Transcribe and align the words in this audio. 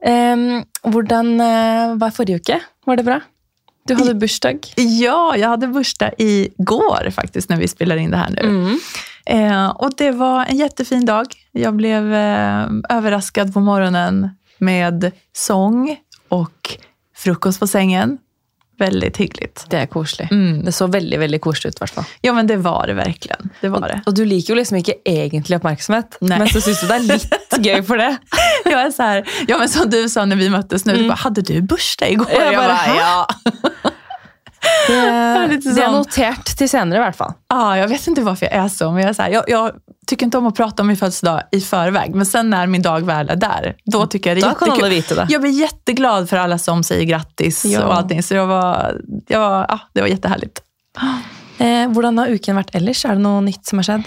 Um, 0.00 0.64
hvordan 0.88 1.34
uh, 1.36 1.98
var 2.00 2.14
forrige 2.16 2.40
uke? 2.40 2.60
Var 2.88 3.00
det 3.00 3.04
bra? 3.04 3.20
Du 3.88 3.94
hadde 3.96 4.14
bursdag. 4.20 4.66
Ja, 4.76 5.32
jeg 5.34 5.48
hadde 5.48 5.70
bursdag 5.72 6.18
igår 6.20 7.08
faktisk, 7.14 7.50
når 7.50 7.62
vi 7.62 7.70
spiller 7.72 8.00
inn 8.00 8.12
det 8.12 8.20
her 8.20 8.34
nu. 8.36 8.42
Mm. 8.46 8.76
Eh, 9.30 9.66
og 9.82 9.96
det 9.98 10.12
var 10.18 10.48
en 10.48 10.58
kjempefin 10.58 11.06
dag. 11.08 11.32
Jeg 11.56 11.76
ble 11.78 11.92
eh, 11.98 12.74
overrasket 12.92 13.52
på 13.54 13.62
morgenen 13.64 14.30
med 14.60 15.10
sång 15.36 15.88
og 16.34 16.76
frukost 17.16 17.60
på 17.60 17.66
sängen. 17.66 18.18
Väldigt 18.80 19.16
hyggligt. 19.20 19.64
Det 19.70 19.76
er 19.82 19.86
koselig. 19.92 20.28
Mm. 20.32 20.62
Det 20.64 20.72
så 20.72 20.86
veldig 20.88 21.18
veldig 21.20 21.40
koselig 21.44 21.74
ut. 21.74 21.76
i 21.76 21.82
hvert 21.84 21.94
fall. 21.98 22.04
Ja, 22.24 22.32
men 22.32 22.46
det 22.48 22.56
var 22.64 22.86
det 22.88 22.94
verkligen. 22.96 23.50
Det 23.60 23.68
var 23.68 23.88
det. 23.92 23.98
Og 24.08 24.14
du 24.16 24.22
liker 24.24 24.54
jo 24.54 24.56
liksom 24.56 24.78
ikke 24.80 24.94
egentlig 25.04 25.58
oppmerksomhet, 25.58 26.16
Nei. 26.24 26.38
men 26.40 26.48
så 26.48 26.62
syns 26.64 26.80
du 26.80 26.86
det 26.88 26.96
er 26.96 27.06
litt 27.10 27.58
gøy 27.68 27.82
for 27.84 28.00
det. 28.00 28.10
Jag 28.64 28.80
är 28.82 28.90
så 28.90 29.02
här, 29.02 29.24
ja 29.48 29.58
men 29.58 29.68
som 29.68 29.90
du 29.90 30.08
sa 30.08 30.24
när 30.24 30.36
vi 30.36 30.48
möttes 30.50 30.84
nu, 30.84 30.96
du 30.96 31.08
bara, 31.08 31.14
hade 31.14 31.42
du 31.42 31.60
bursdag 31.62 32.10
igår? 32.10 32.26
Jag 32.30 32.54
bara, 32.56 32.68
bare, 32.68 32.96
ja. 32.96 33.28
Det, 34.86 35.46
lite 35.50 35.68
det 35.68 35.80
er 35.82 35.86
sånn. 35.86 35.96
notert 36.00 36.56
til 36.58 36.68
senere, 36.68 37.00
i 37.00 37.04
hvert 37.04 37.16
fall. 37.16 37.32
Ja, 37.52 37.76
jeg 37.80 37.88
vet 37.92 38.08
ikke 38.12 38.24
hvorfor 38.26 38.48
jeg 38.48 38.64
er 38.64 38.68
så, 38.72 38.90
men 38.92 39.04
jeg, 39.04 39.10
er 39.12 39.16
så 39.16 39.22
här, 39.22 39.30
jeg, 39.38 39.44
jag 39.48 39.89
tycker 40.10 40.26
inte 40.26 40.38
om 40.38 40.46
att 40.46 40.54
prata 40.54 40.82
om 40.82 40.86
min 40.86 40.96
födelsedag 40.96 41.42
i 41.52 41.60
förväg, 41.60 42.14
men 42.14 42.26
sen 42.26 42.50
när 42.50 42.66
min 42.66 42.82
dag 42.82 43.00
väl 43.00 43.28
är 43.30 43.36
där, 43.36 43.76
då 43.84 44.06
tycker 44.06 44.30
jag 44.30 44.36
det 44.36 44.40
är 44.40 44.48
Da 44.48 44.54
kan 44.54 44.70
alla 44.70 44.88
veta 44.88 45.14
det. 45.14 45.26
Jag 45.28 45.40
blir 45.40 45.50
jätteglad 45.50 46.28
för 46.28 46.36
alla 46.36 46.58
som 46.58 46.82
säger 46.82 47.04
grattis 47.04 47.64
Ja. 47.64 47.84
och 47.84 47.94
allting, 47.94 48.22
så 48.22 48.34
jag 48.34 48.46
var, 48.46 49.00
jag 49.28 49.40
var, 49.40 49.66
ja, 49.68 49.78
det 49.94 50.00
var 50.00 50.08
jättehärligt. 50.08 50.62
Eh, 51.58 51.88
hvordan 51.92 52.18
har 52.18 52.26
uken 52.26 52.56
vært 52.56 52.74
ellers? 52.74 53.04
Er 53.04 53.18
det 53.18 53.22
noe 53.22 53.40
nytt 53.44 53.66
som 53.66 53.78
har 53.78 53.84
skjedd? 53.84 54.02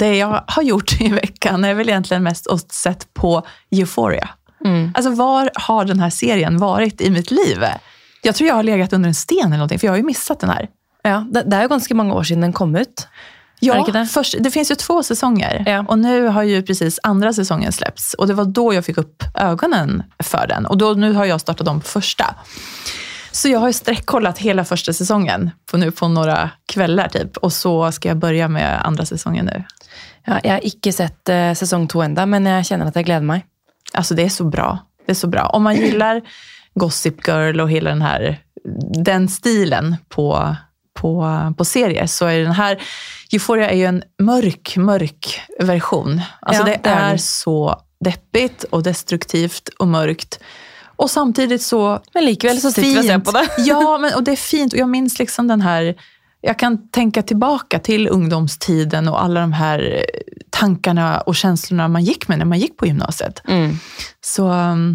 Det 0.00 0.16
jag 0.16 0.44
har 0.46 0.62
gjort 0.62 1.00
i 1.00 1.08
veckan 1.08 1.64
är 1.64 1.74
väl 1.74 1.88
egentligen 1.88 2.22
mest 2.22 2.46
att 2.46 2.72
sett 2.72 3.14
på 3.14 3.42
Euphoria. 3.70 4.28
Mm. 4.64 4.92
Alltså 4.94 5.10
var 5.10 5.50
har 5.54 5.84
den 5.84 6.00
här 6.00 6.10
serien 6.10 6.58
varit 6.58 7.00
i 7.00 7.10
mitt 7.10 7.30
liv? 7.30 7.64
Jag 8.22 8.34
tror 8.34 8.48
jag 8.48 8.54
har 8.54 8.62
legat 8.62 8.92
under 8.92 9.08
en 9.08 9.14
sten 9.14 9.46
eller 9.46 9.56
någonting, 9.56 9.78
för 9.78 9.86
jag 9.86 9.92
har 9.92 9.96
ju 9.98 10.02
missat 10.02 10.40
den 10.40 10.50
här. 10.50 10.68
Ja, 11.02 11.24
det, 11.30 11.42
det 11.42 11.56
er 11.56 11.62
jo 11.62 11.68
ganske 11.68 11.94
mange 11.94 12.14
år 12.14 12.22
siden 12.22 12.40
den 12.40 12.52
kom 12.52 12.76
ut. 12.76 13.08
Ja, 13.60 13.72
Är 13.72 13.76
det 13.76 13.80
inte 13.80 13.98
det? 13.98 14.06
Först, 14.06 14.34
det 14.40 14.50
finns 14.50 14.70
ju 14.70 14.74
två 14.74 15.02
säsonger 15.02 15.62
Ja. 15.66 15.84
och 15.88 15.98
nu 15.98 16.26
har 16.26 16.42
ju 16.42 16.62
precis 16.62 17.00
andra 17.02 17.32
säsongen 17.32 17.72
släppts. 17.72 18.14
Och 18.14 18.26
det 18.26 18.34
var 18.34 18.44
då 18.44 18.74
jag 18.74 18.84
fick 18.84 18.98
upp 18.98 19.22
ögonen 19.34 20.02
för 20.22 20.46
den. 20.46 20.66
Och 20.66 20.78
då, 20.78 20.92
nu 20.92 21.12
har 21.12 21.24
jag 21.24 21.40
startat 21.40 21.68
om 21.68 21.80
på 21.80 21.86
första. 21.86 22.34
Så 23.32 23.48
jag 23.48 23.58
har 23.60 23.66
ju 23.66 23.72
streckkollat 23.72 24.38
hela 24.38 24.64
första 24.64 24.92
säsongen 24.92 25.50
på, 25.70 25.76
nu 25.76 25.90
på 25.90 26.08
några 26.08 26.50
kvällar 26.66 27.08
typ. 27.08 27.36
Och 27.36 27.52
så 27.52 27.92
ska 27.92 28.08
jag 28.08 28.16
börja 28.16 28.48
med 28.48 28.86
andra 28.86 29.04
säsongen 29.06 29.46
nu. 29.46 29.64
Ja, 30.26 30.40
jeg 30.44 30.52
har 30.52 30.60
ikke 30.64 30.92
sett 30.92 31.28
eh, 31.28 31.52
säsong 31.52 31.86
to 31.88 32.00
enda, 32.00 32.24
men 32.26 32.46
jeg 32.46 32.64
kjenner 32.64 32.88
at 32.88 32.96
jeg 32.96 33.04
gleder 33.04 33.26
meg. 33.28 33.42
Alltså 33.92 34.14
det 34.14 34.22
är 34.24 34.28
så 34.28 34.44
bra. 34.44 34.78
Det 35.06 35.12
är 35.12 35.14
så 35.14 35.26
bra. 35.28 35.46
Om 35.46 35.62
man 35.62 35.76
gillar 35.76 36.22
Gossip 36.74 37.28
Girl 37.28 37.60
och 37.60 37.70
hela 37.70 37.90
den 37.90 38.02
här 38.02 38.38
den 39.04 39.28
stilen 39.28 39.96
på, 40.08 40.56
på, 40.94 41.12
på 41.58 41.64
serier 41.64 42.06
så 42.06 42.28
er 42.30 42.44
den 42.44 42.52
här 42.52 42.78
Euphoria 43.32 43.66
er 43.70 43.78
jo 43.80 43.88
en 43.88 44.02
mørk, 44.22 44.76
mørk 44.76 45.30
version. 45.58 46.20
Altså, 46.42 46.62
Ja, 46.62 46.64
det, 46.64 46.80
det 46.84 46.90
er, 46.90 47.14
är 47.14 47.16
så 47.16 47.80
deppigt 48.04 48.64
og 48.70 48.84
destruktivt 48.84 49.70
og 49.80 49.88
mørkt. 49.88 50.38
Og 50.96 51.10
samtidig 51.10 51.60
så 51.60 52.00
Men 52.14 52.24
likevel 52.24 52.60
så 52.60 52.70
sitter 52.70 52.90
vi 52.90 52.98
og 52.98 53.04
ser 53.04 53.18
på 53.18 53.34
det. 53.34 53.48
Ja, 53.66 53.98
men, 53.98 54.14
og 54.14 54.24
det 54.24 54.36
er 54.36 54.42
fint. 54.42 54.74
Og 54.74 54.78
jeg 54.78 54.88
minns 54.88 55.18
liksom 55.18 55.48
den 55.48 55.64
her 55.64 55.94
jeg 56.44 56.58
kan 56.60 56.76
tenke 56.92 57.22
tilbake 57.24 57.78
til 57.80 58.04
ungdomstiden 58.12 59.08
og 59.08 59.16
alle 59.16 59.46
de 59.46 59.56
her 59.56 59.84
tankene 60.52 61.06
og 61.24 61.32
følelsene 61.32 61.86
man 61.88 62.04
gikk 62.04 62.28
med 62.28 62.42
når 62.42 62.50
man 62.50 62.60
gikk 62.60 62.76
på 62.76 62.90
gymnasiet. 62.90 63.40
Mm. 63.48 63.78
Så 64.20 64.44
um, 64.44 64.90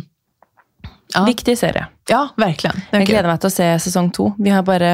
ja, 1.16 1.24
Viktig 1.26 1.58
serie. 1.58 1.88
ja 2.10 2.28
verkligen. 2.38 2.84
Jeg 2.92 3.10
gleder 3.10 3.32
meg 3.32 3.42
til 3.42 3.50
å 3.50 3.56
se 3.56 3.70
sesong 3.82 4.12
to. 4.14 4.30
Vi 4.38 4.54
har 4.54 4.62
bare 4.68 4.92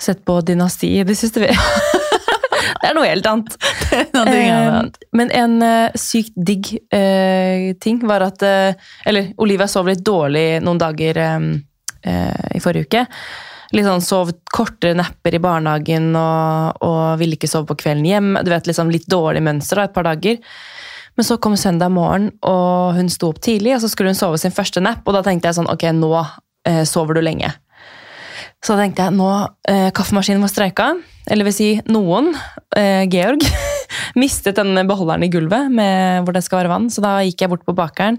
sett 0.00 0.24
på 0.24 0.40
Dynasti 0.40 0.98
i 0.98 1.04
det 1.04 1.14
siste. 1.14 1.40
vi. 1.40 1.48
det 2.80 2.90
er 2.90 2.96
noe 2.96 3.08
helt 3.08 3.26
annet. 3.26 3.56
Någonting 4.12 4.50
Eh, 4.50 4.82
men 5.16 5.30
en 5.30 5.56
eh, 5.62 5.96
sykt 5.98 6.34
digg 6.36 6.72
eh, 6.94 7.74
ting 7.80 8.00
var 8.06 8.24
at 8.26 8.42
Eller 8.42 9.32
Olivia 9.42 9.68
sov 9.68 9.88
litt 9.88 10.04
dårlig 10.04 10.62
noen 10.64 10.80
dager 10.80 11.20
i 12.06 12.60
forrige 12.62 12.86
uke. 12.86 13.00
Litt 13.74 13.86
sånn 13.86 14.04
Sov 14.04 14.28
kortere 14.54 14.94
napper 14.94 15.34
i 15.34 15.40
barnehagen 15.42 16.12
og, 16.14 16.84
og 16.86 17.16
ville 17.18 17.34
ikke 17.34 17.50
sove 17.50 17.66
på 17.72 17.80
kvelden 17.80 18.06
hjem. 18.06 18.28
Du 18.46 18.52
vet, 18.52 18.68
liksom 18.68 18.92
Litt 18.94 19.08
dårlig 19.10 19.42
mønster 19.42 19.80
da, 19.80 19.88
et 19.88 19.96
par 19.96 20.06
dager. 20.06 20.38
Men 21.18 21.26
så 21.26 21.38
kom 21.42 21.56
søndag 21.58 21.90
morgen, 21.90 22.28
og 22.46 22.94
hun 22.94 23.10
sto 23.10 23.32
opp 23.32 23.40
tidlig, 23.42 23.74
og 23.74 23.82
så 23.82 23.90
skulle 23.90 24.12
hun 24.12 24.18
sove 24.20 24.38
sin 24.38 24.54
første 24.54 24.84
napp. 24.84 25.02
Og 25.02 25.16
da 25.16 25.24
tenkte 25.26 25.50
jeg 25.50 25.58
sånn, 25.58 25.70
ok, 25.72 25.88
nå 25.98 26.12
sover 26.86 27.18
du 27.18 27.24
lenge. 27.26 27.50
Så 28.66 28.74
da 28.74 28.82
tenkte 28.82 29.04
jeg 29.06 29.14
nå 29.14 29.30
eh, 29.70 29.92
kaffemaskinen 29.94 30.42
var 30.42 30.50
streika, 30.50 30.88
eller 31.30 31.46
vil 31.46 31.54
si 31.54 31.68
noen, 31.86 32.32
eh, 32.74 33.04
Georg, 33.12 33.44
mistet 34.22 34.58
denne 34.58 34.82
beholderen 34.88 35.22
i 35.22 35.30
gulvet 35.30 35.70
med, 35.70 36.24
hvor 36.26 36.34
det 36.34 36.42
skal 36.42 36.64
være 36.64 36.72
vann. 36.72 36.88
Så 36.90 37.04
da 37.04 37.20
gikk 37.22 37.44
jeg 37.44 37.52
bort 37.52 37.62
på 37.68 37.76
bakeren, 37.78 38.18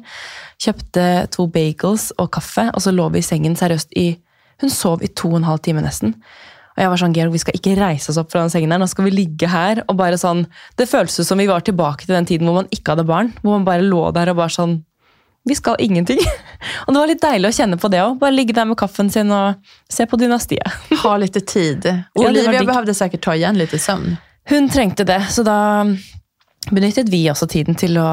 kjøpte 0.63 1.27
to 1.35 1.49
bagels 1.51 2.13
og 2.15 2.31
kaffe, 2.37 2.69
og 2.71 2.85
så 2.85 2.95
lå 2.95 3.09
vi 3.11 3.19
i 3.19 3.27
sengen 3.27 3.59
seriøst 3.59 3.91
i 3.99 4.13
Hun 4.57 4.71
sov 4.73 5.03
i 5.05 5.09
to 5.13 5.27
og 5.29 5.35
en 5.37 5.43
halv 5.45 5.59
time 5.61 5.83
nesten. 5.85 6.15
Og 6.73 6.79
jeg 6.81 6.89
var 6.89 6.97
sånn, 6.97 7.13
Georg, 7.13 7.33
vi 7.35 7.41
skal 7.43 7.59
ikke 7.59 7.75
reise 7.77 8.09
oss 8.09 8.17
opp 8.17 8.31
fra 8.31 8.41
den 8.41 8.49
sengen 8.49 8.71
her, 8.73 8.79
nå 8.81 8.87
skal 8.89 9.05
vi 9.05 9.11
ligge 9.13 9.51
her. 9.51 9.83
og 9.85 9.99
bare 9.99 10.17
sånn, 10.17 10.47
Det 10.77 10.89
føltes 10.89 11.27
som 11.27 11.37
vi 11.37 11.45
var 11.45 11.61
tilbake 11.61 12.07
til 12.07 12.15
den 12.15 12.25
tiden 12.25 12.47
hvor 12.47 12.63
man 12.63 12.71
ikke 12.73 12.95
hadde 12.95 13.05
barn. 13.05 13.29
Hvor 13.43 13.59
man 13.59 13.67
bare 13.67 13.85
lå 13.85 14.09
der 14.15 14.31
og 14.31 14.37
bare 14.37 14.49
sånn 14.49 14.79
Vi 15.47 15.55
skal 15.55 15.75
ingenting. 15.79 16.19
Og 16.85 16.93
det 16.93 16.99
var 16.99 17.09
litt 17.11 17.23
deilig 17.23 17.49
å 17.49 17.55
kjenne 17.55 17.79
på 17.79 17.91
det 17.93 18.03
òg. 18.03 18.19
Bare 18.21 18.35
ligge 18.35 18.55
der 18.57 18.67
med 18.67 18.77
kaffen 18.79 19.09
sin 19.13 19.31
og 19.31 19.73
se 19.89 20.07
på 20.09 20.19
Dynastiet. 20.19 20.67
Ha 21.03 21.15
litt 21.21 21.37
tid. 21.47 21.85
Olivia 22.17 22.63
behøvde 22.65 22.95
sikkert 22.97 23.23
ta 23.27 23.35
igjen 23.37 23.59
litt 23.59 23.75
søvn. 23.79 24.17
Hun 24.47 24.69
trengte 24.71 25.03
det, 25.07 25.19
så 25.31 25.43
da 25.43 25.57
benyttet 26.71 27.09
vi 27.11 27.25
også 27.31 27.47
tiden 27.51 27.75
til 27.79 27.99
å 27.99 28.07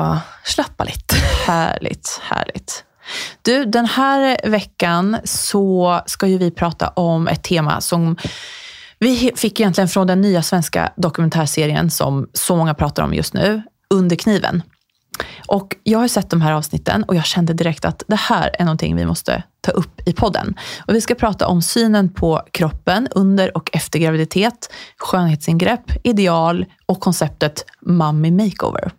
slappe 0.47 0.85
av 0.85 0.91
litt. 0.91 1.15
Herlig. 1.47 2.01
Herlig. 2.31 2.65
Du, 3.43 3.65
den 3.65 3.87
här 3.87 4.49
veckan 4.49 5.17
så 5.25 6.01
ska 6.07 6.27
vi 6.27 6.51
prate 6.51 6.89
om 6.97 7.29
et 7.29 7.43
tema 7.45 7.81
som 7.81 8.17
vi 8.99 9.33
fikk 9.37 9.61
egentligen 9.61 9.89
fra 9.89 10.05
den 10.05 10.21
nye 10.21 10.43
svenska 10.43 10.93
dokumentärserien 10.97 11.91
som 11.91 12.27
så 12.33 12.57
mange 12.57 12.75
prater 12.75 13.03
om 13.03 13.15
just 13.15 13.35
nu, 13.35 13.63
Under 13.95 14.17
kniven. 14.17 14.63
Och 15.49 15.77
jag 15.83 15.99
har 15.99 16.09
sett 16.09 16.31
de 16.31 16.41
här 16.41 16.53
avsnitten 16.53 17.03
och 17.03 17.15
jag 17.15 17.25
kände 17.25 17.53
direkt 17.53 17.85
att 17.85 18.03
det 18.07 18.17
här 18.17 18.51
är 18.59 18.65
någonting 18.65 18.97
vi 18.97 19.07
måste 19.07 19.43
ta 19.61 19.71
upp 19.71 20.01
i 20.09 20.13
podden. 20.13 20.55
Och 20.87 20.95
vi 20.95 21.01
ska 21.01 21.15
prata 21.15 21.47
om 21.47 21.63
synen 21.63 22.13
på 22.13 22.43
kroppen 22.53 23.09
under 23.11 23.57
och 23.57 23.71
efter 23.73 23.99
graviditet, 23.99 24.73
skönhetsingrepp, 24.97 25.93
ideal 26.03 26.67
och 26.87 27.01
konceptet 27.01 27.65
mommy 27.81 28.31
makeover. 28.31 28.93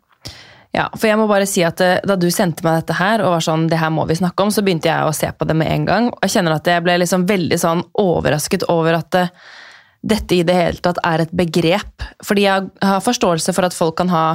Ja, 0.75 0.89
for 0.91 1.07
jeg 1.07 1.19
må 1.19 1.27
bare 1.29 1.47
si 1.47 1.61
at 1.63 1.79
eh, 1.83 2.01
Da 2.03 2.17
du 2.19 2.27
sendte 2.33 2.65
meg 2.65 2.81
dette 2.81 2.97
her, 2.97 3.21
og 3.23 3.37
var 3.37 3.43
sånn, 3.45 3.69
det 3.71 3.79
her 3.79 3.93
må 3.95 4.03
vi 4.09 4.17
snakke 4.19 4.43
om, 4.43 4.51
så 4.51 4.63
begynte 4.65 4.89
jeg 4.89 5.07
å 5.07 5.13
se 5.15 5.29
på 5.31 5.47
det 5.47 5.55
med 5.55 5.71
en 5.71 5.85
gang. 5.87 6.09
Jeg 6.25 6.33
kjenner 6.35 6.57
at 6.57 6.67
jeg 6.67 6.83
ble 6.83 6.97
liksom 6.99 7.23
veldig 7.29 7.59
sånn 7.61 7.83
overrasket 8.01 8.67
over 8.73 8.97
at 8.99 9.15
eh, 9.19 9.31
dette 10.05 10.35
i 10.35 10.43
det 10.45 10.57
hele 10.57 10.83
tatt 10.83 10.99
er 11.07 11.23
et 11.23 11.31
begrep. 11.33 12.03
Fordi 12.27 12.43
jeg 12.45 12.67
har 12.83 13.05
forståelse 13.05 13.55
for 13.55 13.67
at 13.67 13.77
folk 13.77 13.95
kan 14.01 14.11
ha 14.11 14.25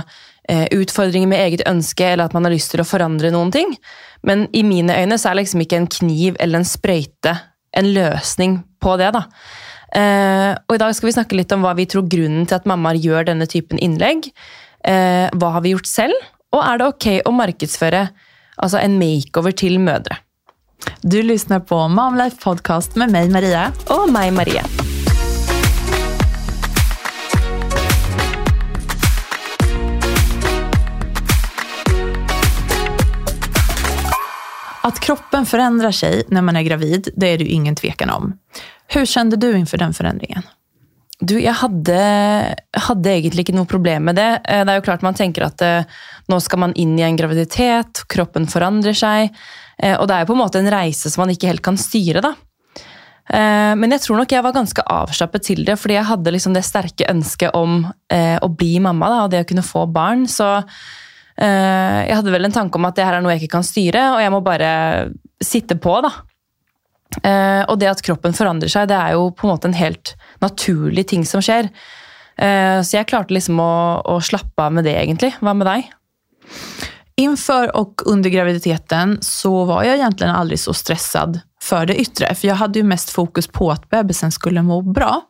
utfordringer 0.50 1.28
med 1.30 1.38
eget 1.44 1.60
ønske, 1.68 2.02
eller 2.02 2.26
at 2.26 2.32
man 2.34 2.46
har 2.46 2.54
lyst 2.54 2.72
til 2.72 2.82
å 2.82 2.88
forandre 2.88 3.30
noen 3.30 3.52
ting. 3.54 3.76
Men 4.26 4.48
i 4.56 4.64
mine 4.66 4.96
øyne 4.98 5.18
så 5.20 5.30
er 5.30 5.40
liksom 5.40 5.62
ikke 5.62 5.78
en 5.78 5.90
kniv 5.90 6.40
eller 6.42 6.60
en 6.60 6.66
sprøyte 6.66 7.36
en 7.76 7.92
løsning 7.94 8.60
på 8.82 8.96
det. 9.00 9.12
da. 9.14 9.24
Eh, 9.94 10.54
og 10.68 10.74
I 10.74 10.80
dag 10.82 10.94
skal 10.96 11.10
vi 11.10 11.16
snakke 11.16 11.38
litt 11.38 11.52
om 11.54 11.64
hva 11.66 11.74
vi 11.78 11.88
tror 11.90 12.08
grunnen 12.10 12.46
til 12.46 12.58
at 12.58 12.68
mammaer 12.70 13.00
gjør 13.00 13.30
denne 13.30 13.48
typen 13.50 13.80
innlegg. 13.82 14.30
Eh, 14.86 15.26
hva 15.36 15.54
har 15.56 15.64
vi 15.64 15.74
gjort 15.74 15.90
selv, 15.90 16.28
og 16.54 16.62
er 16.64 16.80
det 16.80 16.90
ok 16.90 17.08
å 17.28 17.36
markedsføre 17.36 18.08
altså 18.60 18.80
en 18.80 18.98
makeover 19.00 19.56
til 19.56 19.80
mødre? 19.82 20.20
Du 21.04 21.20
lysner 21.22 21.60
på 21.60 21.76
Mom 21.92 22.16
Life 22.16 22.40
Podcast 22.40 22.96
med 22.96 23.12
meg, 23.12 23.32
Maria. 23.32 23.68
Og 23.92 24.08
meg, 24.12 24.32
Marie. 24.32 24.64
Att 34.82 35.00
kroppen 35.00 35.46
förändrar 35.46 35.90
sig 35.92 36.22
när 36.28 36.42
man 36.42 36.56
är 36.56 36.62
gravid, 36.62 37.08
det 37.16 37.26
är 37.28 37.38
det 37.38 37.44
ju 37.44 37.50
ingen 37.50 37.74
tvekan 37.74 38.10
om. 38.10 38.32
Hur 38.88 39.06
kände 39.06 39.36
du 39.36 39.56
inför 39.58 39.78
den 39.78 39.94
förändringen? 39.94 40.42
Du, 41.20 41.36
jeg 41.42 41.52
hadde, 41.52 41.96
hadde 42.72 43.10
egentlig 43.12 43.44
ikke 43.44 43.52
noe 43.52 43.68
problem 43.68 44.06
med 44.08 44.16
det. 44.16 44.40
Eh, 44.48 44.62
Det 44.64 44.72
er 44.72 44.78
jo 44.78 44.84
klart 44.86 45.02
Man 45.04 45.14
tenker 45.14 45.44
at 45.44 45.60
eh, 45.60 45.84
nå 46.32 46.38
skal 46.40 46.58
man 46.62 46.72
inn 46.72 46.94
i 46.98 47.02
en 47.04 47.16
graviditet, 47.16 48.06
kroppen 48.08 48.46
forandrer 48.48 48.96
seg. 48.96 49.28
eh, 49.82 49.98
Og 50.00 50.08
det 50.08 50.14
er 50.16 50.20
jo 50.24 50.30
på 50.32 50.38
en 50.38 50.40
måte 50.46 50.58
en 50.62 50.70
reise 50.72 51.10
som 51.10 51.20
man 51.26 51.34
ikke 51.34 51.50
helt 51.52 51.62
kan 51.62 51.76
styre. 51.76 52.20
da. 52.24 52.34
Men 53.30 53.92
jeg 53.92 54.00
tror 54.00 54.16
nok 54.16 54.32
jeg 54.32 54.42
var 54.42 54.52
ganske 54.52 54.82
avslappet 54.90 55.42
til 55.46 55.60
det, 55.64 55.76
fordi 55.78 55.94
jeg 55.94 56.08
hadde 56.08 56.32
liksom 56.34 56.54
det 56.54 56.64
sterke 56.66 57.06
ønsket 57.06 57.54
om 57.54 57.84
å 58.10 58.48
bli 58.50 58.80
mamma 58.82 59.06
da, 59.06 59.18
og 59.22 59.30
det 59.30 59.44
å 59.44 59.46
kunne 59.46 59.62
få 59.62 59.84
barn. 59.86 60.24
Så 60.26 60.48
jeg 61.40 62.16
hadde 62.18 62.32
vel 62.34 62.44
en 62.44 62.52
tanke 62.52 62.76
om 62.76 62.84
at 62.88 62.98
det 62.98 63.06
her 63.06 63.16
er 63.16 63.24
noe 63.24 63.32
jeg 63.32 63.44
ikke 63.44 63.56
kan 63.58 63.64
styre, 63.64 64.02
og 64.14 64.20
jeg 64.20 64.32
må 64.34 64.42
bare 64.44 64.72
sitte 65.40 65.78
på, 65.80 65.94
da. 66.04 66.10
Eh, 67.26 67.62
og 67.66 67.78
det 67.80 67.88
at 67.90 68.02
kroppen 68.06 68.34
forandrer 68.36 68.70
seg, 68.70 68.90
det 68.90 68.98
er 68.98 69.16
jo 69.16 69.30
på 69.34 69.46
en 69.46 69.54
måte 69.54 69.70
en 69.70 69.78
helt 69.78 70.14
naturlig 70.42 71.08
ting 71.10 71.26
som 71.26 71.42
skjer. 71.42 71.70
Eh, 72.40 72.78
så 72.86 73.00
jeg 73.00 73.08
klarte 73.10 73.34
liksom 73.34 73.58
å, 73.62 73.72
å 74.06 74.20
slappe 74.22 74.68
av 74.68 74.76
med 74.76 74.86
det, 74.86 74.94
egentlig. 75.00 75.32
Hva 75.42 75.54
med 75.56 75.68
deg? 75.68 75.90
Inför 77.20 77.74
og 77.76 78.06
under 78.08 78.32
graviditeten 78.32 79.18
så 79.24 79.52
var 79.68 79.84
jeg 79.84 79.98
egentlig 79.98 80.30
aldri 80.32 80.60
så 80.60 80.74
stressad 80.76 81.40
för 81.62 81.86
det 81.86 81.94
yttre. 81.96 82.34
För 82.34 82.48
jag 82.48 82.54
hade 82.54 82.78
ju 82.78 82.82
mest 82.82 83.10
fokus 83.10 83.46
på 83.46 83.70
att 83.70 83.90
bebisen 83.90 84.32
skulle 84.32 84.62
må 84.62 84.82
bra. 84.82 85.20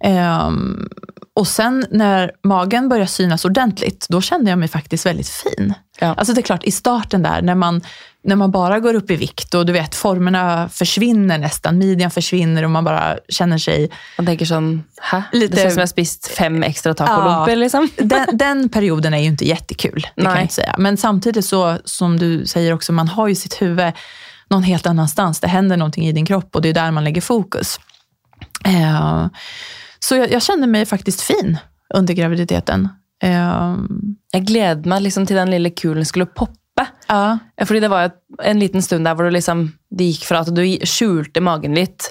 Ehm, 0.00 0.88
och 1.36 1.46
sen 1.48 1.86
när 1.90 2.30
magen 2.44 2.88
började 2.88 3.06
synas 3.06 3.44
ordentligt, 3.44 4.06
då 4.08 4.20
kände 4.20 4.50
jag 4.50 4.58
mig 4.58 4.68
faktiskt 4.68 5.06
väldigt 5.06 5.28
fin. 5.28 5.74
Ja. 6.00 6.14
Alltså 6.14 6.34
det 6.34 6.40
är 6.40 6.42
klart, 6.42 6.64
i 6.64 6.70
starten 6.70 7.22
där, 7.22 7.42
när 7.42 7.54
man, 7.54 7.80
när 8.24 8.36
man 8.36 8.50
bara 8.50 8.80
går 8.80 8.94
upp 8.94 9.10
i 9.10 9.16
vikt 9.16 9.54
och 9.54 9.66
du 9.66 9.72
vet, 9.72 9.94
formerna 9.94 10.68
försvinner 10.68 11.38
nästan, 11.38 11.78
midjan 11.78 12.10
försvinner 12.10 12.62
och 12.62 12.70
man 12.70 12.84
bara 12.84 13.16
känner 13.28 13.58
sig 13.58 13.90
Man 14.18 14.26
tenker 14.26 14.46
sånn 14.46 14.84
Hä? 15.00 15.22
Lite- 15.32 15.54
Det 15.54 15.60
ser 15.60 15.66
ut 15.66 15.72
som 15.72 15.80
har 15.80 15.86
spist 15.86 16.26
fem 16.26 16.62
ekstra 16.62 16.94
Ja, 16.98 17.46
liksom. 17.46 17.88
den, 17.96 18.26
den 18.32 18.68
perioden 18.68 19.14
är 19.14 19.18
ju 19.18 19.26
inte 19.26 19.48
jättekul, 19.48 20.06
det 20.16 20.22
kan 20.22 20.30
Nej. 20.30 20.34
jag 20.34 20.44
inte 20.44 20.54
säga. 20.54 20.74
Men 20.78 20.96
samtidigt 20.96 21.44
så, 21.44 21.78
som 21.84 22.18
du 22.18 22.46
säger 22.46 22.72
också, 22.72 22.92
man 22.92 23.08
har 23.08 23.28
ju 23.28 23.34
sitt 23.34 23.62
huvud 23.62 23.92
någon 24.54 24.62
helt 24.62 24.86
annanstans. 24.86 25.40
Det 25.40 25.48
händer 25.48 25.76
någonting 25.76 26.06
i 26.06 26.12
din 26.12 26.26
kropp 26.26 26.54
och 26.56 26.62
det 26.62 26.68
är 26.68 26.74
där 26.74 26.90
man 26.90 27.04
lägger 27.04 27.20
fokus. 27.20 27.78
Eh, 28.66 29.26
så 29.98 30.16
jag, 30.16 30.30
jag 30.32 30.42
kände 30.42 30.66
mig 30.66 30.86
faktiskt 30.86 31.20
fin 31.20 31.56
under 31.94 32.14
graviditeten. 32.14 32.88
Eh, 33.22 33.76
Jeg 34.34 34.46
gleder 34.46 34.88
meg 34.90 35.02
liksom 35.04 35.26
til 35.26 35.36
den 35.38 35.50
lille 35.54 35.70
kulen 35.70 36.04
skulle 36.04 36.26
poppe. 36.26 36.86
ja, 37.08 37.38
Fordi 37.64 37.80
det 37.80 37.88
var 37.88 38.10
en 38.42 38.58
liten 38.58 38.82
stund 38.82 39.04
der 39.06 39.14
hvor 39.14 39.24
du 39.24 39.30
liksom, 39.30 39.68
det 39.90 40.04
gikk 40.10 40.24
fra 40.26 40.40
at 40.42 40.50
du 40.54 40.62
skjulte 40.84 41.40
magen 41.40 41.74
litt, 41.74 42.08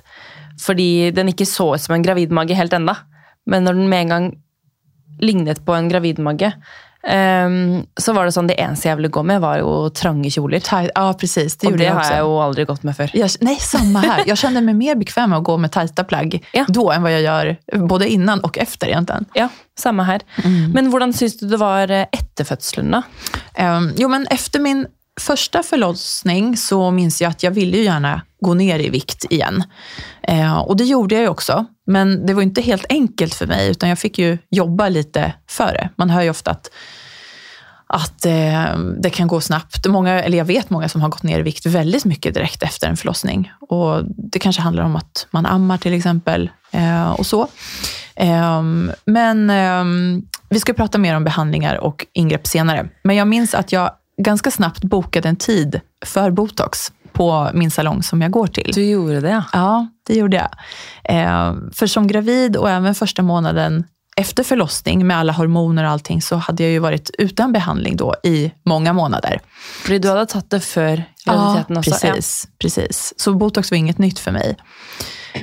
fordi 0.63 1.11
den 1.11 1.27
ikke 1.33 1.45
så 1.45 1.73
ut 1.75 1.81
som 1.83 1.95
en 1.95 2.03
gravidmage 2.05 2.55
helt 2.55 2.73
enda. 2.73 2.95
Men 3.45 3.63
når 3.65 3.73
den 3.73 3.89
med 3.91 4.01
en 4.05 4.09
gang 4.13 4.29
lignet 5.19 5.65
på 5.65 5.75
en 5.75 5.89
gravidmage, 5.91 6.53
ehm, 7.07 7.83
så 7.99 8.13
var 8.15 8.25
det 8.25 8.33
sånn, 8.35 8.47
det 8.47 8.57
eneste 8.61 8.89
jeg 8.89 8.99
ville 8.99 9.11
gå 9.13 9.23
med 9.27 9.41
var 9.43 9.59
jo 9.61 9.89
trange 9.95 10.31
kjoler. 10.33 10.63
tight, 10.63 10.91
ja, 10.95 11.13
precis. 11.19 11.57
Det 11.57 11.67
Og 11.71 11.77
det 11.77 11.87
jeg 11.87 11.93
har 11.97 12.09
jeg 12.11 12.23
jo 12.25 12.39
aldri 12.43 12.65
gått 12.69 12.83
med 12.83 12.95
før. 12.97 13.13
Jeg, 13.17 13.29
nej, 13.41 13.57
samme 13.59 14.03
her. 14.03 14.23
Jeg 14.29 14.37
kjenner 14.37 14.65
meg 14.65 14.79
mer 14.79 14.95
bekvem 14.99 15.33
med 15.33 15.41
å 15.41 15.45
gå 15.51 15.57
med 15.59 15.71
tajta 15.71 16.03
plagg 16.07 16.39
Ja. 16.53 16.65
da 16.67 16.87
enn 16.95 17.03
hva 17.05 17.11
jeg 17.13 17.25
gjør 17.27 17.87
både 17.91 18.09
innan 18.09 18.43
og 18.43 18.57
etter. 18.57 19.27
Ja, 19.35 19.49
samme 19.79 20.03
her. 20.07 20.21
Men 20.43 20.91
hvordan 20.91 21.13
syns 21.13 21.37
du 21.39 21.47
det 21.47 21.59
var 21.61 21.91
eh, 21.91 22.05
etter 22.13 22.47
fødselen, 22.47 22.91
da? 22.91 23.03
Um, 23.57 23.91
jo, 23.97 24.07
men 24.09 24.27
efter 24.33 24.59
min 24.63 24.85
första 25.21 25.63
förlossning 25.63 26.57
så 26.57 26.91
minns 26.91 27.21
jag 27.21 27.29
att 27.29 27.43
jag 27.43 27.51
ville 27.51 27.77
ju 27.77 27.83
gärna 27.83 28.21
gå 28.41 28.53
ner 28.53 28.79
i 28.79 28.89
vikt 28.89 29.25
igen. 29.29 29.63
Eh, 30.21 30.57
och 30.57 30.77
det 30.77 30.83
gjorde 30.83 31.15
jag 31.15 31.21
ju 31.21 31.27
också. 31.27 31.65
Men 31.85 32.25
det 32.25 32.33
var 32.33 32.41
inte 32.41 32.61
helt 32.61 32.85
enkelt 32.89 33.33
för 33.33 33.47
mig, 33.47 33.69
utan 33.69 33.89
jag 33.89 33.99
fick 33.99 34.19
ju 34.19 34.37
jobba 34.49 34.89
lite 34.89 35.33
för 35.49 35.73
det. 35.73 35.89
Man 35.95 36.09
hör 36.09 36.21
ju 36.21 36.29
ofta 36.29 36.51
att, 36.51 36.71
att 37.87 38.25
eh, 38.25 38.77
det 39.01 39.09
kan 39.09 39.27
gå 39.27 39.41
snabbt. 39.41 39.85
Jag 40.29 40.45
vet 40.45 40.69
många 40.69 40.89
som 40.89 41.01
har 41.01 41.09
gått 41.09 41.23
ner 41.23 41.39
i 41.39 41.41
vikt 41.41 41.65
väldigt 41.65 42.05
mycket 42.05 42.33
direkt 42.33 42.63
efter 42.63 42.87
en 42.87 42.97
förlossning. 42.97 43.51
Och 43.59 44.03
det 44.05 44.39
kanske 44.39 44.61
handlar 44.61 44.83
om 44.83 44.95
att 44.95 45.27
man 45.31 45.45
ammar 45.45 45.77
till 45.77 45.93
exempel 45.93 46.49
eh, 46.71 47.11
och 47.11 47.25
så. 47.25 47.47
Ehm, 48.15 48.91
men 49.05 49.49
ehm, 49.49 50.21
vi 50.49 50.59
ska 50.59 50.73
prata 50.73 50.97
mer 50.97 51.15
om 51.15 51.23
behandlingar 51.23 51.75
och 51.75 52.05
ingrepp 52.13 52.47
senare. 52.47 52.89
Men 53.03 53.15
jag 53.15 53.27
minns 53.27 53.53
att 53.53 53.71
jag 53.71 53.91
ganska 54.17 54.51
snabbt 54.51 54.83
bokade 54.83 55.29
en 55.29 55.35
tid 55.35 55.81
för 56.05 56.31
botox 56.31 56.91
på 57.13 57.49
min 57.53 57.71
salong 57.71 58.03
som 58.03 58.21
jag 58.21 58.31
går 58.31 58.47
till. 58.47 58.71
Du 58.73 58.85
gjorde 58.85 59.21
det, 59.21 59.29
ja. 59.29 59.43
Ja, 59.53 59.87
det 60.07 60.15
gjorde 60.15 60.37
jag. 60.37 60.49
Eh, 61.03 61.55
för 61.73 61.87
som 61.87 62.07
gravid 62.07 62.57
och 62.57 62.69
även 62.69 62.95
första 62.95 63.21
månaden 63.21 63.83
efter 64.15 64.43
förlossning 64.43 65.07
med 65.07 65.17
alla 65.17 65.33
hormoner 65.33 65.83
och 65.83 65.89
allting 65.89 66.21
så 66.21 66.35
hade 66.35 66.63
jag 66.63 66.71
ju 66.71 66.79
varit 66.79 67.11
utan 67.17 67.51
behandling 67.51 67.97
då 67.97 68.15
i 68.23 68.51
många 68.65 68.93
månader. 68.93 69.39
Fordi 69.83 69.99
du 69.99 70.07
hadde 70.09 70.25
tatt 70.25 70.49
det 70.49 70.59
før 70.59 71.03
graviditeten 71.25 71.77
også. 71.77 71.91
precis, 71.91 72.47
precis. 72.59 73.13
Så 73.17 73.33
botox 73.33 73.71
var 73.71 73.77
inget 73.77 73.97
nytt 73.97 74.19
för 74.19 74.31
mig. 74.31 74.57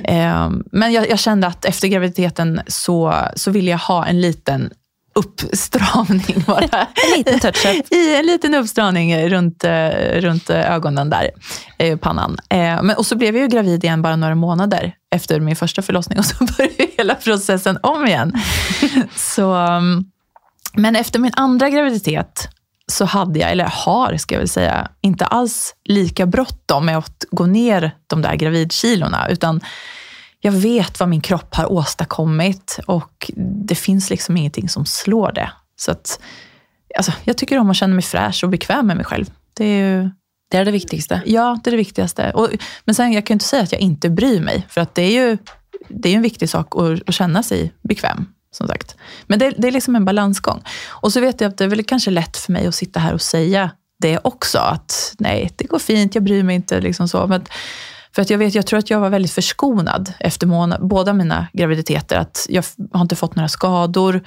Eh, 0.03 0.49
men 0.71 0.93
jag, 0.93 1.09
jag 1.09 1.19
kände 1.19 1.47
att 1.47 1.65
efter 1.65 1.87
graviditeten 1.87 2.61
så, 2.67 3.13
så 3.35 3.51
ville 3.51 3.71
jag 3.71 3.77
ha 3.77 4.05
en 4.05 4.21
liten 4.21 4.69
uppstramning 5.13 6.43
bara. 6.47 6.87
En 7.13 7.17
liten 7.17 7.39
touch-up. 7.39 7.85
I 7.91 8.15
en 8.15 8.25
liten 8.25 8.53
uppstramning 8.53 9.29
runt, 9.29 9.63
eh, 9.63 9.89
runt 10.15 10.49
eh, 10.49 10.71
ögonen 10.71 11.09
där, 11.09 11.29
eh, 11.77 11.97
pannan. 11.97 12.37
Men, 12.49 12.91
och 12.91 13.05
så 13.05 13.15
blev 13.15 13.35
jag 13.35 13.41
ju 13.41 13.47
gravid 13.47 13.83
igen 13.83 14.01
bara 14.01 14.15
några 14.15 14.35
månader 14.35 14.93
efter 15.15 15.39
min 15.39 15.55
första 15.55 15.81
förlossning 15.81 16.19
och 16.19 16.25
så 16.25 16.45
började 16.57 16.87
hela 16.97 17.15
processen 17.15 17.77
om 17.83 18.07
igen. 18.07 18.33
så, 19.15 19.53
um, 19.53 20.11
men 20.73 20.95
efter 20.95 21.19
min 21.19 21.31
andra 21.35 21.69
graviditet 21.69 22.49
så 22.87 23.05
hade 23.05 23.39
jag, 23.39 23.51
eller 23.51 23.65
har 23.65 24.17
ska 24.17 24.35
jag 24.35 24.39
väl 24.39 24.49
säga, 24.49 24.87
inte 25.01 25.25
alls 25.25 25.75
lika 25.85 26.25
bråttom 26.25 26.85
med 26.85 26.97
att 26.97 27.25
gå 27.31 27.45
ner 27.45 27.91
de 28.07 28.21
där 28.21 28.35
gravidkilorna, 28.35 29.27
utan 29.29 29.61
jag 30.41 30.51
vet 30.51 30.99
vad 30.99 31.09
min 31.09 31.21
kropp 31.21 31.55
har 31.55 31.71
åstadkommit 31.71 32.79
och 32.87 33.31
det 33.65 33.75
finns 33.75 34.09
liksom 34.09 34.37
ingenting 34.37 34.69
som 34.69 34.85
slår 34.85 35.31
det. 35.31 35.51
Så 35.75 35.91
att, 35.91 36.19
alltså, 36.97 37.11
jag 37.23 37.37
tycker 37.37 37.57
om 37.57 37.69
att 37.69 37.77
känna 37.77 37.93
mig 37.93 38.03
fräsch 38.03 38.43
och 38.43 38.49
bekväm 38.49 38.87
med 38.87 38.95
mig 38.95 39.05
själv. 39.05 39.25
Det 39.53 39.65
är 39.65 39.87
ju, 39.87 40.09
Det 40.51 40.57
er 40.57 40.65
det 40.65 40.71
viktigste. 40.71 41.21
ja, 41.25 41.59
det 41.63 41.69
är 41.69 41.71
det 41.71 41.77
viktigaste. 41.77 42.31
Och, 42.31 42.49
men 42.85 42.95
sen, 42.95 43.11
jag 43.11 43.25
kan 43.25 43.33
ju 43.33 43.35
inte 43.35 43.45
säga 43.45 43.63
att 43.63 43.71
jag 43.71 43.81
inte 43.81 44.09
bryr 44.09 44.41
mig, 44.41 44.67
för 44.69 44.81
att 44.81 44.95
det 44.95 45.01
är 45.01 45.11
ju 45.11 45.37
det 45.89 46.09
är 46.09 46.15
en 46.15 46.21
viktig 46.21 46.49
sak 46.49 46.75
att, 46.75 47.09
att 47.09 47.15
känna 47.15 47.43
sig 47.43 47.73
bekväm. 47.81 48.25
Som 48.53 48.67
sagt. 48.67 48.95
Men 49.27 49.39
det, 49.39 49.53
det 49.57 49.67
är 49.67 49.71
liksom 49.71 49.95
en 49.95 50.05
balansgång. 50.05 50.61
Och 50.87 51.13
så 51.13 51.19
vet 51.19 51.41
jag 51.41 51.49
att 51.49 51.57
det 51.57 51.63
är 51.63 51.67
väl 51.67 51.83
kanske 51.83 52.11
lätt 52.11 52.37
för 52.37 52.51
mig 52.51 52.67
att 52.67 52.75
sitta 52.75 52.99
här 52.99 53.13
och 53.13 53.21
säga 53.21 53.71
det 53.99 54.19
också. 54.23 54.57
Att 54.57 55.15
nej, 55.19 55.51
det 55.55 55.63
går 55.63 55.79
fint, 55.79 56.15
jag 56.15 56.23
bryr 56.23 56.43
mig 56.43 56.55
inte. 56.55 56.81
Liksom 56.81 57.07
så. 57.07 57.27
Men, 57.27 57.45
för 58.15 58.21
att 58.21 58.29
jag, 58.29 58.37
vet, 58.37 58.55
jag 58.55 58.65
tror 58.65 58.79
att 58.79 58.89
jag 58.89 58.99
var 58.99 59.09
väldigt 59.09 59.31
förskonad 59.31 60.13
efter 60.19 60.47
måna, 60.47 60.77
båda 60.79 61.13
mina 61.13 61.47
graviditeter. 61.53 62.15
Att 62.17 62.45
jag 62.49 62.63
har 62.93 63.01
inte 63.01 63.15
fått 63.15 63.35
några 63.35 63.47
skador, 63.49 64.21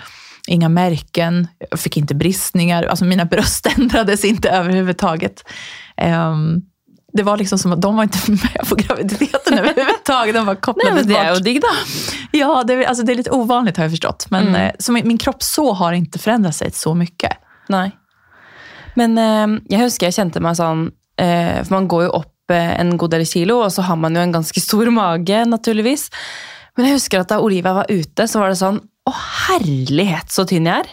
inga 0.49 0.69
märken, 0.69 1.49
jag 1.71 1.81
fick 1.81 1.97
inte 1.97 2.15
bristningar. 2.15 2.83
Alltså 2.83 3.05
mina 3.05 3.25
bröst 3.25 3.67
ändrades 3.79 4.25
inte 4.25 4.49
överhuvudtaget. 4.51 5.45
Um, 6.03 6.63
det 7.13 7.23
var 7.23 7.37
liksom 7.37 7.59
som 7.59 7.73
att 7.73 7.83
de 7.83 7.97
var 7.97 8.03
inte 8.03 8.19
med 8.31 8.69
på 8.69 8.75
graviditeten 8.75 9.59
överhuvudtaget. 9.59 10.35
De 10.35 10.47
var 10.47 10.55
kopplade 10.55 10.95
men 10.95 11.07
det 11.07 11.15
bort. 11.15 11.23
jo 11.35 11.41
digg. 11.41 11.63
Ja, 12.33 12.65
det, 12.67 12.87
alltså 12.87 13.05
det 13.05 13.13
är 13.13 13.17
lite 13.17 13.31
ovanligt 13.31 13.77
har 13.77 13.85
jag 13.85 13.93
förstått. 13.93 14.27
Men 14.31 14.49
Mm. 14.49 14.61
eh, 14.61 14.73
så 14.79 14.93
min, 14.93 15.09
min 15.09 15.19
kropp 15.19 15.43
så 15.43 15.73
har 15.73 15.93
inte 15.93 16.19
förändrat 16.19 16.57
sig 16.57 16.73
så 16.73 16.95
mycket. 16.95 17.33
Nei. 17.69 17.91
Men 18.95 19.19
eh, 19.19 19.61
jeg 19.71 19.81
husker 19.81 20.07
jeg 20.07 20.15
kjente 20.15 20.41
meg 20.41 20.55
sånn 20.59 20.85
eh, 21.19 21.63
For 21.65 21.73
man 21.75 21.89
går 21.89 22.05
jo 22.05 22.11
opp 22.21 22.34
en 22.53 22.97
god 23.01 23.15
del 23.15 23.25
kilo, 23.29 23.61
og 23.65 23.71
så 23.73 23.85
har 23.87 23.97
man 23.97 24.17
jo 24.17 24.25
en 24.25 24.35
ganske 24.35 24.61
stor 24.61 24.91
mage, 24.93 25.45
naturligvis. 25.49 26.11
Men 26.77 26.89
jeg 26.91 26.99
husker 26.99 27.23
at 27.23 27.31
da 27.31 27.39
Olivia 27.41 27.73
var 27.77 27.89
ute, 27.89 28.27
så 28.29 28.43
var 28.43 28.53
det 28.53 28.61
sånn 28.61 28.83
Å, 29.05 29.13
herlighet, 29.49 30.31
så 30.33 30.47
tynn 30.49 30.65
jeg 30.69 30.81
er! 30.85 30.93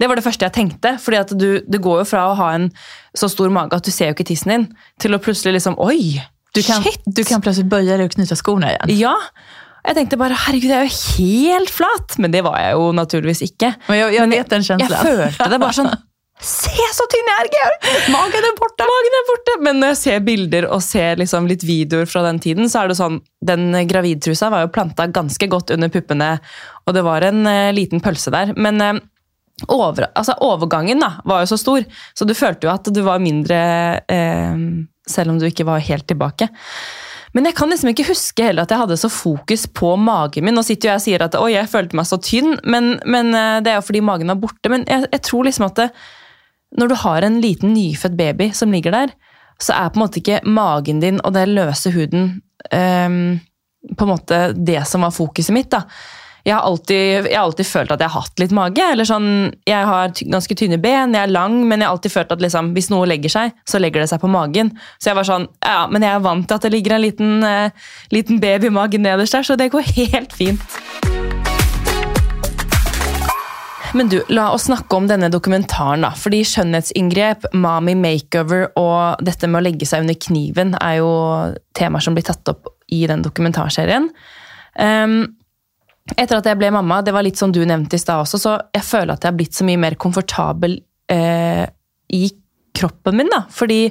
Det 0.00 0.08
var 0.08 0.16
det 0.16 0.24
første 0.24 0.46
jeg 0.46 0.54
tenkte. 0.56 0.94
fordi 0.96 1.18
at 1.20 1.32
du, 1.36 1.48
du 1.68 1.76
går 1.78 1.98
jo 2.00 2.04
fra 2.08 2.22
å 2.30 2.36
ha 2.38 2.46
en 2.56 2.70
så 3.12 3.28
stor 3.28 3.52
mage 3.52 3.76
at 3.76 3.84
du 3.84 3.92
ser 3.92 4.08
jo 4.08 4.14
ikke 4.16 4.30
tissen 4.30 4.52
din, 4.54 4.68
til 5.00 5.12
å 5.12 5.20
plutselig 5.20 5.58
liksom 5.58 5.76
Oi! 5.76 6.16
Du 6.56 6.62
kan, 6.66 6.82
shit! 6.82 7.04
du 7.04 7.20
kan 7.28 7.44
plutselig 7.44 7.68
bøye 7.70 7.92
deg 7.92 8.08
og 8.08 8.14
knyta 8.16 8.38
skoene 8.38 8.72
igjen. 8.72 8.94
Ja! 9.04 9.12
Jeg 9.84 9.96
tenkte 9.96 10.18
bare 10.20 10.36
herregud, 10.36 10.72
jeg 10.72 10.76
er 10.76 10.88
jo 10.88 11.20
helt 11.20 11.70
flat! 11.72 12.16
Men 12.20 12.32
det 12.32 12.42
var 12.48 12.56
jeg 12.60 12.76
jo 12.76 12.88
naturligvis 12.96 13.44
ikke. 13.50 13.74
Men 13.88 14.00
jeg, 14.00 14.16
jeg, 14.16 14.32
jeg, 14.40 14.80
Jeg 14.80 15.04
følte 15.04 15.50
det 15.52 15.60
bare 15.60 15.76
sånn 15.76 15.92
Se 16.40 16.72
så 16.96 17.04
tynn 17.12 17.28
jeg 17.28 17.42
er, 17.42 17.48
Georg! 17.52 17.86
Magen 18.14 18.46
er 18.48 18.54
borte! 18.56 18.84
Magen 18.88 19.16
er 19.18 19.24
borte! 19.28 19.56
Men 19.60 19.80
når 19.82 19.92
jeg 19.92 19.98
ser 20.00 20.22
bilder 20.24 20.66
og 20.72 20.80
ser 20.84 21.20
liksom 21.20 21.48
litt 21.50 21.66
videoer 21.68 22.08
fra 22.08 22.22
den 22.24 22.40
tiden, 22.40 22.70
så 22.72 22.82
er 22.82 22.90
det 22.90 22.96
sånn 22.96 23.18
Den 23.44 23.74
gravidtrusa 23.88 24.48
var 24.52 24.64
jo 24.64 24.70
planta 24.72 25.04
ganske 25.12 25.50
godt 25.52 25.74
under 25.76 25.92
puppene, 25.92 26.32
og 26.88 26.96
det 26.96 27.04
var 27.04 27.26
en 27.28 27.44
uh, 27.44 27.72
liten 27.76 28.00
pølse 28.00 28.32
der. 28.32 28.54
Men 28.56 28.80
uh, 28.80 28.94
over, 29.68 30.08
altså, 30.16 30.38
overgangen 30.40 31.04
da, 31.04 31.18
var 31.28 31.44
jo 31.44 31.50
så 31.52 31.60
stor, 31.60 31.84
så 32.16 32.24
du 32.24 32.32
følte 32.36 32.68
jo 32.68 32.72
at 32.72 32.88
du 32.88 33.02
var 33.04 33.20
mindre 33.20 33.60
uh, 34.00 34.64
Selv 35.10 35.32
om 35.32 35.40
du 35.40 35.44
ikke 35.48 35.66
var 35.68 35.82
helt 35.82 36.06
tilbake. 36.08 36.46
Men 37.34 37.46
jeg 37.46 37.56
kan 37.58 37.70
liksom 37.70 37.90
ikke 37.90 38.08
huske 38.08 38.44
heller 38.46 38.64
at 38.64 38.72
jeg 38.72 38.80
hadde 38.80 38.96
så 38.98 39.10
fokus 39.10 39.66
på 39.66 39.92
magen 39.98 40.46
min. 40.46 40.54
Nå 40.56 40.62
sitter 40.66 40.88
jo 40.88 40.92
jeg 40.92 41.00
og 41.00 41.04
sier 41.04 41.24
at 41.26 41.36
oi, 41.38 41.50
jeg 41.52 41.70
følte 41.70 41.98
meg 41.98 42.06
så 42.08 42.18
tynn, 42.22 42.56
men, 42.62 42.94
men 43.10 43.34
det 43.62 43.72
er 43.72 43.78
jo 43.78 43.84
fordi 43.86 44.02
magen 44.06 44.30
var 44.30 44.38
borte. 44.38 44.70
Men 44.70 44.86
jeg, 44.86 45.08
jeg 45.10 45.22
tror 45.26 45.46
liksom 45.46 45.66
at 45.66 45.78
det, 45.82 45.88
når 46.78 46.90
du 46.90 46.96
har 47.02 47.26
en 47.26 47.40
liten 47.42 47.74
nyfødt 47.74 48.16
baby 48.18 48.50
som 48.54 48.72
ligger 48.72 48.94
der, 48.94 49.12
så 49.60 49.74
er 49.76 49.90
på 49.90 50.00
en 50.00 50.04
måte 50.04 50.20
ikke 50.22 50.40
magen 50.48 51.02
din 51.02 51.20
og 51.24 51.34
den 51.36 51.54
løse 51.56 51.92
huden 51.94 52.40
um, 52.72 53.20
på 53.96 54.06
en 54.06 54.12
måte 54.12 54.40
det 54.56 54.82
som 54.88 55.04
var 55.04 55.14
fokuset 55.14 55.54
mitt. 55.56 55.70
da. 55.72 55.82
jeg 56.44 56.54
har, 56.54 56.62
alltid, 56.62 57.26
jeg 57.28 57.36
har 57.36 57.44
alltid 57.44 57.66
følt 57.66 57.92
at 57.92 58.00
jeg 58.00 58.12
har 58.12 58.22
hatt 58.22 58.40
litt 58.40 58.54
mage. 58.56 58.82
eller 58.92 59.04
sånn, 59.04 59.54
Jeg 59.66 59.86
har 59.86 60.12
ganske 60.20 60.54
tynne 60.56 60.78
ben, 60.80 61.14
jeg 61.14 61.22
er 61.22 61.32
lang, 61.32 61.60
men 61.68 61.80
jeg 61.80 61.88
har 61.88 61.96
alltid 61.96 62.12
følt 62.12 62.32
at 62.32 62.40
liksom, 62.40 62.72
hvis 62.76 62.90
noe 62.92 63.08
legger 63.08 63.32
seg, 63.32 63.56
så 63.68 63.80
legger 63.80 64.04
det 64.04 64.10
seg 64.12 64.20
på 64.20 64.32
magen. 64.32 64.72
Så 64.98 65.10
jeg 65.10 65.20
var 65.20 65.28
sånn, 65.28 65.48
ja, 65.64 65.86
men 65.90 66.02
jeg 66.02 66.14
er 66.14 66.24
vant 66.24 66.48
til 66.48 66.60
at 66.60 66.68
det 66.68 66.74
ligger 66.76 66.96
en 66.96 67.04
liten, 67.04 67.40
uh, 67.44 67.96
liten 68.12 68.40
baby 68.40 68.70
i 68.70 68.76
magen 68.76 69.04
nederst 69.04 69.36
der, 69.36 69.48
så 69.48 69.58
det 69.60 69.72
går 69.74 69.92
helt 69.96 70.32
fint. 70.36 71.19
Men 73.94 74.08
du, 74.08 74.20
la 74.30 74.50
oss 74.54 74.68
snakke 74.68 74.96
om 74.96 75.08
denne 75.10 75.30
dokumentaren. 75.32 76.04
da, 76.04 76.12
fordi 76.14 76.44
Skjønnhetsinngrep, 76.46 77.48
mami 77.58 77.96
makeover 77.98 78.68
og 78.78 79.24
dette 79.26 79.50
med 79.50 79.60
å 79.60 79.64
legge 79.66 79.88
seg 79.88 80.04
under 80.04 80.18
kniven 80.20 80.76
er 80.78 81.00
jo 81.00 81.10
temaer 81.76 82.04
som 82.04 82.14
blir 82.14 82.26
tatt 82.28 82.52
opp 82.52 82.70
i 82.90 83.02
den 83.10 83.24
dokumentarserien. 83.26 84.08
Um, 84.78 85.20
etter 86.16 86.38
at 86.38 86.46
jeg 86.46 86.58
ble 86.58 86.70
mamma, 86.74 87.00
det 87.06 87.14
var 87.14 87.26
litt 87.26 87.38
som 87.38 87.52
du 87.54 87.60
nevnte 87.66 87.98
i 87.98 88.02
stad 88.02 88.24
også, 88.24 88.40
så 88.40 88.56
jeg 88.74 88.86
føler 88.86 89.14
at 89.14 89.24
jeg 89.24 89.32
har 89.32 89.38
blitt 89.38 89.58
så 89.58 89.66
mye 89.66 89.80
mer 89.80 89.96
komfortabel 90.00 90.78
eh, 91.12 91.66
i 92.14 92.24
kroppen 92.76 93.18
min. 93.20 93.30
da, 93.30 93.44
Fordi 93.52 93.82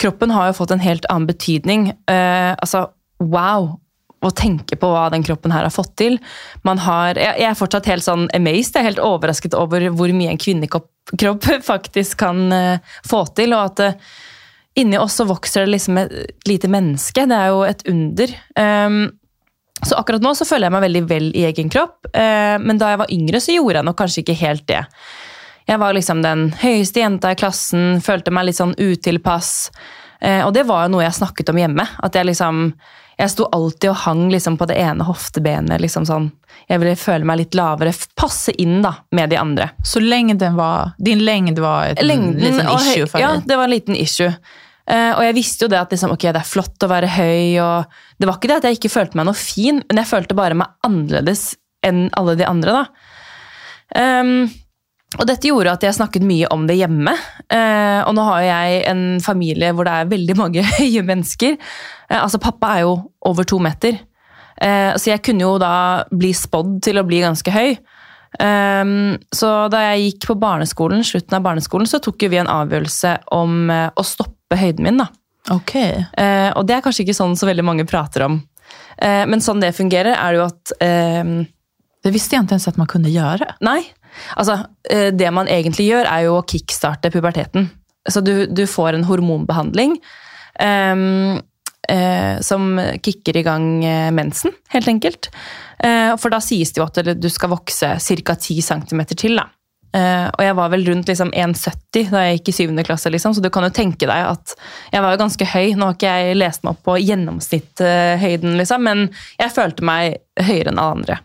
kroppen 0.00 0.32
har 0.32 0.50
jo 0.50 0.58
fått 0.60 0.72
en 0.76 0.84
helt 0.84 1.08
annen 1.12 1.28
betydning. 1.28 1.90
Eh, 2.08 2.52
altså, 2.54 2.86
wow! 3.20 3.74
Å 4.20 4.30
tenke 4.36 4.76
på 4.76 4.88
hva 4.92 5.06
den 5.12 5.24
kroppen 5.24 5.52
her 5.54 5.64
har 5.64 5.72
fått 5.72 5.94
til. 5.96 6.18
Har, 6.64 7.16
jeg, 7.16 7.40
er 7.40 7.56
fortsatt 7.56 7.88
helt 7.88 8.04
sånn 8.04 8.26
amazed, 8.36 8.74
jeg 8.74 8.82
er 8.82 8.90
helt 8.90 9.04
overrasket 9.04 9.56
over 9.56 9.86
hvor 9.96 10.12
mye 10.12 10.34
en 10.34 10.40
kvinnekropp 10.40 11.48
faktisk 11.72 12.20
kan 12.20 12.50
eh, 12.52 12.98
få 13.08 13.24
til. 13.38 13.56
og 13.56 13.70
at 13.70 13.84
eh, 13.86 14.10
inni 14.80 14.98
oss 15.00 15.16
så 15.18 15.24
vokser 15.28 15.64
det 15.64 15.74
liksom 15.74 16.02
et 16.02 16.12
lite 16.48 16.68
menneske. 16.70 17.24
Det 17.26 17.38
er 17.38 17.48
jo 17.54 17.64
et 17.66 17.82
under. 17.90 18.36
Um, 18.60 19.00
så 19.82 19.96
akkurat 19.96 20.22
nå 20.22 20.34
så 20.36 20.44
føler 20.44 20.68
jeg 20.68 20.74
meg 20.76 20.84
veldig 20.84 21.02
vel 21.08 21.30
i 21.32 21.46
egen 21.48 21.72
kropp, 21.72 22.10
eh, 22.12 22.56
men 22.60 22.80
da 22.80 22.92
jeg 22.92 23.00
var 23.00 23.12
yngre, 23.14 23.40
så 23.40 23.54
gjorde 23.54 23.80
jeg 23.80 23.88
nok 23.88 23.98
kanskje 24.02 24.24
ikke 24.24 24.40
helt 24.42 24.66
det. 24.68 24.82
Jeg 25.70 25.80
var 25.80 25.94
liksom 25.96 26.20
den 26.24 26.48
høyeste 26.60 27.00
jenta 27.00 27.32
i 27.32 27.38
klassen, 27.38 28.02
følte 28.04 28.32
meg 28.34 28.48
litt 28.48 28.58
sånn 28.58 28.74
utilpass. 28.76 29.70
Eh, 30.20 30.42
og 30.44 30.52
det 30.56 30.66
var 30.68 30.84
jo 30.84 30.96
noe 30.96 31.04
jeg 31.06 31.16
snakket 31.16 31.52
om 31.52 31.60
hjemme. 31.60 31.86
At 32.04 32.16
jeg 32.18 32.28
liksom 32.28 32.72
Jeg 33.20 33.32
sto 33.34 33.46
alltid 33.52 33.90
og 33.90 33.98
hang 34.06 34.22
liksom 34.32 34.56
på 34.56 34.66
det 34.70 34.78
ene 34.80 35.04
hoftebenet. 35.04 35.80
liksom 35.80 36.06
sånn, 36.08 36.30
Jeg 36.68 36.80
ville 36.80 36.96
føle 36.96 37.26
meg 37.28 37.38
litt 37.42 37.54
lavere, 37.54 37.92
passe 38.16 38.52
inn 38.52 38.80
da, 38.82 38.94
med 39.12 39.30
de 39.30 39.36
andre. 39.36 39.70
Så 39.84 40.00
lengden 40.00 40.56
var, 40.56 40.94
din 40.98 41.24
lengde 41.24 41.60
var 41.60 41.90
et 41.90 42.02
Lengden, 42.02 42.40
liten 42.40 42.68
issue 42.78 43.06
for 43.06 43.20
Ja, 43.20 43.36
det 43.44 43.56
var 43.56 43.64
en 43.68 43.74
liten 43.74 43.96
issue. 43.96 44.32
Uh, 44.90 45.12
og 45.18 45.22
jeg 45.22 45.36
visste 45.36 45.66
jo 45.66 45.70
det 45.70 45.78
at 45.78 45.92
liksom, 45.92 46.14
okay, 46.16 46.32
det 46.32 46.40
er 46.40 46.48
flott 46.48 46.82
å 46.82 46.88
være 46.90 47.10
høy, 47.12 47.60
og 47.62 47.84
det 48.18 48.26
var 48.26 48.38
ikke 48.38 48.48
det 48.50 48.56
at 48.56 48.64
jeg 48.66 48.78
ikke 48.80 48.94
følte 48.96 49.20
meg 49.20 49.28
noe 49.28 49.38
fin, 49.38 49.84
men 49.86 50.00
jeg 50.00 50.10
følte 50.10 50.38
bare 50.38 50.56
meg 50.58 50.72
annerledes 50.86 51.52
enn 51.86 52.08
alle 52.18 52.34
de 52.40 52.48
andre. 52.48 52.80
da. 52.80 52.88
Um, 54.00 54.48
og 55.18 55.26
dette 55.26 55.48
gjorde 55.48 55.72
at 55.74 55.82
jeg 55.82 55.96
snakket 55.96 56.22
mye 56.26 56.48
om 56.54 56.68
det 56.68 56.76
hjemme. 56.78 57.16
Eh, 57.50 58.00
og 58.06 58.12
nå 58.14 58.22
har 58.28 58.44
jeg 58.46 58.82
en 58.92 59.02
familie 59.24 59.72
hvor 59.74 59.88
det 59.88 59.94
er 59.96 60.12
veldig 60.12 60.36
mange 60.38 60.62
høye 60.76 61.02
mennesker. 61.06 61.56
Eh, 62.10 62.18
altså, 62.20 62.42
pappa 62.42 62.74
er 62.76 62.84
jo 62.88 62.96
over 63.30 63.46
to 63.48 63.58
meter, 63.62 63.98
Eh, 64.60 64.92
så 65.00 65.14
jeg 65.14 65.22
kunne 65.24 65.46
jo 65.46 65.54
da 65.60 66.04
bli 66.12 66.34
spådd 66.36 66.80
til 66.84 67.00
å 67.00 67.06
bli 67.08 67.22
ganske 67.24 67.52
høy. 67.54 67.78
Ehm, 68.38 69.16
så 69.34 69.50
da 69.72 69.82
jeg 69.88 70.04
gikk 70.04 70.28
på 70.30 70.36
barneskolen, 70.38 71.02
slutten 71.06 71.38
av 71.38 71.46
barneskolen, 71.46 71.88
så 71.88 71.98
tok 72.02 72.26
jo 72.26 72.30
vi 72.30 72.38
en 72.42 72.50
avgjørelse 72.52 73.16
om 73.34 73.72
eh, 73.72 73.88
å 73.90 74.06
stoppe 74.06 74.58
høyden 74.60 74.86
min. 74.86 75.00
da. 75.00 75.08
Ok. 75.56 75.74
Eh, 75.80 76.50
og 76.52 76.66
det 76.68 76.76
er 76.76 76.84
kanskje 76.84 77.06
ikke 77.06 77.16
sånn 77.16 77.38
så 77.40 77.48
veldig 77.48 77.66
mange 77.66 77.88
prater 77.88 78.28
om. 78.28 78.42
Men 79.00 79.40
sånn 79.40 79.62
det 79.62 79.70
fungerer, 79.74 80.12
er 80.12 80.34
jo 80.36 80.42
at 80.44 80.72
eh, 80.84 81.30
Det 82.04 82.10
visste 82.12 82.36
jeg 82.36 82.44
ikke 82.44 82.58
ens 82.58 82.68
at 82.68 82.76
man 82.76 82.88
kunne 82.90 83.08
gjøre. 83.08 83.46
Nei. 83.64 83.80
Altså, 84.36 84.58
det 84.84 85.30
man 85.32 85.48
egentlig 85.48 85.86
gjør, 85.88 86.04
er 86.04 86.26
jo 86.26 86.34
å 86.36 86.44
kickstarte 86.44 87.10
puberteten. 87.12 87.70
Så 88.08 88.20
du, 88.24 88.44
du 88.46 88.62
får 88.68 88.98
en 88.98 89.06
hormonbehandling 89.08 89.96
ehm, 90.60 91.40
eh, 91.40 91.40
som 92.46 92.76
kicker 93.02 93.40
i 93.40 93.42
gang 93.42 93.84
eh, 93.84 94.10
mensen, 94.14 94.52
helt 94.74 94.88
enkelt. 94.88 95.30
Eh, 95.82 96.12
for 96.20 96.32
da 96.32 96.38
sies 96.44 96.70
det 96.72 96.82
jo 96.82 96.86
at 96.86 97.00
du 97.18 97.30
skal 97.32 97.50
vokse 97.54 97.96
ca. 97.98 98.36
10 98.36 98.62
cm 98.62 99.02
til. 99.16 99.40
da. 99.40 99.48
Eh, 99.90 100.26
og 100.28 100.42
jeg 100.44 100.54
var 100.54 100.70
vel 100.70 100.84
rundt 100.86 101.08
liksom 101.10 101.32
1,70 101.34 102.12
da 102.12 102.22
jeg 102.22 102.38
gikk 102.38 102.52
i 102.52 102.56
7. 102.60 102.82
klasse, 102.86 103.10
liksom, 103.10 103.34
så 103.34 103.42
du 103.42 103.50
kan 103.50 103.66
jo 103.66 103.72
tenke 103.74 104.06
deg 104.06 104.28
at 104.28 104.54
jeg 104.92 105.02
var 105.02 105.14
jo 105.14 105.22
ganske 105.24 105.50
høy. 105.50 105.74
Nå 105.74 105.88
har 105.88 105.98
ikke 105.98 106.16
jeg 106.22 106.38
lest 106.38 106.64
meg 106.64 106.76
opp 106.76 106.84
på 106.86 106.98
gjennomsnitthøyden, 107.02 108.58
liksom, 108.60 108.86
men 108.86 109.06
jeg 109.40 109.54
følte 109.56 109.86
meg 109.86 110.20
høyere 110.38 110.70
enn 110.70 110.82
alle 110.82 110.98
andre. 111.00 111.20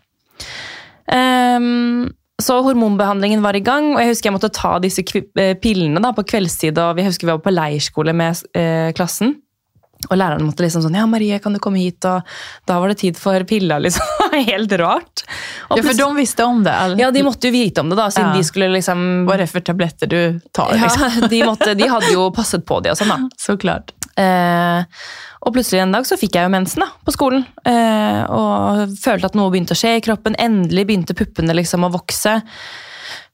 Um, 1.05 2.07
så 2.41 2.57
hormonbehandlingen 2.65 3.43
var 3.45 3.55
i 3.55 3.63
gang, 3.63 3.93
og 3.93 4.01
jeg 4.01 4.11
husker 4.11 4.27
jeg 4.27 4.35
måtte 4.35 4.51
ta 4.51 4.73
disse 4.83 5.05
eh, 5.05 5.53
pillene 5.61 6.01
da, 6.03 6.11
på 6.15 6.25
kveldstid. 6.27 6.77
og 6.81 6.97
Vi 6.97 7.05
husker 7.05 7.29
vi 7.29 7.35
var 7.35 7.43
på 7.45 7.53
leirskole 7.53 8.15
med 8.17 8.41
eh, 8.57 8.89
klassen. 8.97 9.37
Og 10.09 10.17
læreren 10.19 10.45
måtte 10.45 10.65
liksom 10.65 10.83
sånn 10.85 10.95
Ja, 10.97 11.05
Marie, 11.09 11.39
kan 11.43 11.55
du 11.55 11.59
komme 11.63 11.81
hit? 11.81 12.05
Og 12.05 12.21
da 12.69 12.79
var 12.81 12.91
det 12.91 12.99
tid 13.01 13.17
for 13.19 13.43
piller, 13.49 13.81
liksom. 13.83 14.05
Helt 14.51 14.71
rart. 14.81 15.25
Og 15.69 15.79
Ja, 15.79 15.83
for 15.87 15.97
de 15.97 16.09
visste 16.19 16.45
om 16.45 16.63
det? 16.65 16.73
Eller? 16.73 17.01
ja, 17.05 17.11
de 17.15 17.23
måtte 17.25 17.49
jo 17.49 17.55
vite 17.55 17.81
om 17.81 17.89
det, 17.91 17.97
da, 17.99 18.09
siden 18.13 18.33
Ja. 18.33 18.39
de 18.39 18.47
skulle 18.47 18.71
liksom 18.75 19.05
Hva 19.27 19.37
er 19.37 19.45
det 19.45 19.51
for 19.51 19.65
tabletter 19.65 20.11
du 20.11 20.19
tar? 20.55 20.73
Liksom? 20.77 21.05
ja, 21.21 21.27
de, 21.33 21.43
måtte, 21.47 21.73
de 21.77 21.87
hadde 21.91 22.11
jo 22.13 22.29
passet 22.35 22.65
på 22.67 22.81
det 22.85 22.93
og 22.95 22.99
sånn, 23.01 23.13
da. 23.13 23.19
Så 23.47 23.57
klart. 23.61 23.93
Eh, 24.15 24.83
og 25.45 25.53
plutselig 25.53 25.81
en 25.83 25.91
dag 25.93 26.05
så 26.07 26.15
fikk 26.17 26.37
jeg 26.39 26.47
jo 26.47 26.53
mensen 26.53 26.81
da, 26.85 26.87
på 27.05 27.13
skolen. 27.13 27.43
Eh, 27.67 28.21
og 28.33 28.95
følte 29.01 29.29
at 29.29 29.35
noe 29.37 29.51
begynte 29.53 29.75
å 29.75 29.79
skje 29.79 29.97
i 29.99 30.03
kroppen. 30.05 30.37
Endelig 30.41 30.87
begynte 30.89 31.17
puppene 31.17 31.53
liksom 31.57 31.85
å 31.85 31.91
vokse. 31.93 32.39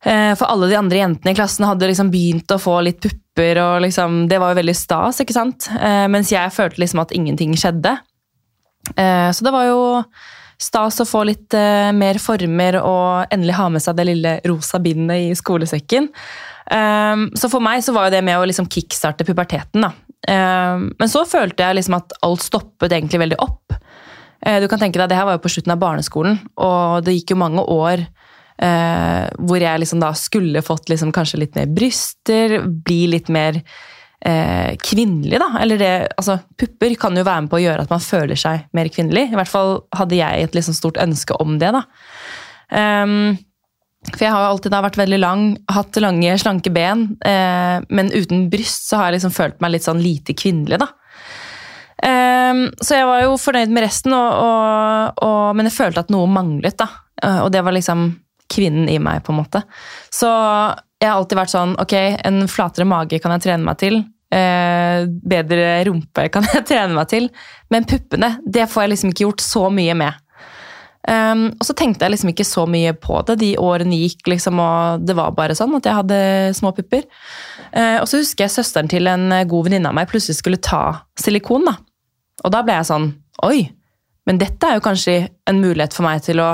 Eh, 0.04 0.34
for 0.36 0.50
alle 0.50 0.70
de 0.72 0.78
andre 0.80 1.02
jentene 1.02 1.34
i 1.34 1.38
klassen 1.38 1.68
hadde 1.68 1.90
liksom 1.90 2.10
begynt 2.14 2.52
å 2.52 2.60
få 2.62 2.80
litt 2.86 3.02
pupper, 3.04 3.60
og 3.62 3.82
liksom, 3.86 4.26
det 4.32 4.40
var 4.42 4.54
jo 4.54 4.62
veldig 4.62 4.78
stas. 4.78 5.22
ikke 5.22 5.38
sant? 5.38 5.70
Eh, 5.78 6.06
mens 6.12 6.34
jeg 6.34 6.54
følte 6.56 6.82
liksom 6.82 7.04
at 7.04 7.14
ingenting 7.16 7.54
skjedde. 7.60 7.98
Eh, 8.96 9.30
så 9.30 9.46
det 9.46 9.54
var 9.54 9.68
jo 9.70 9.82
stas 10.62 11.00
å 11.02 11.10
få 11.10 11.24
litt 11.26 11.56
mer 11.98 12.20
former 12.22 12.76
og 12.84 13.32
endelig 13.34 13.56
ha 13.58 13.64
med 13.74 13.82
seg 13.82 13.96
det 13.98 14.04
lille 14.06 14.34
rosa 14.46 14.78
bindet 14.78 15.32
i 15.32 15.32
skolesekken. 15.34 16.06
Så 16.70 17.50
for 17.50 17.66
meg 17.66 17.82
så 17.82 17.96
var 17.96 18.06
jo 18.06 18.14
det 18.14 18.20
med 18.22 18.38
å 18.38 18.44
liksom 18.46 18.68
kickstarte 18.70 19.26
puberteten. 19.26 19.82
da. 19.82 19.90
Men 20.86 21.10
så 21.10 21.24
følte 21.26 21.66
jeg 21.66 21.80
liksom 21.80 21.98
at 21.98 22.14
alt 22.22 22.46
stoppet 22.46 22.94
egentlig 22.94 23.24
veldig 23.24 23.40
opp. 23.42 23.74
Du 24.62 24.68
kan 24.70 24.78
tenke 24.78 25.02
deg, 25.02 25.10
Det 25.10 25.18
her 25.18 25.26
var 25.26 25.40
jo 25.40 25.42
på 25.42 25.50
slutten 25.50 25.74
av 25.74 25.82
barneskolen, 25.82 26.38
og 26.62 27.02
det 27.10 27.18
gikk 27.18 27.34
jo 27.34 27.42
mange 27.42 27.66
år 27.66 28.06
eh, 28.64 29.26
hvor 29.42 29.62
jeg 29.62 29.82
liksom 29.84 30.02
da 30.04 30.12
skulle 30.18 30.64
fått 30.66 30.92
liksom 30.92 31.14
kanskje 31.16 31.42
litt 31.44 31.58
mer 31.58 31.72
bryster, 31.72 32.60
bli 32.66 33.02
litt 33.16 33.32
mer 33.34 33.60
eh, 34.26 34.78
kvinnelig. 34.82 35.40
da. 35.42 35.52
Eller 35.62 35.82
det, 35.82 35.94
altså 36.18 36.40
Pupper 36.58 36.96
kan 37.02 37.18
jo 37.18 37.28
være 37.28 37.46
med 37.46 37.54
på 37.54 37.60
å 37.60 37.64
gjøre 37.66 37.86
at 37.86 37.94
man 37.94 38.04
føler 38.06 38.40
seg 38.40 38.68
mer 38.78 38.92
kvinnelig. 38.94 39.30
I 39.32 39.40
hvert 39.40 39.52
fall 39.52 39.80
hadde 39.98 40.20
jeg 40.20 40.48
et 40.48 40.58
liksom 40.58 40.78
stort 40.78 41.02
ønske 41.02 41.38
om 41.42 41.58
det. 41.62 41.74
da. 41.78 41.86
Um, 42.72 43.36
for 44.10 44.24
jeg 44.26 44.34
har 44.34 44.42
jo 44.42 44.54
alltid 44.56 44.74
da 44.74 44.82
vært 44.82 44.98
veldig 44.98 45.20
lang, 45.22 45.44
hatt 45.70 46.00
lange, 46.02 46.34
slanke 46.42 46.72
ben, 46.74 47.04
eh, 47.28 47.84
men 47.94 48.10
uten 48.10 48.48
bryst 48.50 48.88
så 48.90 48.98
har 48.98 49.10
jeg 49.10 49.20
liksom 49.20 49.36
følt 49.36 49.62
meg 49.62 49.76
litt 49.76 49.86
sånn 49.86 50.02
lite 50.02 50.34
kvinnelig, 50.34 50.80
da. 50.82 50.88
Eh, 52.02 52.64
så 52.82 52.98
jeg 52.98 53.06
var 53.06 53.22
jo 53.28 53.38
fornøyd 53.38 53.76
med 53.76 53.86
resten, 53.86 54.16
og, 54.18 54.42
og, 54.42 55.22
og, 55.22 55.44
men 55.54 55.70
jeg 55.70 55.78
følte 55.78 56.02
at 56.02 56.10
noe 56.14 56.26
manglet, 56.34 56.80
da. 56.82 56.90
Eh, 57.22 57.40
og 57.44 57.52
det 57.54 57.62
var 57.62 57.78
liksom 57.78 58.10
kvinnen 58.52 58.90
i 58.92 59.00
meg, 59.02 59.24
på 59.26 59.34
en 59.34 59.42
måte. 59.42 59.64
Så 60.14 60.30
jeg 61.02 61.10
har 61.10 61.18
alltid 61.18 61.40
vært 61.40 61.54
sånn, 61.54 61.78
ok, 61.82 61.96
en 62.28 62.44
flatere 62.52 62.88
mage 62.90 63.22
kan 63.22 63.34
jeg 63.36 63.48
trene 63.48 63.66
meg 63.66 63.80
til. 63.82 64.04
Eh, 64.32 65.06
bedre 65.08 65.82
rumpe 65.90 66.28
kan 66.32 66.46
jeg 66.48 66.66
trene 66.70 66.96
meg 66.96 67.10
til. 67.12 67.30
Men 67.74 67.88
puppene, 67.90 68.36
det 68.46 68.68
får 68.72 68.86
jeg 68.86 68.94
liksom 68.94 69.14
ikke 69.14 69.26
gjort 69.26 69.46
så 69.46 69.70
mye 69.74 69.96
med. 70.04 70.28
Um, 71.02 71.48
og 71.58 71.66
så 71.66 71.74
tenkte 71.74 72.06
jeg 72.06 72.14
liksom 72.14 72.30
ikke 72.30 72.46
så 72.46 72.68
mye 72.70 72.94
på 73.02 73.24
det. 73.26 73.40
De 73.42 73.56
årene 73.58 73.98
gikk, 74.04 74.22
liksom, 74.30 74.60
og 74.62 75.08
det 75.08 75.16
var 75.18 75.34
bare 75.34 75.56
sånn 75.58 75.74
at 75.80 75.88
jeg 75.90 75.98
hadde 75.98 76.20
små 76.60 76.70
pupper. 76.78 77.08
Uh, 77.74 77.98
og 78.04 78.06
så 78.10 78.22
husker 78.22 78.46
jeg 78.46 78.54
søsteren 78.54 78.92
til 78.92 79.10
en 79.10 79.34
god 79.50 79.68
venninne 79.68 79.90
av 79.90 79.98
meg 79.98 80.12
plutselig 80.12 80.38
skulle 80.38 80.62
ta 80.62 81.02
silikon. 81.20 81.66
da. 81.66 81.80
Og 82.46 82.54
da 82.54 82.64
ble 82.66 82.78
jeg 82.80 82.90
sånn 82.90 83.12
Oi, 83.42 83.64
men 84.30 84.38
dette 84.38 84.68
er 84.68 84.78
jo 84.78 84.84
kanskje 84.86 85.16
en 85.50 85.62
mulighet 85.64 85.96
for 85.96 86.06
meg 86.06 86.20
til 86.22 86.38
å 86.44 86.52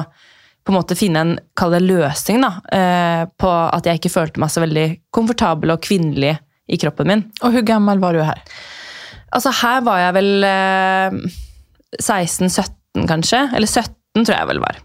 på 0.67 0.73
en 0.73 0.79
måte 0.81 0.97
finne 0.99 1.23
en 1.23 1.35
kall 1.57 1.71
det 1.77 1.85
løsning 1.85 2.41
da, 2.43 2.49
uh, 2.59 3.21
på 3.39 3.51
at 3.51 3.87
jeg 3.87 4.01
ikke 4.01 4.11
følte 4.11 4.43
meg 4.43 4.51
så 4.51 4.63
veldig 4.65 4.87
komfortabel 5.15 5.71
og 5.71 5.83
kvinnelig 5.85 6.35
i 6.67 6.79
kroppen 6.81 7.07
min. 7.07 7.23
Og 7.39 7.55
hvor 7.55 7.63
gammel 7.69 8.01
var 8.03 8.17
du 8.17 8.19
her? 8.27 8.41
Altså, 9.31 9.53
her 9.61 9.79
var 9.87 10.01
jeg 10.01 10.17
vel 10.17 10.43
uh, 10.43 11.15
16-17, 12.01 13.07
kanskje. 13.07 13.41
Eller 13.55 13.71
17 13.71 14.27
tror 14.27 14.35
jeg 14.35 14.49
vel 14.51 14.61
var. 14.63 14.81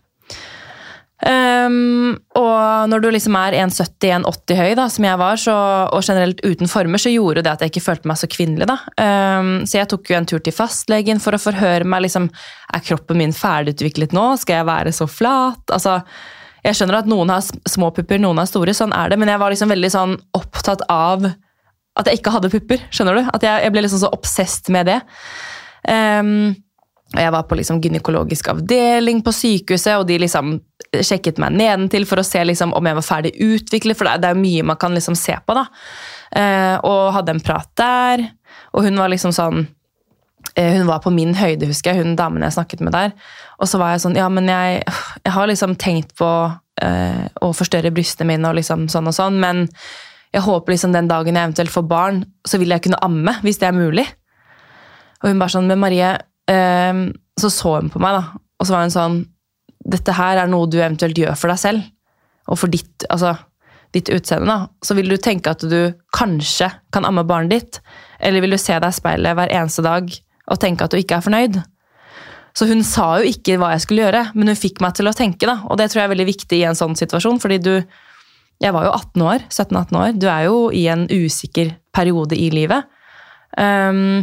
Um, 1.23 2.17
og 2.35 2.89
når 2.91 3.03
du 3.05 3.09
liksom 3.15 3.37
er 3.39 3.55
1,70-1,80 3.63 4.59
høy, 4.59 4.73
da, 4.79 4.89
som 4.91 5.07
jeg 5.07 5.21
var, 5.21 5.39
så, 5.39 5.55
og 5.95 6.03
generelt 6.03 6.43
uten 6.43 6.71
former, 6.71 6.99
så 6.99 7.13
gjorde 7.13 7.45
det 7.47 7.53
at 7.53 7.63
jeg 7.63 7.73
ikke 7.73 7.85
følte 7.85 8.11
meg 8.11 8.19
så 8.19 8.29
kvinnelig. 8.31 8.67
da. 8.71 8.79
Um, 8.99 9.53
så 9.69 9.79
jeg 9.79 9.91
tok 9.93 10.11
jo 10.11 10.19
en 10.19 10.27
tur 10.29 10.43
til 10.43 10.57
fastlegen 10.57 11.23
for 11.23 11.39
å 11.39 11.43
forhøre 11.43 11.87
meg. 11.87 12.05
liksom, 12.09 12.27
Er 12.75 12.83
kroppen 12.87 13.21
min 13.23 13.35
ferdigutviklet 13.37 14.17
nå? 14.17 14.33
Skal 14.43 14.61
jeg 14.61 14.71
være 14.71 14.95
så 14.97 15.07
flat? 15.07 15.63
Altså, 15.71 16.01
Jeg 16.63 16.79
skjønner 16.79 17.01
at 17.01 17.09
noen 17.11 17.31
har 17.31 17.43
små 17.43 17.89
pupper, 17.91 18.21
noen 18.23 18.39
har 18.39 18.47
store, 18.47 18.71
sånn 18.71 18.93
er 18.95 19.11
det, 19.11 19.17
men 19.19 19.27
jeg 19.27 19.41
var 19.43 19.51
liksom 19.51 19.73
veldig 19.73 19.89
sånn 19.91 20.13
opptatt 20.39 20.85
av 20.89 21.27
at 21.99 22.07
jeg 22.07 22.21
ikke 22.21 22.31
hadde 22.37 22.51
pupper. 22.53 22.85
skjønner 22.95 23.19
du? 23.19 23.23
At 23.35 23.43
jeg, 23.43 23.65
jeg 23.65 23.73
ble 23.75 23.83
liksom 23.83 23.99
så 23.99 24.11
obsesst 24.15 24.71
med 24.71 24.87
det. 24.87 25.01
Um, 25.91 26.55
og 27.13 27.21
jeg 27.21 27.33
var 27.35 27.45
på 27.45 27.57
liksom 27.59 27.81
gynekologisk 27.85 28.49
avdeling 28.55 29.21
på 29.25 29.35
sykehuset, 29.37 29.99
og 30.01 30.07
de 30.09 30.17
liksom 30.23 30.55
sjekket 30.93 31.41
meg 31.41 31.55
nedentil 31.57 32.07
for 32.09 32.21
å 32.21 32.25
se 32.27 32.41
liksom 32.45 32.73
om 32.77 32.89
jeg 32.89 32.97
var 32.99 33.05
ferdig 33.05 33.33
utviklet, 33.41 33.99
for 33.99 34.09
det 34.09 34.31
er 34.31 34.39
mye 34.39 34.65
man 34.65 34.81
kan 34.81 34.97
liksom 34.97 35.17
se 35.19 35.37
på. 35.45 35.57
da. 35.57 35.67
Eh, 36.33 36.77
og 36.89 37.13
hadde 37.19 37.37
en 37.37 37.45
prat 37.45 37.69
der, 37.77 38.25
og 38.73 38.87
hun 38.87 38.97
var 38.97 39.13
liksom 39.13 39.35
sånn 39.37 39.67
eh, 40.57 40.79
Hun 40.79 40.87
var 40.89 41.03
på 41.05 41.13
min 41.13 41.35
høyde, 41.37 41.69
husker 41.69 41.93
jeg, 41.93 42.05
hun 42.05 42.17
damen 42.17 42.45
jeg 42.45 42.57
snakket 42.57 42.81
med 42.81 42.97
der. 42.97 43.13
Og 43.61 43.69
så 43.69 43.81
var 43.81 43.93
jeg 43.93 44.05
sånn 44.07 44.17
Ja, 44.17 44.31
men 44.33 44.49
jeg, 44.49 44.81
jeg 45.25 45.35
har 45.37 45.49
liksom 45.49 45.77
tenkt 45.77 46.17
på 46.17 46.31
eh, 46.81 47.27
å 47.45 47.53
forstørre 47.53 47.93
brystene 47.93 48.33
mine 48.33 48.49
og 48.49 48.57
liksom 48.57 48.89
sånn 48.93 49.13
og 49.13 49.17
sånn, 49.17 49.37
men 49.41 49.67
jeg 50.33 50.45
håper 50.47 50.73
liksom 50.73 50.97
den 50.97 51.11
dagen 51.11 51.37
jeg 51.37 51.45
eventuelt 51.45 51.73
får 51.75 51.89
barn, 51.89 52.25
så 52.49 52.57
vil 52.61 52.73
jeg 52.73 52.87
kunne 52.87 53.01
amme, 53.05 53.37
hvis 53.45 53.61
det 53.61 53.69
er 53.69 53.77
mulig. 53.77 54.07
Og 55.23 55.29
hun 55.29 55.43
bare 55.43 55.53
sånn 55.53 55.69
Men 55.69 55.83
Marie 55.83 56.15
Ehm, 56.51 57.13
så 57.39 57.51
så 57.51 57.77
hun 57.79 57.91
på 57.93 58.01
meg, 58.03 58.17
da, 58.19 58.41
og 58.59 58.67
så 58.67 58.75
var 58.75 58.87
hun 58.87 58.95
sånn 58.95 59.21
Dette 59.83 60.15
her 60.15 60.39
er 60.39 60.47
noe 60.47 60.69
du 60.71 60.77
eventuelt 60.79 61.19
gjør 61.19 61.35
for 61.35 61.51
deg 61.51 61.59
selv, 61.59 61.87
og 62.47 62.59
for 62.61 62.71
ditt, 62.71 63.03
altså, 63.11 63.33
ditt 63.91 64.07
utseende. 64.15 64.47
da, 64.47 64.69
Så 64.79 64.95
vil 64.95 65.11
du 65.11 65.17
tenke 65.19 65.51
at 65.51 65.65
du 65.67 65.91
kanskje 66.15 66.69
kan 66.95 67.05
amme 67.05 67.25
barnet 67.27 67.51
ditt, 67.51 67.81
eller 68.21 68.45
vil 68.45 68.55
du 68.55 68.61
se 68.63 68.77
deg 68.79 68.87
i 68.87 68.95
speilet 68.95 69.35
hver 69.35 69.51
eneste 69.51 69.83
dag 69.83 70.07
og 70.07 70.61
tenke 70.63 70.87
at 70.87 70.95
du 70.95 71.01
ikke 71.01 71.19
er 71.19 71.27
fornøyd? 71.27 71.59
Så 72.55 72.69
hun 72.69 72.85
sa 72.85 73.17
jo 73.19 73.33
ikke 73.33 73.57
hva 73.59 73.73
jeg 73.73 73.85
skulle 73.87 74.05
gjøre, 74.05 74.23
men 74.37 74.53
hun 74.53 74.59
fikk 74.61 74.83
meg 74.85 74.95
til 74.95 75.09
å 75.09 75.17
tenke. 75.17 75.49
da, 75.49 75.63
Og 75.67 75.79
det 75.79 75.91
tror 75.91 76.03
jeg 76.03 76.11
er 76.11 76.15
veldig 76.15 76.31
viktig 76.31 76.59
i 76.59 76.67
en 76.69 76.79
sånn 76.79 76.95
situasjon, 76.95 77.41
fordi 77.41 77.59
du 77.59 77.85
Jeg 78.63 78.73
var 78.73 78.85
jo 78.85 78.93
18 78.93 79.23
år, 79.27 79.39
17-18 79.51 79.97
år. 79.99 80.19
Du 80.21 80.29
er 80.29 80.45
jo 80.45 80.71
i 80.71 80.87
en 80.87 81.09
usikker 81.09 81.75
periode 81.93 82.37
i 82.39 82.49
livet. 82.51 82.85
Um, 83.59 84.23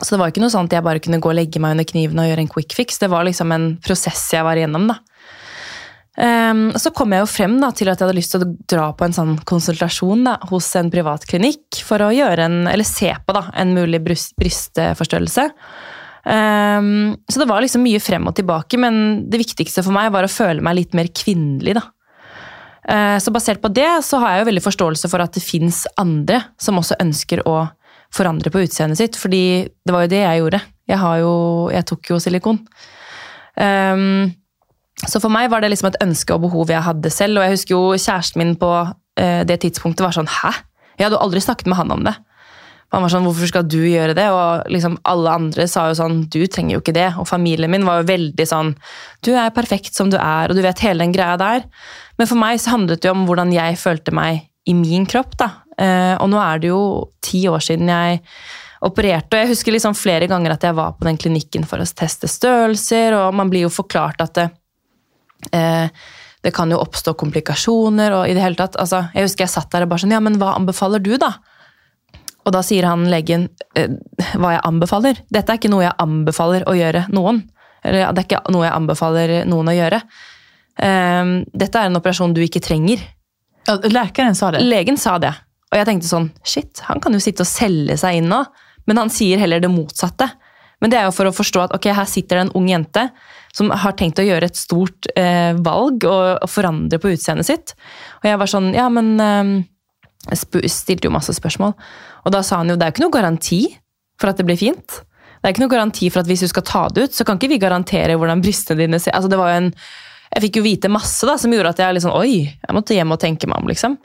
så 0.00 0.14
det 0.14 0.20
var 0.20 0.32
ikke 0.32 0.42
noe 0.42 0.52
sånn 0.52 0.68
at 0.70 0.76
jeg 0.76 0.84
bare 0.86 1.02
kunne 1.02 1.20
gå 1.22 1.30
og 1.30 1.36
legge 1.36 1.60
meg 1.62 1.76
under 1.76 1.86
kniven 1.88 2.20
og 2.22 2.28
gjøre 2.30 2.44
en 2.44 2.52
quick 2.52 2.76
fix. 2.76 3.00
Det 3.02 3.10
var 3.12 3.26
liksom 3.28 3.52
en 3.54 3.72
prosess 3.84 4.24
jeg 4.34 4.46
var 4.46 4.58
igjennom. 4.58 4.88
da. 4.92 5.00
Um, 6.12 6.66
så 6.76 6.90
kom 6.92 7.14
jeg 7.14 7.22
jo 7.22 7.30
frem 7.30 7.54
da, 7.62 7.70
til 7.72 7.88
at 7.88 7.96
jeg 7.96 8.04
hadde 8.04 8.18
lyst 8.18 8.34
til 8.34 8.44
å 8.44 8.50
dra 8.68 8.90
på 8.92 9.06
en 9.06 9.14
sånn 9.16 9.38
konsultasjon 9.48 10.26
da, 10.26 10.34
hos 10.50 10.68
en 10.76 10.90
privat 10.92 11.24
klinikk 11.28 11.80
for 11.86 12.04
å 12.04 12.10
gjøre 12.12 12.48
en, 12.48 12.58
eller 12.68 12.84
se 12.84 13.08
på 13.08 13.36
da, 13.36 13.46
en 13.56 13.72
mulig 13.72 14.02
bryst, 14.04 14.34
brystforstørrelse. 14.40 15.48
Um, 16.22 17.16
så 17.32 17.40
det 17.40 17.48
var 17.48 17.64
liksom 17.64 17.82
mye 17.86 18.02
frem 18.02 18.28
og 18.28 18.36
tilbake, 18.36 18.78
men 18.80 19.24
det 19.32 19.40
viktigste 19.40 19.82
for 19.82 19.96
meg 19.96 20.12
var 20.12 20.28
å 20.28 20.32
føle 20.32 20.62
meg 20.64 20.82
litt 20.82 20.96
mer 20.98 21.08
kvinnelig. 21.16 21.78
da. 21.80 21.86
Uh, 22.82 23.16
så 23.22 23.32
basert 23.32 23.62
på 23.62 23.72
det 23.72 23.88
så 24.04 24.20
har 24.20 24.34
jeg 24.34 24.42
jo 24.42 24.50
veldig 24.50 24.66
forståelse 24.68 25.08
for 25.08 25.24
at 25.24 25.32
det 25.38 25.44
fins 25.44 25.84
andre 26.02 26.42
som 26.60 26.80
også 26.82 27.00
ønsker 27.00 27.46
å 27.48 27.62
forandre 28.12 28.52
på 28.52 28.62
utseendet 28.66 29.00
sitt. 29.00 29.18
Fordi 29.20 29.44
det 29.68 29.94
var 29.94 30.06
jo 30.06 30.12
det 30.12 30.22
jeg 30.22 30.42
gjorde. 30.42 30.62
Jeg, 30.90 31.22
jo, 31.22 31.34
jeg 31.72 31.88
tok 31.88 32.12
jo 32.12 32.20
silikon. 32.22 32.60
Um, 33.56 34.32
så 35.02 35.20
for 35.20 35.32
meg 35.32 35.50
var 35.52 35.62
det 35.62 35.72
liksom 35.72 35.90
et 35.90 36.02
ønske 36.04 36.34
og 36.34 36.44
behov 36.46 36.72
jeg 36.72 36.84
hadde 36.84 37.12
selv. 37.12 37.38
Og 37.38 37.46
jeg 37.46 37.56
husker 37.56 37.76
jo 37.76 37.94
kjæresten 37.96 38.42
min 38.42 38.58
på 38.60 38.74
uh, 38.82 39.40
det 39.48 39.62
tidspunktet 39.64 40.04
var 40.04 40.16
sånn 40.16 40.30
Hæ? 40.30 40.52
Jeg 40.98 41.06
hadde 41.06 41.16
jo 41.16 41.24
aldri 41.24 41.40
snakket 41.42 41.70
med 41.72 41.80
han 41.80 41.94
om 41.94 42.04
det. 42.06 42.14
Han 42.92 43.00
var 43.00 43.12
sånn, 43.12 43.24
Hvorfor 43.24 43.48
skal 43.48 43.64
du 43.64 43.80
gjøre 43.80 44.14
det? 44.16 44.28
Og 44.34 44.68
liksom 44.72 44.98
alle 45.08 45.32
andre 45.40 45.66
sa 45.70 45.86
jo 45.88 45.96
sånn 45.96 46.26
Du 46.32 46.42
trenger 46.44 46.76
jo 46.76 46.82
ikke 46.82 46.96
det. 46.96 47.08
Og 47.20 47.28
familien 47.28 47.72
min 47.72 47.86
var 47.88 48.02
jo 48.02 48.10
veldig 48.12 48.46
sånn 48.48 48.74
Du 49.24 49.32
er 49.32 49.54
perfekt 49.56 49.96
som 49.96 50.12
du 50.12 50.18
er, 50.20 50.50
og 50.52 50.58
du 50.58 50.62
vet 50.64 50.84
hele 50.84 51.04
den 51.04 51.14
greia 51.16 51.38
der. 51.40 51.64
Men 52.20 52.28
for 52.28 52.40
meg 52.40 52.60
så 52.60 52.76
handlet 52.76 53.02
det 53.02 53.08
jo 53.08 53.16
om 53.16 53.24
hvordan 53.28 53.54
jeg 53.54 53.80
følte 53.80 54.14
meg 54.14 54.44
i 54.68 54.76
min 54.76 55.08
kropp. 55.08 55.38
da. 55.40 55.61
Eh, 55.80 56.14
og 56.20 56.28
nå 56.32 56.40
er 56.42 56.60
det 56.60 56.72
jo 56.72 56.82
ti 57.24 57.44
år 57.48 57.62
siden 57.64 57.90
jeg 57.92 58.20
opererte, 58.82 59.36
og 59.36 59.44
jeg 59.44 59.52
husker 59.52 59.76
liksom 59.76 59.94
flere 59.96 60.26
ganger 60.30 60.56
at 60.56 60.66
jeg 60.66 60.76
var 60.76 60.96
på 60.98 61.06
den 61.06 61.20
klinikken 61.20 61.64
for 61.68 61.80
å 61.80 61.86
teste 61.86 62.28
størrelser, 62.30 63.14
og 63.14 63.36
man 63.38 63.52
blir 63.52 63.66
jo 63.66 63.72
forklart 63.72 64.24
at 64.24 64.40
det, 64.40 64.48
eh, 65.54 65.86
det 66.42 66.50
kan 66.54 66.70
jo 66.70 66.80
oppstå 66.82 67.14
komplikasjoner, 67.18 68.16
og 68.18 68.26
i 68.26 68.34
det 68.34 68.42
hele 68.42 68.58
tatt 68.58 68.76
altså, 68.76 69.04
Jeg 69.14 69.28
husker 69.28 69.44
jeg 69.44 69.54
satt 69.54 69.70
der 69.70 69.84
og 69.84 69.92
bare 69.92 70.02
sånn 70.02 70.14
Ja, 70.14 70.18
men 70.20 70.40
hva 70.40 70.56
anbefaler 70.58 70.98
du, 70.98 71.14
da? 71.16 71.36
Og 72.42 72.50
da 72.50 72.64
sier 72.66 72.88
han 72.90 73.06
legen 73.06 73.46
eh, 73.78 73.94
hva 74.34 74.56
jeg 74.56 74.64
anbefaler. 74.66 75.22
Dette 75.30 75.54
er 75.54 75.60
ikke 75.60 75.70
noe 75.70 75.84
jeg 75.86 75.94
anbefaler 76.02 76.66
å 76.66 76.74
gjøre 76.74 77.04
noen. 77.14 77.44
Eller 77.86 78.10
det 78.10 78.24
er 78.24 78.26
ikke 78.26 78.42
noe 78.50 78.66
jeg 78.66 78.74
anbefaler 78.74 79.34
noen 79.46 79.70
å 79.70 79.74
gjøre. 79.74 80.02
Dette 80.72 81.78
er 81.78 81.88
en 81.88 81.98
operasjon 81.98 82.34
du 82.34 82.40
ikke 82.42 82.62
trenger. 82.62 83.02
Ja, 83.66 83.74
Legen 83.86 84.34
sa 84.34 84.50
det? 84.54 84.62
Legen 84.66 84.98
sa 84.98 85.18
det. 85.22 85.32
Og 85.72 85.80
jeg 85.80 85.88
tenkte 85.88 86.10
sånn 86.10 86.30
Shit, 86.44 86.84
han 86.86 87.00
kan 87.02 87.16
jo 87.16 87.22
sitte 87.22 87.46
og 87.46 87.50
selge 87.50 87.96
seg 88.00 88.20
inn 88.20 88.30
nå. 88.30 88.42
Men 88.88 88.98
han 89.00 89.12
sier 89.14 89.40
heller 89.40 89.62
det 89.62 89.70
motsatte. 89.72 90.28
Men 90.82 90.90
det 90.90 90.98
er 90.98 91.06
jo 91.06 91.14
for 91.14 91.30
å 91.30 91.34
forstå 91.34 91.60
at 91.62 91.74
ok, 91.76 91.92
her 91.94 92.08
sitter 92.10 92.38
det 92.38 92.46
en 92.46 92.56
ung 92.58 92.66
jente 92.66 93.06
som 93.54 93.70
har 93.70 93.94
tenkt 93.94 94.18
å 94.18 94.24
gjøre 94.26 94.48
et 94.48 94.58
stort 94.58 95.06
eh, 95.14 95.52
valg 95.62 96.06
og, 96.08 96.24
og, 96.42 96.48
forandre 96.50 96.98
på 96.98 97.12
utseendet 97.14 97.46
sitt. 97.46 97.74
Og 98.22 98.28
jeg 98.30 98.40
var 98.40 98.50
sånn 98.50 98.72
Ja, 98.74 98.88
men 98.90 99.14
eh, 99.22 99.52
Jeg 100.32 100.70
stilte 100.72 101.08
jo 101.08 101.14
masse 101.14 101.34
spørsmål. 101.36 101.76
Og 102.26 102.34
da 102.34 102.42
sa 102.46 102.60
han 102.60 102.72
jo 102.72 102.76
det 102.78 102.86
er 102.86 102.92
jo 102.92 102.96
ikke 102.96 103.06
noe 103.06 103.16
garanti 103.18 103.62
for 104.20 104.30
at 104.30 104.38
det 104.38 104.46
blir 104.46 104.58
fint. 104.58 105.02
Det 105.42 105.48
er 105.48 105.54
ikke 105.54 105.64
noe 105.64 105.74
garanti 105.74 106.10
for 106.10 106.22
at 106.22 106.30
hvis 106.30 106.44
du 106.44 106.50
skal 106.50 106.66
ta 106.66 106.84
det 106.94 107.08
ut, 107.08 107.14
så 107.14 107.26
kan 107.26 107.38
ikke 107.38 107.50
vi 107.50 107.62
garantere 107.62 108.14
hvordan 108.18 108.42
brystene 108.42 108.84
dine 108.84 109.00
ser 109.02 109.16
Altså 109.16 109.30
det 109.30 109.40
var 109.40 109.50
jo 109.50 109.62
en 109.64 109.72
Jeg 110.32 110.44
fikk 110.46 110.58
jo 110.58 110.66
vite 110.66 110.90
masse 110.90 111.26
da, 111.28 111.34
som 111.38 111.52
gjorde 111.52 111.74
at 111.74 111.82
jeg 111.82 111.98
liksom 111.98 112.14
Oi, 112.18 112.36
jeg 112.46 112.74
måtte 112.74 112.94
hjem 112.96 113.14
og 113.14 113.22
tenke 113.22 113.50
meg 113.50 113.62
om, 113.62 113.70
liksom. 113.70 113.98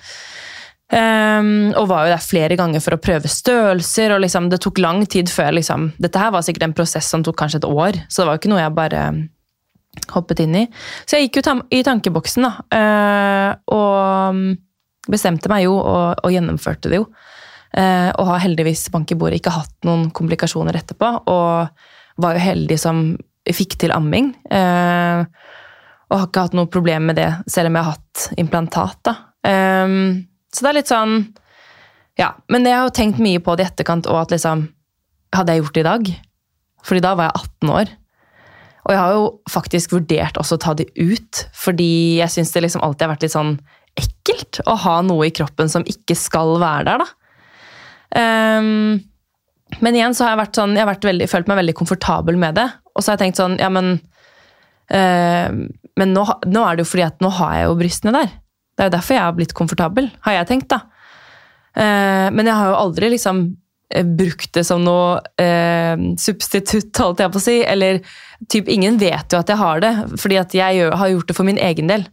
Um, 0.88 1.73
og 1.76 1.89
var 1.89 2.06
jo 2.06 2.13
der 2.13 2.23
flere 2.23 2.56
ganger 2.56 2.80
for 2.80 2.95
å 2.95 3.02
prøve 3.02 3.28
størrelser. 3.28 4.13
og 4.15 4.21
liksom, 4.23 4.50
Det 4.50 4.62
tok 4.63 4.80
lang 4.80 5.02
tid 5.06 5.28
før 5.28 5.58
liksom, 5.58 5.89
Dette 6.00 6.21
her 6.21 6.32
var 6.32 6.45
sikkert 6.47 6.69
en 6.69 6.78
prosess 6.78 7.10
som 7.12 7.26
tok 7.26 7.36
kanskje 7.39 7.60
et 7.60 7.67
år, 7.67 8.00
så 8.08 8.21
det 8.21 8.28
var 8.30 8.38
jo 8.38 8.41
ikke 8.41 8.52
noe 8.54 8.62
jeg 8.62 8.78
bare 8.78 9.02
hoppet 10.13 10.43
inn 10.45 10.56
i. 10.56 10.63
Så 11.04 11.17
jeg 11.17 11.28
gikk 11.28 11.41
jo 11.41 11.58
i 11.73 11.82
tankeboksen 11.84 12.45
da, 12.45 12.54
uh, 12.71 13.52
og 13.73 15.10
bestemte 15.12 15.50
meg 15.52 15.65
jo 15.65 15.76
og, 15.80 16.21
og 16.23 16.32
gjennomførte 16.32 16.91
det 16.91 17.02
jo. 17.02 17.08
Uh, 17.76 18.13
og 18.15 18.32
har 18.32 18.45
heldigvis 18.45 18.88
bank 18.93 19.12
i 19.12 19.17
bordet 19.19 19.41
ikke 19.41 19.56
hatt 19.58 19.76
noen 19.88 20.08
komplikasjoner 20.15 20.78
etterpå. 20.80 21.12
Og 21.28 22.21
var 22.23 22.38
jo 22.38 22.45
heldig 22.45 22.78
som 22.80 23.02
fikk 23.43 23.78
til 23.82 23.93
amming. 23.95 24.32
Uh, 24.47 25.28
og 26.08 26.21
har 26.21 26.28
ikke 26.30 26.47
hatt 26.47 26.56
noe 26.56 26.71
problem 26.71 27.10
med 27.10 27.19
det, 27.19 27.30
selv 27.52 27.67
om 27.69 27.78
jeg 27.78 27.88
har 27.88 27.97
hatt 27.97 28.39
implantat. 28.39 29.00
da. 29.04 29.15
Um, 29.47 30.28
så 30.53 30.63
det 30.63 30.69
er 30.71 30.79
litt 30.79 30.91
sånn 30.91 31.19
Ja. 32.17 32.33
Men 32.49 32.65
jeg 32.65 32.73
har 32.73 32.88
jo 32.88 32.95
tenkt 32.97 33.21
mye 33.21 33.41
på 33.43 33.55
det 33.57 33.65
i 33.65 33.69
etterkant, 33.69 34.07
og 34.10 34.23
at 34.23 34.33
liksom 34.33 34.69
Hadde 35.36 35.53
jeg 35.53 35.62
gjort 35.62 35.75
det 35.75 35.81
i 35.81 35.88
dag? 35.89 36.10
Fordi 36.88 37.01
da 37.03 37.10
var 37.19 37.27
jeg 37.27 37.41
18 37.67 37.71
år. 37.75 37.89
Og 38.88 38.93
jeg 38.93 39.01
har 39.01 39.15
jo 39.17 39.23
faktisk 39.51 39.91
vurdert 39.97 40.38
også 40.39 40.55
å 40.55 40.62
ta 40.63 40.73
det 40.79 40.88
ut, 40.95 41.41
fordi 41.51 41.89
jeg 42.21 42.31
syns 42.31 42.53
det 42.55 42.63
liksom 42.63 42.83
alltid 42.86 43.03
har 43.03 43.12
vært 43.12 43.25
litt 43.25 43.36
sånn 43.36 43.57
ekkelt 43.99 44.62
å 44.69 44.77
ha 44.86 44.95
noe 45.03 45.27
i 45.27 45.33
kroppen 45.36 45.67
som 45.71 45.83
ikke 45.89 46.15
skal 46.15 46.55
være 46.62 46.86
der, 46.88 47.03
da. 47.03 47.07
Um, 48.15 49.03
men 49.83 49.97
igjen 49.97 50.15
så 50.15 50.23
har 50.23 50.36
jeg 50.36 50.41
vært 50.45 50.60
sånn, 50.62 50.77
jeg 50.77 50.86
har 50.86 50.91
vært 50.93 51.07
veldig, 51.10 51.27
følt 51.27 51.49
meg 51.51 51.60
veldig 51.60 51.75
komfortabel 51.75 52.39
med 52.39 52.55
det. 52.62 52.67
Og 52.95 53.03
så 53.03 53.12
har 53.12 53.17
jeg 53.17 53.25
tenkt 53.25 53.41
sånn, 53.41 53.57
ja, 53.60 53.67
men 53.73 53.97
uh, 54.93 55.51
Men 55.97 56.13
nå, 56.13 56.23
nå, 56.45 56.62
er 56.62 56.77
det 56.77 56.86
jo 56.86 56.91
fordi 56.91 57.07
at 57.07 57.23
nå 57.25 57.31
har 57.39 57.55
jeg 57.57 57.67
jo 57.67 57.77
brystene 57.79 58.13
der. 58.13 58.36
Det 58.78 58.86
er 58.86 58.92
jo 58.92 58.94
derfor 58.94 59.18
jeg 59.18 59.26
har 59.26 59.38
blitt 59.38 59.56
komfortabel, 59.58 60.12
har 60.28 60.36
jeg 60.38 60.50
tenkt, 60.52 60.70
da. 60.70 60.84
Eh, 61.78 62.28
men 62.34 62.46
jeg 62.46 62.58
har 62.58 62.70
jo 62.72 62.78
aldri 62.78 63.10
liksom 63.13 63.42
eh, 63.94 64.06
brukt 64.06 64.52
det 64.54 64.63
som 64.68 64.84
noe 64.86 65.18
eh, 65.42 65.98
substitutt, 66.22 66.94
holdt 67.02 67.24
jeg 67.24 67.34
på 67.34 67.42
å 67.42 67.46
si. 67.48 67.58
Eller 67.66 68.04
typ, 68.54 68.70
ingen 68.70 69.00
vet 69.02 69.34
jo 69.34 69.42
at 69.42 69.50
jeg 69.50 69.62
har 69.62 69.82
det, 69.82 69.94
fordi 70.22 70.40
at 70.42 70.54
jeg 70.58 70.80
gjør, 70.80 70.98
har 71.02 71.13
gjort 71.13 71.32
det 71.32 71.38
for 71.40 71.50
min 71.50 71.62
egen 71.70 71.90
del. 71.90 72.06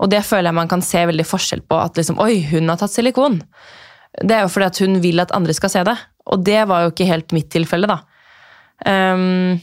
Og 0.00 0.12
det 0.12 0.22
føler 0.24 0.48
jeg 0.48 0.60
man 0.60 0.70
kan 0.70 0.84
se 0.84 1.04
veldig 1.08 1.28
forskjell 1.28 1.64
på. 1.68 1.80
At 1.80 1.96
liksom, 2.00 2.20
oi, 2.20 2.42
hun 2.52 2.68
har 2.72 2.80
tatt 2.80 2.92
silikon. 2.92 3.40
Det 4.20 4.36
er 4.36 4.44
jo 4.44 4.52
fordi 4.52 4.68
at 4.70 4.84
hun 4.84 5.00
vil 5.04 5.22
at 5.22 5.34
andre 5.36 5.56
skal 5.56 5.72
se 5.72 5.84
det. 5.88 5.96
Og 6.32 6.44
det 6.44 6.62
var 6.68 6.84
jo 6.84 6.92
ikke 6.92 7.08
helt 7.08 7.34
mitt 7.36 7.50
tilfelle, 7.52 7.88
da. 7.88 8.00
Um, 8.80 9.58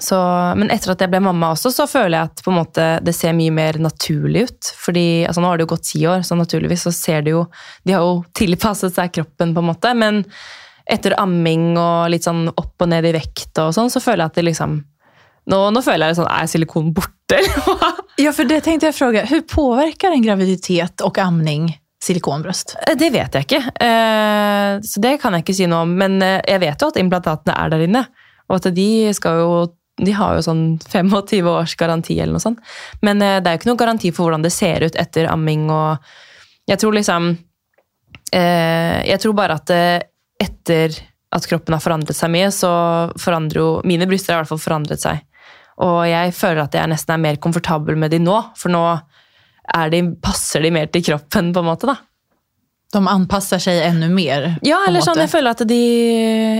så, 0.00 0.16
men 0.56 0.70
etter 0.72 0.94
at 0.94 1.02
jeg 1.04 1.12
ble 1.12 1.20
mamma 1.24 1.50
også, 1.54 1.70
så 1.74 1.86
føler 1.88 2.16
jeg 2.16 2.30
at 2.30 2.42
måte 2.52 2.86
det 3.04 3.12
ser 3.16 3.34
mye 3.36 3.52
mer 3.54 3.76
naturlig 3.82 4.46
ut. 4.48 4.70
Fordi 4.80 5.06
altså 5.28 5.44
Nå 5.44 5.50
har 5.50 5.60
det 5.60 5.66
jo 5.66 5.72
gått 5.74 5.88
ti 5.90 6.02
år, 6.08 6.24
så 6.26 6.38
naturligvis 6.38 6.86
så 6.88 6.92
ser 6.94 7.24
det 7.26 7.34
jo 7.34 7.44
De 7.84 7.92
har 7.94 8.04
jo 8.04 8.22
tilpasset 8.36 8.96
seg 8.96 9.12
kroppen, 9.14 9.52
på 9.54 9.62
en 9.62 9.68
måte. 9.68 9.92
Men 9.98 10.24
etter 10.90 11.16
amming 11.20 11.74
og 11.80 12.10
litt 12.12 12.26
sånn 12.26 12.48
opp 12.50 12.84
og 12.84 12.90
ned 12.90 13.06
i 13.08 13.14
vekt 13.16 13.60
og 13.62 13.72
sånn, 13.76 13.92
så 13.92 14.02
føler 14.04 14.24
jeg 14.24 14.32
at 14.34 14.40
det 14.40 14.48
liksom 14.50 14.82
Nå, 15.52 15.58
nå 15.76 15.80
føler 15.84 16.08
jeg 16.08 16.14
det 16.14 16.20
sånn, 16.22 16.32
er 16.32 16.48
silikon 16.48 16.92
borte? 16.96 17.36
eller 17.36 17.66
hva? 17.68 17.90
Ja, 18.16 18.30
for 18.32 18.48
det 18.48 18.62
tenkte 18.64 18.88
jeg 18.88 18.94
å 18.94 18.96
spørre. 18.96 19.24
Hvordan 19.28 19.48
påvirker 19.52 20.14
en 20.14 20.24
graviditet 20.24 21.02
og 21.04 21.18
amming 21.20 21.66
silikonbröst? 22.04 22.76
Eh, 22.80 22.94
Det 22.96 23.10
vet 23.12 23.36
jeg 23.36 23.44
ikke, 23.44 23.60
eh, 23.84 24.78
så 24.80 25.02
det 25.04 25.18
kan 25.20 25.36
jeg 25.36 25.44
ikke 25.44 25.56
si 25.56 25.68
noe 25.68 25.84
om. 25.84 25.92
Men 26.00 26.16
eh, 26.24 26.40
jeg 26.48 26.62
vet 26.64 26.80
jo 26.80 26.88
at 26.88 27.00
implantatene 27.00 27.56
er 27.60 27.74
der 27.74 27.84
inne, 27.84 28.04
og 28.48 28.58
at 28.58 28.70
de 28.76 28.90
skal 29.16 29.40
jo 29.40 29.50
de 30.02 30.14
har 30.16 30.34
jo 30.34 30.42
sånn 30.42 30.62
25 30.82 31.48
års 31.52 31.76
garanti 31.78 32.16
eller 32.18 32.34
noe 32.34 32.42
sånt. 32.42 32.62
Men 33.06 33.22
eh, 33.22 33.38
det 33.38 33.50
er 33.50 33.54
jo 33.54 33.62
ikke 33.62 33.70
noen 33.70 33.82
garanti 33.84 34.10
for 34.14 34.26
hvordan 34.26 34.42
det 34.42 34.50
ser 34.54 34.82
ut 34.82 34.96
etter 34.98 35.28
amming. 35.30 35.68
og 35.70 36.02
Jeg 36.70 36.80
tror 36.82 36.96
liksom 36.96 37.28
eh, 38.32 38.98
Jeg 39.06 39.20
tror 39.22 39.36
bare 39.38 39.58
at 39.60 39.70
eh, 39.70 40.00
etter 40.42 40.96
at 41.34 41.46
kroppen 41.50 41.74
har 41.74 41.82
forandret 41.82 42.16
seg 42.18 42.30
mye, 42.30 42.50
så 42.54 42.70
forandrer 43.18 43.60
jo 43.60 43.68
Mine 43.86 44.06
bryster 44.10 44.34
har 44.34 44.40
i 44.40 44.44
hvert 44.44 44.54
fall 44.54 44.64
forandret 44.64 45.02
seg. 45.02 45.22
Og 45.82 46.04
jeg 46.06 46.34
føler 46.34 46.64
at 46.64 46.74
jeg 46.78 46.90
nesten 46.90 47.14
er 47.14 47.22
mer 47.22 47.38
komfortabel 47.42 47.98
med 47.98 48.14
de 48.14 48.20
nå, 48.22 48.36
for 48.58 48.70
nå 48.70 48.82
de, 49.90 50.02
passer 50.22 50.62
de 50.62 50.70
mer 50.74 50.90
til 50.92 51.02
kroppen, 51.06 51.50
på 51.54 51.62
en 51.62 51.66
måte. 51.66 51.88
da. 51.88 51.96
De 52.94 53.02
anpasser 53.10 53.62
seg 53.62 53.80
enda 53.82 54.08
mer. 54.12 54.52
Ja, 54.66 54.80
eller 54.88 55.02
sånn, 55.04 55.18
jeg 55.18 55.32
føler 55.32 55.56
at 55.56 55.64
de 55.68 55.80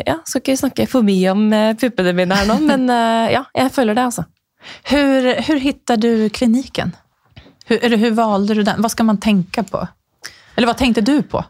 ja, 0.03 0.17
Skal 0.27 0.43
ikke 0.43 0.57
snakke 0.59 0.87
for 0.91 1.07
mye 1.07 1.31
om 1.31 1.47
eh, 1.55 1.73
puppene 1.79 2.15
mine 2.17 2.39
her 2.41 2.49
nå, 2.51 2.59
men 2.67 2.89
eh, 2.99 3.35
ja, 3.37 3.45
jeg 3.55 3.73
føler 3.75 3.97
det, 3.97 4.09
altså. 4.11 4.27
Hvordan 4.89 5.61
finner 5.61 6.01
du 6.01 6.29
kliniken? 6.35 6.95
Hur, 7.69 7.79
eller 7.79 8.01
hur 8.01 8.17
valde 8.17 8.57
du 8.57 8.63
den? 8.65 8.81
Hva 8.85 8.91
skal 8.93 9.09
man 9.09 9.21
tenke 9.23 9.65
på? 9.69 9.83
Eller 10.55 10.71
hva 10.71 10.77
tenkte 10.79 11.03
du 11.03 11.17
på? 11.27 11.41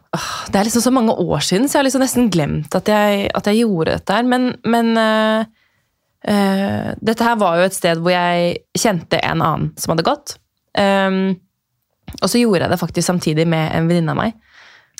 Det 0.49 0.57
er 0.57 0.67
liksom 0.67 0.81
så 0.81 0.93
mange 0.93 1.13
år 1.13 1.43
siden, 1.45 1.67
så 1.69 1.77
jeg 1.77 1.81
har 1.81 1.87
liksom 1.89 2.03
nesten 2.03 2.29
glemt 2.33 2.75
at 2.77 2.89
jeg, 2.89 3.27
at 3.37 3.49
jeg 3.51 3.61
gjorde 3.61 3.99
dette 3.99 4.15
her. 4.17 4.25
Men, 4.25 4.47
men 4.65 4.93
uh, 4.97 5.45
uh, 6.25 6.87
dette 6.97 7.27
her 7.27 7.37
var 7.41 7.59
jo 7.59 7.67
et 7.67 7.77
sted 7.77 8.01
hvor 8.01 8.15
jeg 8.15 8.55
kjente 8.81 9.21
en 9.21 9.43
annen 9.45 9.67
som 9.77 9.93
hadde 9.93 10.07
gått. 10.07 10.37
Um, 10.73 11.37
og 12.21 12.31
så 12.31 12.41
gjorde 12.41 12.65
jeg 12.65 12.73
det 12.73 12.81
faktisk 12.81 13.07
samtidig 13.07 13.45
med 13.49 13.69
en 13.75 13.91
venninne 13.91 14.15
av 14.15 14.19
meg. 14.23 14.35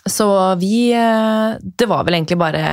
Så 0.05 0.27
vi 0.61 0.91
eh, 0.93 1.55
Det 1.61 1.87
var 1.89 2.05
vel 2.05 2.19
egentlig 2.19 2.37
bare 2.37 2.65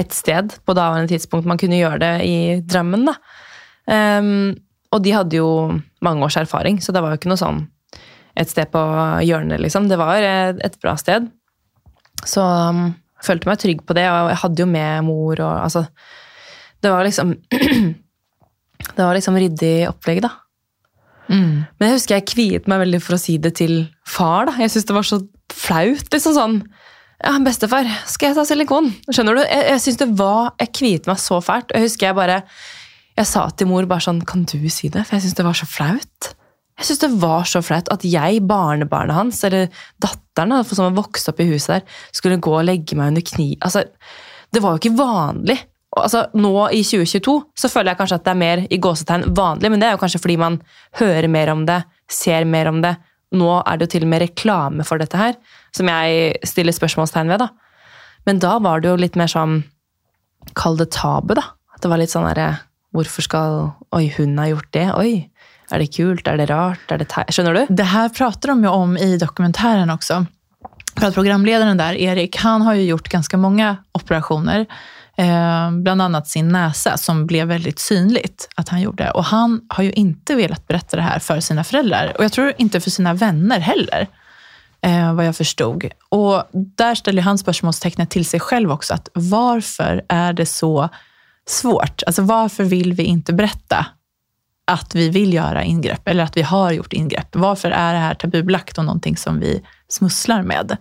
et 0.00 0.14
sted 0.16 0.54
på 0.64 0.74
daværende 0.74 1.10
tidspunkt 1.10 1.48
man 1.48 1.58
kunne 1.60 1.76
gjøre 1.76 2.00
det 2.00 2.12
i 2.24 2.36
Drammen, 2.64 3.04
da. 3.10 3.16
Um, 3.90 4.54
og 4.94 5.02
de 5.04 5.12
hadde 5.12 5.36
jo 5.36 5.48
mange 6.00 6.24
års 6.24 6.38
erfaring, 6.40 6.78
så 6.80 6.94
det 6.94 7.02
var 7.02 7.12
jo 7.12 7.18
ikke 7.18 7.28
noe 7.28 7.40
sånn 7.40 7.58
et 8.38 8.48
sted 8.48 8.70
på 8.72 8.80
hjørnet, 9.26 9.60
liksom. 9.60 9.90
Det 9.90 9.98
var 10.00 10.24
eh, 10.24 10.54
et 10.56 10.78
bra 10.80 10.94
sted. 10.96 11.26
Så 12.24 12.40
um, 12.40 12.86
jeg 13.20 13.26
følte 13.28 13.50
meg 13.50 13.60
trygg 13.60 13.82
på 13.84 13.96
det, 13.98 14.06
og 14.08 14.30
jeg 14.32 14.40
hadde 14.44 14.64
jo 14.64 14.68
med 14.70 15.04
mor 15.04 15.42
og 15.44 15.56
altså 15.66 15.84
Det 16.80 16.92
var 16.92 17.04
liksom 17.04 17.34
Det 18.96 19.02
var 19.04 19.12
liksom 19.18 19.36
ryddig 19.36 19.74
opplegg, 19.90 20.22
da. 20.24 20.30
Mm. 21.28 21.66
Men 21.78 21.86
jeg 21.86 21.98
husker 21.98 22.16
jeg 22.16 22.30
kviet 22.30 22.70
meg 22.70 22.80
veldig 22.86 23.00
for 23.04 23.18
å 23.18 23.20
si 23.20 23.36
det 23.38 23.52
til 23.60 23.74
far. 24.08 24.48
da. 24.48 24.56
Jeg 24.58 24.72
syntes 24.72 24.88
det 24.88 24.96
var 24.96 25.06
så 25.06 25.20
flaut. 25.52 26.08
liksom 26.14 26.34
sånn, 26.34 26.56
ja, 27.24 27.36
'Bestefar, 27.44 27.88
skal 28.08 28.30
jeg 28.30 28.36
ta 28.38 28.44
silikon?' 28.48 28.92
Skjønner 29.10 29.36
du? 29.36 29.42
Jeg, 29.44 29.64
jeg 29.74 29.80
synes 29.80 29.98
det 30.02 30.10
var, 30.18 30.52
jeg 30.60 30.72
kviet 30.72 31.08
meg 31.10 31.18
så 31.20 31.40
fælt. 31.44 31.74
Jeg 31.74 31.88
husker 31.88 32.10
jeg 32.10 32.16
bare 32.16 32.42
jeg 33.18 33.28
sa 33.28 33.42
til 33.52 33.68
mor 33.68 33.84
bare 33.84 34.00
sånn 34.00 34.22
'Kan 34.24 34.44
du 34.44 34.68
si 34.68 34.88
det?' 34.88 35.04
For 35.06 35.16
jeg 35.16 35.28
syns 35.28 35.36
det 35.36 35.44
var 35.44 35.58
så 35.58 35.66
flaut. 35.68 36.34
Jeg 36.80 36.86
synes 36.86 37.00
det 37.02 37.20
var 37.20 37.44
så 37.44 37.60
flaut 37.60 37.88
at 37.92 38.04
jeg, 38.08 38.40
barnebarnet 38.48 39.12
hans, 39.12 39.44
eller 39.44 39.68
datteren 40.00 40.54
da, 40.54 40.62
som 40.64 40.86
har 40.88 40.96
vokst 40.96 41.28
opp 41.28 41.40
i 41.40 41.50
huset 41.50 41.68
der, 41.74 41.82
skulle 42.10 42.40
gå 42.40 42.54
og 42.56 42.64
legge 42.64 42.96
meg 42.96 43.12
under 43.12 43.20
kni. 43.20 43.58
Altså, 43.60 43.84
det 44.50 44.62
var 44.62 44.72
jo 44.72 44.80
ikke 44.80 44.96
vanlig. 44.96 45.58
Altså, 45.92 46.24
nå 46.32 46.54
i 46.72 46.80
2022 46.80 47.36
så 47.58 47.68
føler 47.68 47.92
jeg 47.92 47.98
kanskje 48.00 48.16
at 48.16 48.24
det 48.24 48.32
er 48.32 48.40
mer 48.40 48.64
i 48.70 48.78
gåsetegn 48.78 49.28
vanlig, 49.36 49.70
men 49.70 49.82
det 49.82 49.88
er 49.88 49.92
jo 49.92 50.00
kanskje 50.00 50.22
fordi 50.22 50.38
man 50.40 50.60
hører 50.96 51.28
mer 51.28 51.52
om 51.52 51.66
det, 51.68 51.82
ser 52.08 52.48
mer 52.48 52.70
om 52.72 52.80
det. 52.80 52.94
Nå 53.36 53.50
er 53.60 53.76
det 53.76 53.86
jo 53.86 53.92
til 53.98 54.06
og 54.06 54.12
med 54.14 54.22
reklame 54.24 54.86
for 54.86 55.02
dette 55.02 55.20
her, 55.20 55.36
som 55.76 55.88
jeg 55.88 56.40
stiller 56.46 56.74
spørsmålstegn 56.76 57.32
ved. 57.32 57.38
da. 57.38 57.48
Men 58.26 58.38
da 58.42 58.58
var 58.58 58.80
det 58.80 58.90
jo 58.90 58.96
litt 59.00 59.16
mer 59.16 59.30
sånn 59.30 59.62
Kall 60.56 60.78
det 60.80 60.88
tabu, 60.96 61.34
da. 61.36 61.42
At 61.74 61.82
det 61.84 61.90
var 61.92 62.00
litt 62.00 62.12
sånn 62.12 62.24
derre 62.24 62.62
Hvorfor 62.96 63.22
skal 63.22 63.58
Oi, 63.94 64.08
hun 64.16 64.38
har 64.40 64.54
gjort 64.54 64.72
det. 64.72 64.86
Oi. 64.96 65.12
Er 65.70 65.82
det 65.82 65.92
kult? 65.94 66.26
Er 66.26 66.40
det 66.40 66.48
rart? 66.50 66.82
Er 66.90 66.98
det. 66.98 67.08
Skjønner 67.30 67.54
du? 67.54 67.62
Det 67.70 67.86
her 67.92 68.08
prater 68.14 68.50
de 68.50 68.64
jo 68.66 68.72
om 68.74 68.96
i 68.98 69.16
dokumentären 69.18 69.90
også. 69.90 70.24
För 70.96 71.06
att 71.06 71.14
programledaren 71.14 71.76
där, 71.76 71.94
Erik, 71.94 72.36
han 72.36 72.62
har 72.62 72.74
ju 72.74 72.82
gjort 72.82 73.08
ganska 73.08 73.36
många 73.36 73.76
operationer. 73.92 74.66
Eh, 75.16 75.70
bland 75.70 76.02
annat 76.02 76.28
sin 76.28 76.48
näsa 76.48 76.96
som 76.96 77.26
blev 77.26 77.48
väldigt 77.48 77.78
synligt 77.78 78.48
att 78.56 78.68
han 78.68 78.80
gjorde. 78.80 79.10
Och 79.10 79.24
han 79.24 79.60
har 79.68 79.84
ju 79.84 79.92
inte 79.92 80.34
velat 80.34 80.68
berätta 80.68 80.96
det 80.96 81.02
här 81.02 81.18
för 81.18 81.40
sina 81.40 81.64
föräldrar. 81.64 82.12
Och 82.18 82.24
jag 82.24 82.32
tror 82.32 82.52
inte 82.58 82.80
för 82.80 82.90
sina 82.90 83.14
vänner 83.14 83.60
heller. 83.60 84.06
Eh, 84.82 85.14
vad 85.14 85.26
jag 85.26 85.36
förstod. 85.36 85.84
Och 86.08 86.44
där 86.52 86.94
ställer 86.94 87.22
han 87.22 87.38
spörsmålstecknet 87.38 88.10
till 88.10 88.24
sig 88.24 88.40
själv 88.40 88.72
också. 88.72 88.94
Att 88.94 89.08
varför 89.14 90.04
är 90.08 90.32
det 90.32 90.46
så 90.46 90.88
svårt? 91.46 92.02
Alltså 92.06 92.22
varför 92.22 92.64
vill 92.64 92.92
vi 92.92 93.02
inte 93.02 93.32
berätta 93.32 93.86
att 94.66 94.94
vi 94.94 95.08
vill 95.08 95.34
göra 95.34 95.64
ingrepp 95.64 96.08
eller 96.08 96.24
att 96.24 96.36
vi 96.36 96.42
har 96.42 96.72
gjort 96.72 96.92
ingrepp. 96.92 97.36
Varför 97.36 97.70
är 97.70 97.92
det 97.92 97.98
här 97.98 98.14
tabubelagt 98.14 98.78
och 98.78 98.84
någonting 98.84 99.16
som 99.16 99.40
vi 99.40 99.62
smusslar 99.88 100.42
med? 100.42 100.76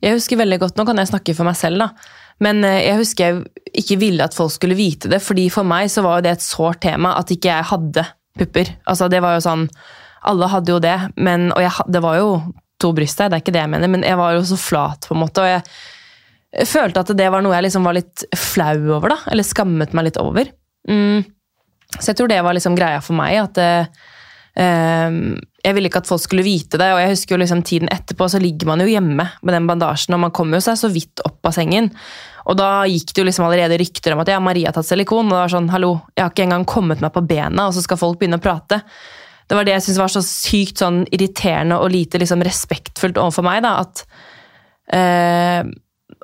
Jeg 0.00 0.14
husker 0.14 0.38
veldig 0.38 0.60
godt, 0.62 0.76
Nå 0.78 0.84
kan 0.86 0.98
jeg 0.98 1.10
snakke 1.10 1.34
for 1.34 1.46
meg 1.48 1.56
selv, 1.58 1.82
da. 1.82 1.88
Men 2.38 2.62
eh, 2.64 2.84
jeg 2.86 3.00
husker 3.00 3.24
jeg 3.24 3.80
ikke 3.82 3.96
ville 3.98 4.24
at 4.24 4.34
folk 4.34 4.52
skulle 4.54 4.78
vite 4.78 5.10
det. 5.10 5.18
fordi 5.22 5.48
for 5.50 5.66
meg 5.66 5.90
så 5.90 6.02
var 6.06 6.22
det 6.22 6.36
et 6.36 6.44
sårt 6.44 6.80
tema 6.82 7.16
at 7.18 7.30
ikke 7.34 7.50
jeg 7.50 7.70
hadde 7.70 8.04
pupper. 8.38 8.70
Altså 8.86 9.08
det 9.10 9.22
var 9.22 9.38
jo 9.38 9.46
sånn, 9.46 9.68
Alle 10.22 10.48
hadde 10.50 10.72
jo 10.72 10.78
det, 10.82 10.96
men, 11.16 11.52
og 11.52 11.62
jeg, 11.62 11.70
det 11.86 12.00
var 12.02 12.16
jo 12.18 12.30
to 12.80 12.92
bryst 12.96 13.20
her, 13.20 13.30
det 13.30 13.38
er 13.38 13.44
ikke 13.44 13.54
det 13.56 13.64
jeg 13.64 13.72
mener, 13.74 13.90
men 13.90 14.06
jeg 14.06 14.18
var 14.18 14.36
jo 14.36 14.44
så 14.46 14.58
flat, 14.60 15.08
på 15.08 15.16
en 15.16 15.22
måte. 15.24 15.44
og 15.44 15.50
jeg 15.52 16.68
følte 16.68 17.02
at 17.04 17.10
det 17.16 17.26
var 17.32 17.44
noe 17.44 17.56
jeg 17.56 17.66
liksom 17.66 17.84
var 17.84 17.96
litt 17.98 18.24
flau 18.36 18.76
over, 18.96 19.12
da. 19.12 19.18
Eller 19.32 19.46
skammet 19.46 19.92
meg 19.96 20.08
litt 20.08 20.20
over. 20.20 20.48
Mm. 20.88 21.26
Så 21.98 22.10
jeg 22.10 22.18
tror 22.18 22.30
det 22.30 22.40
var 22.44 22.56
liksom 22.56 22.76
greia 22.78 23.02
for 23.04 23.16
meg. 23.18 23.36
at 23.42 23.60
eh, 23.60 24.06
eh, 24.64 25.18
Jeg 25.64 25.76
ville 25.76 25.90
ikke 25.90 26.00
at 26.00 26.08
folk 26.08 26.24
skulle 26.24 26.46
vite 26.46 26.80
det. 26.80 26.88
Og 26.94 27.02
jeg 27.02 27.12
husker 27.12 27.36
jo 27.36 27.42
liksom 27.42 27.62
tiden 27.68 27.92
etterpå, 27.92 28.30
så 28.32 28.40
ligger 28.40 28.70
man 28.70 28.80
jo 28.84 28.88
hjemme 28.88 29.28
med 29.28 29.54
den 29.54 29.68
bandasjen, 29.68 30.16
og 30.16 30.24
man 30.24 30.34
kommer 30.34 30.58
jo 30.58 30.66
seg 30.70 30.80
så 30.80 30.92
vidt 30.92 31.24
opp 31.28 31.50
av 31.50 31.56
sengen. 31.56 31.92
Og 32.48 32.56
da 32.56 32.88
gikk 32.88 33.12
det 33.12 33.20
jo 33.20 33.28
liksom 33.28 33.44
allerede 33.44 33.76
rykter 33.80 34.14
om 34.14 34.24
at 34.24 34.32
ja, 34.32 34.40
Maria 34.40 34.70
har 34.70 34.78
tatt 34.78 34.88
silikon. 34.88 35.28
Og 35.28 35.36
det 35.36 35.44
var 35.44 35.52
sånn, 35.52 35.72
hallo, 35.74 35.98
jeg 36.14 36.24
har 36.24 36.32
ikke 36.32 36.48
engang 36.48 36.68
kommet 36.68 37.04
meg 37.04 37.12
på 37.12 37.26
bena, 37.28 37.68
og 37.68 37.76
så 37.76 37.84
skal 37.84 38.00
folk 38.00 38.20
begynne 38.20 38.40
å 38.40 38.44
prate. 38.44 38.80
Det 39.48 39.56
var 39.56 39.64
det 39.64 39.74
jeg 39.76 39.84
syntes 39.86 40.00
var 40.02 40.12
så 40.12 40.22
sykt 40.24 40.80
sånn 40.82 41.02
irriterende 41.14 41.78
og 41.80 41.92
lite 41.94 42.20
liksom 42.20 42.42
respektfullt 42.44 43.20
overfor 43.20 43.46
meg. 43.46 43.62
da, 43.64 43.78
at 43.84 44.04
eh, 44.92 45.68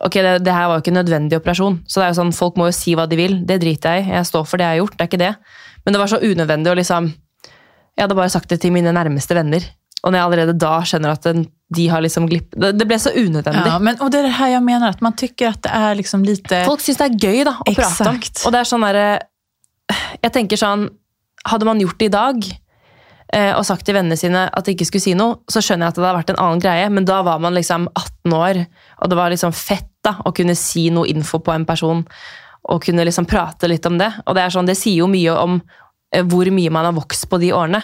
Ok, 0.04 0.16
det, 0.18 0.38
det 0.42 0.52
her 0.52 0.66
var 0.66 0.78
jo 0.78 0.82
ikke 0.82 0.90
en 0.90 0.96
nødvendig 0.98 1.37
operasjon, 1.38 1.76
så 1.87 2.00
det 2.00 2.04
er 2.06 2.10
jo 2.10 2.16
sånn, 2.18 2.32
folk 2.34 2.56
må 2.58 2.66
jo 2.66 2.74
si 2.74 2.96
hva 2.98 3.04
de 3.06 3.18
vil. 3.18 3.37
Det 3.46 3.60
driter 3.62 3.94
jeg 3.94 4.06
i. 4.06 4.14
Jeg 4.16 4.26
står 4.26 4.46
for 4.48 4.58
det 4.58 4.66
jeg 4.66 4.74
har 4.74 4.80
gjort. 4.80 4.96
det 4.96 5.04
er 5.04 5.10
ikke 5.10 5.20
det. 5.20 5.30
Men 5.84 5.94
det 5.94 6.00
var 6.00 6.10
så 6.10 6.18
unødvendig 6.24 6.72
å 6.72 6.78
liksom 6.80 7.12
Jeg 7.94 8.02
hadde 8.02 8.16
bare 8.18 8.32
sagt 8.32 8.50
det 8.50 8.58
til 8.64 8.72
mine 8.74 8.90
nærmeste 8.90 9.37
venner. 9.37 9.62
Og 10.04 10.10
når 10.12 10.18
jeg 10.18 10.26
allerede 10.26 10.54
da 10.60 10.72
skjønner 10.84 11.14
at 11.14 11.24
den, 11.24 11.44
de 11.72 11.84
har 11.88 12.02
liksom 12.04 12.26
glipp 12.28 12.50
det, 12.58 12.72
det 12.76 12.87
ble 12.90 12.98
så 13.00 13.12
unødvendig. 13.14 13.70
Ja, 13.70 13.78
men, 13.80 13.96
og 14.02 14.10
det 14.12 14.20
er 14.20 14.26
det 14.28 14.34
her 14.37 14.50
jeg 14.56 14.64
mener, 14.66 14.92
at 14.92 15.04
man 15.04 15.14
tykker 15.16 15.54
at 15.54 15.62
det 15.64 15.72
er 15.78 15.94
liksom 16.00 16.26
lite... 16.26 16.64
Folk 16.66 16.82
syns 16.84 16.98
det 17.00 17.06
er 17.06 17.16
gøy 17.22 17.46
da, 17.46 17.54
å 17.56 17.64
prate 17.70 17.87
om. 17.87 18.18
Exakt. 18.18 18.42
Og 18.44 18.52
det 18.52 18.60
er 18.60 18.68
sånn 18.68 18.84
derre 18.84 19.06
Jeg 20.24 20.32
tenker 20.34 20.60
sånn 20.60 20.88
Hadde 21.44 21.66
man 21.68 21.80
gjort 21.80 21.98
det 22.00 22.06
i 22.08 22.12
dag 22.12 22.44
eh, 22.48 22.58
og 23.35 23.64
sagt 23.66 23.83
til 23.87 23.97
vennene 23.97 24.18
sine 24.18 24.44
at 24.47 24.66
de 24.66 24.75
ikke 24.77 24.87
skulle 24.87 25.03
si 25.03 25.14
noe, 25.18 25.40
så 25.51 25.62
skjønner 25.64 25.88
jeg 25.88 25.94
at 25.94 25.97
det 25.97 26.05
hadde 26.05 26.18
vært 26.20 26.33
en 26.35 26.40
annen 26.44 26.62
greie, 26.62 26.87
men 26.92 27.07
da 27.09 27.16
var 27.27 27.40
man 27.42 27.57
liksom 27.57 27.88
18 27.90 28.37
år, 28.37 28.61
og 29.01 29.11
det 29.11 29.18
var 29.18 29.33
liksom 29.33 29.55
fett 29.57 29.90
da, 30.05 30.18
å 30.23 30.33
kunne 30.37 30.55
si 30.59 30.87
noe 30.94 31.09
info 31.11 31.40
på 31.42 31.55
en 31.55 31.66
person 31.66 32.05
og 32.64 32.85
kunne 32.85 33.05
liksom 33.05 33.27
prate 33.29 33.68
litt 33.68 33.85
om 33.88 33.99
det. 34.01 34.11
Og 34.25 34.37
det 34.37 34.44
er 34.44 34.55
sånn, 34.55 34.68
det 34.68 34.79
sier 34.79 35.03
jo 35.03 35.11
mye 35.11 35.35
om 35.37 35.59
eh, 36.14 36.25
hvor 36.25 36.49
mye 36.55 36.73
man 36.73 36.88
har 36.88 36.97
vokst 36.97 37.29
på 37.29 37.40
de 37.42 37.53
årene. 37.57 37.83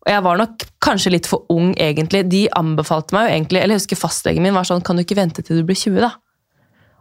Og 0.00 0.08
jeg 0.08 0.24
var 0.24 0.40
nok 0.40 0.64
kanskje 0.80 1.12
litt 1.12 1.28
for 1.28 1.44
ung, 1.52 1.74
egentlig. 1.76 2.24
De 2.32 2.46
anbefalte 2.56 3.12
meg 3.12 3.26
jo 3.26 3.32
egentlig 3.34 3.60
Eller 3.60 3.76
jeg 3.76 3.82
husker 3.82 4.00
fastlegen 4.00 4.46
min 4.46 4.54
var 4.56 4.64
sånn 4.64 4.80
Kan 4.80 4.96
du 4.96 5.02
ikke 5.02 5.18
vente 5.18 5.44
til 5.44 5.60
du 5.60 5.66
blir 5.68 5.76
20, 5.76 5.98
da? 6.00 6.14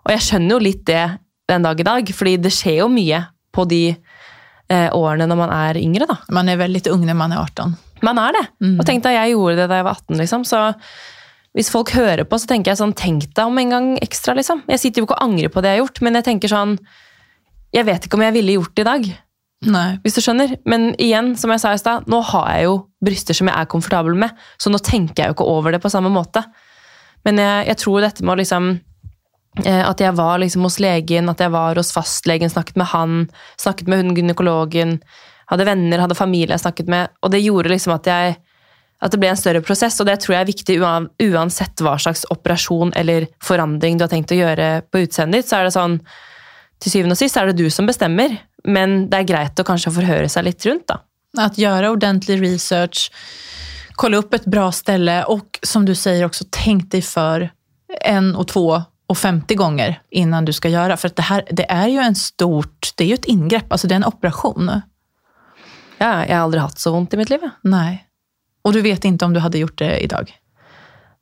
Og 0.03 0.11
jeg 0.11 0.25
skjønner 0.25 0.51
jo 0.51 0.65
litt 0.65 0.81
det 0.89 1.05
den 1.49 1.63
dag 1.63 1.79
i 1.79 1.85
dag, 1.87 2.11
fordi 2.13 2.35
det 2.43 2.51
skjer 2.53 2.81
jo 2.81 2.89
mye 2.91 3.21
på 3.55 3.63
de 3.71 3.83
eh, 3.93 4.08
årene 4.93 5.25
når 5.29 5.39
man 5.39 5.53
er 5.55 5.79
yngre, 5.81 6.05
da. 6.09 6.19
Man 6.35 6.49
er 6.51 6.59
vel 6.59 6.75
litt 6.75 6.89
ung 6.91 7.05
når 7.07 7.17
man 7.17 7.33
er 7.33 7.45
18. 7.45 7.77
Man 8.05 8.19
er 8.21 8.35
det. 8.37 8.43
Og 8.79 8.83
tenk 8.87 9.03
deg, 9.03 9.17
jeg 9.17 9.33
gjorde 9.33 9.55
det 9.59 9.69
da 9.71 9.79
jeg 9.79 9.87
var 9.87 9.97
18, 9.97 10.19
liksom. 10.21 10.43
Så 10.47 10.59
hvis 11.57 11.71
folk 11.73 11.91
hører 11.95 12.27
på, 12.29 12.37
så 12.39 12.49
tenker 12.51 12.71
jeg 12.71 12.79
sånn 12.79 12.93
Tenk 12.97 13.25
deg 13.33 13.49
om 13.49 13.57
en 13.57 13.73
gang 13.73 13.87
ekstra, 14.03 14.35
liksom. 14.37 14.61
Jeg 14.69 14.81
sitter 14.83 15.01
jo 15.01 15.07
ikke 15.07 15.17
og 15.17 15.25
angrer 15.25 15.51
på 15.53 15.63
det 15.65 15.73
jeg 15.73 15.79
har 15.79 15.83
gjort, 15.85 16.03
men 16.05 16.19
jeg 16.19 16.27
tenker 16.29 16.51
sånn 16.51 16.77
Jeg 17.75 17.87
vet 17.89 18.05
ikke 18.05 18.19
om 18.19 18.25
jeg 18.27 18.37
ville 18.37 18.55
gjort 18.59 18.75
det 18.77 18.85
i 18.85 18.89
dag. 18.91 19.09
Nei. 19.67 19.99
hvis 20.03 20.15
du 20.15 20.21
skjønner. 20.23 20.53
Men 20.69 20.93
igjen, 21.01 21.33
som 21.39 21.51
jeg 21.51 21.59
sa 21.59 21.73
i 21.75 21.79
stad, 21.81 22.07
nå 22.07 22.21
har 22.31 22.45
jeg 22.53 22.67
jo 22.69 22.75
bryster 23.03 23.35
som 23.35 23.49
jeg 23.49 23.59
er 23.59 23.67
komfortabel 23.71 24.15
med, 24.15 24.35
så 24.61 24.71
nå 24.71 24.79
tenker 24.83 25.23
jeg 25.23 25.31
jo 25.31 25.35
ikke 25.35 25.49
over 25.51 25.75
det 25.75 25.81
på 25.83 25.91
samme 25.91 26.11
måte. 26.13 26.45
Men 27.27 27.41
jeg, 27.41 27.65
jeg 27.67 27.79
tror 27.81 28.05
dette 28.05 28.23
med 28.23 28.33
å 28.33 28.39
liksom 28.39 28.69
eh, 28.71 28.79
At 29.65 29.99
jeg 29.99 30.13
var 30.15 30.37
liksom 30.39 30.63
hos 30.63 30.77
legen, 30.79 31.29
at 31.29 31.39
jeg 31.41 31.51
var 31.51 31.75
hos 31.75 31.89
fastlegen, 31.91 32.51
snakket 32.51 32.77
med 32.77 32.91
han, 32.93 33.15
snakket 33.59 33.89
med 33.89 34.03
hun 34.03 34.13
gynekologen, 34.15 34.99
hadde 35.49 35.65
venner, 35.65 36.03
hadde 36.03 36.15
familie 36.15 36.53
jeg 36.53 36.63
snakket 36.63 36.91
med, 36.91 37.09
og 37.25 37.33
det 37.33 37.41
gjorde 37.41 37.73
liksom 37.73 37.95
at 37.95 38.07
jeg 38.07 38.37
at 38.99 39.13
det 39.13 39.19
ble 39.21 39.29
en 39.31 39.39
større 39.39 39.61
prosess, 39.63 39.95
og 40.01 40.09
det 40.09 40.17
tror 40.19 40.35
jeg 40.35 40.43
er 40.43 40.49
viktig 40.49 40.75
uansett 41.29 41.83
hva 41.83 41.95
slags 42.01 42.25
operasjon 42.33 42.91
eller 42.99 43.29
forandring 43.43 43.95
du 43.95 44.03
har 44.03 44.11
tenkt 44.11 44.33
å 44.35 44.39
gjøre 44.39 44.81
på 44.91 45.05
utseendet 45.05 45.39
ditt. 45.39 45.49
så 45.49 45.59
er 45.59 45.69
det 45.69 45.75
sånn, 45.77 46.01
Til 46.79 46.91
syvende 46.91 47.15
og 47.15 47.19
sist 47.19 47.35
er 47.35 47.49
det 47.49 47.57
du 47.59 47.69
som 47.69 47.87
bestemmer, 47.87 48.37
men 48.63 49.09
det 49.11 49.17
er 49.17 49.27
greit 49.27 49.59
å 49.59 49.65
kanskje 49.67 49.91
forhøre 49.91 50.29
seg 50.31 50.45
litt 50.45 50.65
rundt. 50.65 50.87
da. 50.87 51.01
Att 51.37 51.57
gjøre 51.57 51.89
ordentlig 51.89 52.41
research, 52.41 53.11
kolla 53.95 54.19
opp 54.19 54.33
et 54.33 54.45
bra 54.45 54.71
ställe 54.71 55.25
og 55.27 55.59
som 55.63 55.85
du 55.85 55.93
sier 55.95 56.25
også 56.25 56.47
tänk 56.51 56.89
deg 56.91 57.03
for 57.03 57.49
en 58.05 58.35
og 58.35 58.47
två 58.47 58.83
och 59.09 59.17
50 59.17 59.55
gånger 59.55 60.01
innan 60.09 60.45
du 60.45 60.53
ska 60.53 60.69
göra. 60.69 60.97
För 60.97 61.07
att 61.07 61.15
det 61.15 61.21
här 61.21 61.43
det 61.51 61.71
är 61.71 61.87
ju 61.87 61.97
en 61.97 62.15
stort, 62.15 62.91
det 62.95 63.03
är 63.03 63.07
ju 63.07 63.13
ett 63.13 63.25
ingrepp, 63.25 63.71
alltså 63.71 63.87
det 63.87 63.93
är 63.93 63.95
en 63.95 64.05
operation. 64.05 64.71
Ja, 65.97 66.25
jeg 66.25 66.35
har 66.35 66.43
aldri 66.43 66.59
hatt 66.59 66.79
så 66.79 66.91
vondt 66.91 67.13
i 67.13 67.17
mitt 67.17 67.29
liv. 67.29 67.39
Ja. 67.43 67.49
Nej. 67.63 68.05
Och 68.61 68.73
du 68.73 68.81
vet 68.81 69.05
inte 69.05 69.25
om 69.25 69.33
du 69.33 69.39
hade 69.39 69.57
gjort 69.57 69.77
det 69.77 69.99
idag? 69.99 70.31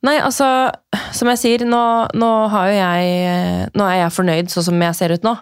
Nei, 0.02 0.20
altså, 0.20 0.70
som 1.12 1.28
jeg 1.32 1.40
sier, 1.40 1.64
nå, 1.66 1.80
nå, 2.14 2.28
jeg, 2.70 3.70
nå 3.74 3.88
er 3.88 3.96
jeg 4.02 4.14
fornøyd 4.14 4.52
sånn 4.52 4.68
som 4.68 4.84
jeg 4.84 4.94
ser 4.94 5.16
ut 5.16 5.24
nå. 5.26 5.34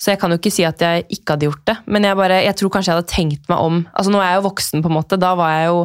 Så 0.00 0.10
jeg 0.10 0.18
kan 0.18 0.32
jo 0.32 0.40
ikke 0.40 0.50
si 0.50 0.64
at 0.66 0.80
jeg 0.82 1.04
ikke 1.12 1.36
hadde 1.36 1.46
gjort 1.46 1.66
det. 1.68 1.76
Men 1.86 2.08
jeg, 2.08 2.18
bare, 2.18 2.40
jeg 2.42 2.56
tror 2.58 2.72
kanskje 2.74 2.90
jeg 2.90 2.98
hadde 3.02 3.12
tenkt 3.12 3.52
meg 3.52 3.60
om 3.62 3.84
altså 3.92 4.10
Nå 4.10 4.18
er 4.18 4.32
jeg 4.32 4.40
jo 4.40 4.48
voksen, 4.48 4.82
på 4.82 4.90
en 4.90 4.96
måte. 4.96 5.20
Da 5.20 5.36
var 5.38 5.52
jeg 5.54 5.68
jo 5.68 5.84